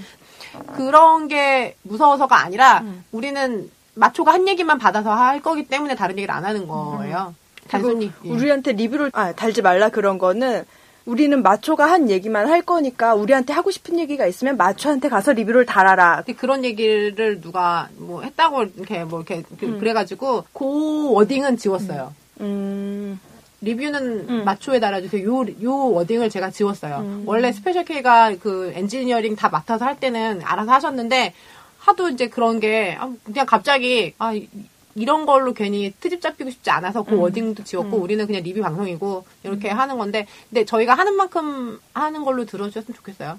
그런 0.75 1.27
게 1.27 1.75
무서워서가 1.83 2.39
아니라 2.43 2.83
우리는 3.11 3.69
마초가 3.95 4.33
한 4.33 4.47
얘기만 4.47 4.77
받아서 4.77 5.11
할 5.13 5.41
거기 5.41 5.65
때문에 5.67 5.95
다른 5.95 6.17
얘기를 6.17 6.33
안 6.33 6.45
하는 6.45 6.67
거예요. 6.67 7.33
단순히. 7.69 8.11
예. 8.25 8.29
우리한테 8.29 8.73
리뷰를 8.73 9.11
아, 9.13 9.33
달지 9.33 9.61
말라 9.61 9.89
그런 9.89 10.17
거는 10.17 10.63
우리는 11.05 11.41
마초가 11.41 11.89
한 11.89 12.09
얘기만 12.09 12.47
할 12.49 12.61
거니까 12.61 13.13
우리한테 13.15 13.53
하고 13.53 13.71
싶은 13.71 13.97
얘기가 13.99 14.25
있으면 14.25 14.57
마초한테 14.57 15.09
가서 15.09 15.31
리뷰를 15.33 15.65
달아라. 15.65 16.17
근데 16.17 16.33
그런 16.33 16.63
얘기를 16.65 17.39
누가 17.41 17.87
뭐 17.97 18.21
했다고 18.23 18.63
이렇게 18.77 19.03
뭐 19.03 19.19
이렇게 19.21 19.43
그- 19.59 19.79
그래가지고 19.79 20.45
그 20.53 21.11
워딩은 21.13 21.57
지웠어요. 21.57 22.13
음. 22.41 23.19
리뷰는 23.61 24.45
마초에 24.45 24.79
달아주세요. 24.79 25.23
요, 25.27 25.45
요 25.63 25.75
wording을 25.91 26.29
제가 26.29 26.51
지웠어요. 26.51 26.97
원래 27.25 27.51
스페셜 27.51 27.85
K가 27.85 28.35
그 28.39 28.71
엔지니어링 28.75 29.35
다 29.35 29.49
맡아서 29.49 29.85
할 29.85 29.99
때는 29.99 30.41
알아서 30.43 30.71
하셨는데, 30.73 31.33
하도 31.79 32.09
이제 32.09 32.27
그런 32.27 32.59
게, 32.59 32.95
아, 32.99 33.11
그냥 33.23 33.45
갑자기, 33.45 34.13
아, 34.19 34.33
이- 34.33 34.47
이런 34.95 35.25
걸로 35.25 35.53
괜히 35.53 35.93
트집 35.99 36.21
잡히고 36.21 36.49
싶지 36.49 36.69
않아서 36.71 37.03
그 37.03 37.15
wording도 37.21 37.63
지웠고, 37.63 37.97
우리는 37.97 38.25
그냥 38.27 38.43
리뷰 38.43 38.61
방송이고, 38.61 39.25
이렇게 39.43 39.69
하는 39.69 39.97
건데, 39.97 40.27
근데 40.49 40.65
저희가 40.65 40.95
하는 40.95 41.15
만큼 41.15 41.79
하는 41.93 42.23
걸로 42.23 42.45
들어주셨으면 42.45 42.95
좋겠어요. 42.95 43.37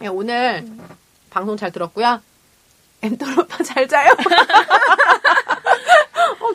네, 0.00 0.06
오늘 0.08 0.66
방송 1.30 1.56
잘 1.56 1.70
들었고요. 1.72 2.20
오빠 3.38 3.62
잘 3.62 3.86
자요? 3.86 4.10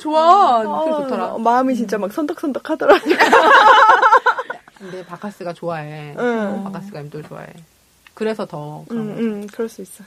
어, 0.10 0.64
좋아. 0.64 0.64
목소리 0.64 1.04
좋더라. 1.04 1.26
어, 1.34 1.38
마음이 1.40 1.76
진짜 1.76 1.98
막 1.98 2.12
선덕선덕 2.12 2.70
하더라. 2.70 3.00
근데 4.78 5.06
바카스가 5.06 5.54
좋아해. 5.54 6.14
응. 6.18 6.64
바카스가 6.66 7.00
엠돌 7.00 7.24
좋아해. 7.24 7.48
그래서 8.14 8.46
더 8.46 8.84
그런 8.88 9.04
음, 9.10 9.16
거지. 9.16 9.22
음, 9.24 9.48
그럴 9.48 9.70
수 9.70 9.82
있어. 9.82 10.04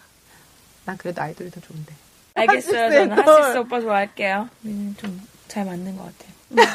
난 0.84 0.96
그래도 0.96 1.22
아이돌이 1.22 1.50
더 1.50 1.60
좋은데. 1.60 1.94
알겠어요. 2.34 2.84
하시스 2.84 2.98
저는 3.00 3.24
걸. 3.24 3.26
하시스 3.36 3.58
오빠 3.58 3.80
좋아할게요. 3.80 4.48
음, 4.66 4.94
좀잘 5.00 5.64
맞는 5.64 5.96
것 5.96 6.04
같아요. 6.04 6.36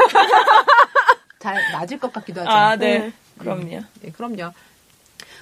잘 1.39 1.55
맞을 1.73 1.99
것 1.99 2.11
같기도 2.11 2.41
하죠. 2.41 2.49
아, 2.49 2.75
네. 2.75 2.99
네. 2.99 3.13
그럼요. 3.37 3.81
네, 4.01 4.11
그럼요. 4.11 4.51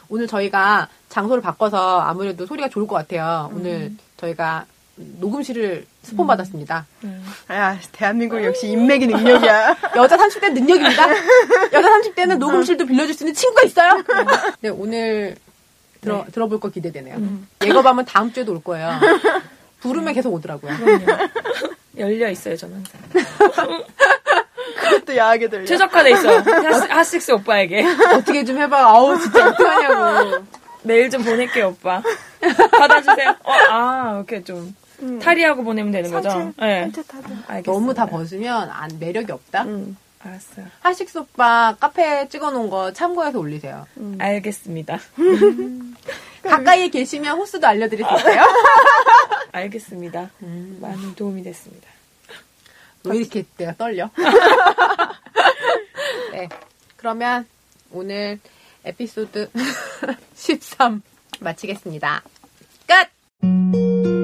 오늘 0.10 0.28
저희가 0.28 0.88
장소를 1.10 1.42
바꿔서 1.42 2.00
아무래도 2.02 2.46
소리가 2.46 2.70
좋을 2.70 2.88
것 2.88 2.96
같아요. 2.96 3.50
오늘 3.54 3.94
저희가 4.18 4.66
녹음실을 5.20 5.86
스폰 6.04 6.28
받았습니다. 6.28 6.86
음. 7.04 7.26
야, 7.52 7.80
대한민국 7.92 8.44
역시 8.44 8.68
인맥이 8.68 9.08
능력이야. 9.08 9.78
여자 9.96 10.18
30대 10.18 10.52
능력입니다. 10.54 11.10
여자 11.74 11.90
30대는 11.90 12.38
녹음실도 12.38 12.86
빌려줄 12.86 13.14
수 13.16 13.24
있는 13.24 13.34
친구가 13.34 13.64
있어요. 13.64 14.04
네, 14.60 14.70
오늘 14.70 15.36
들어, 16.02 16.26
들어볼 16.32 16.60
거 16.60 16.70
기대되네요. 16.70 17.18
예거밤은 17.66 18.06
다음 18.06 18.32
주에도 18.34 18.52
올 18.52 18.62
거예요. 18.64 19.00
부르면 19.80 20.14
계속 20.14 20.34
오더라고요. 20.34 20.74
열려 21.98 22.30
있어요, 22.30 22.58
저는 22.58 22.84
항상. 23.14 23.84
그것도 24.82 25.16
야하게 25.16 25.50
들려. 25.50 25.66
최적화돼 25.66 26.12
있어요. 26.12 26.44
하식스 26.90 27.32
오빠에게. 27.32 27.86
어떻게 28.14 28.44
좀 28.44 28.58
해봐. 28.58 28.78
아우, 28.78 29.18
진짜 29.20 29.50
어떡하냐고. 29.50 30.46
메일 30.84 31.10
좀 31.10 31.24
보낼게요, 31.24 31.70
오빠. 31.70 32.02
받아주세요. 32.72 33.36
어, 33.44 33.52
아, 33.70 34.14
이렇게 34.16 34.44
좀 34.44 34.74
탈의하고 35.22 35.64
보내면 35.64 35.92
되는 35.92 36.12
거죠? 36.12 36.30
상체, 36.30 36.54
네. 36.66 36.82
상체 36.82 37.04
타도. 37.04 37.28
알겠습니다. 37.48 37.72
너무 37.72 37.94
다 37.94 38.06
벗으면 38.06 38.70
안, 38.70 38.90
매력이 39.00 39.32
없다? 39.32 39.64
음. 39.64 39.98
알았어요. 40.22 40.66
하식스 40.82 41.20
오빠 41.20 41.76
카페에 41.80 42.28
찍어놓은 42.28 42.70
거 42.70 42.92
참고해서 42.92 43.40
올리세요. 43.40 43.88
알겠습니다. 44.18 45.00
가까이에 46.44 46.90
계시면 46.90 47.38
호스도 47.38 47.66
알려드릴 47.68 48.06
수 48.06 48.16
있어요? 48.16 48.42
알겠습니다. 49.54 50.30
많은 50.82 51.16
도움이 51.16 51.44
됐습니다. 51.44 51.88
왜 53.06 53.18
이렇게 53.18 53.46
내가 53.58 53.74
떨려? 53.76 54.10
네. 56.34 56.50
그러면 56.98 57.48
오늘 57.92 58.40
에피소드 58.84 59.50
13 60.36 61.02
마치겠습니다. 61.40 62.24
끝! 62.88 64.19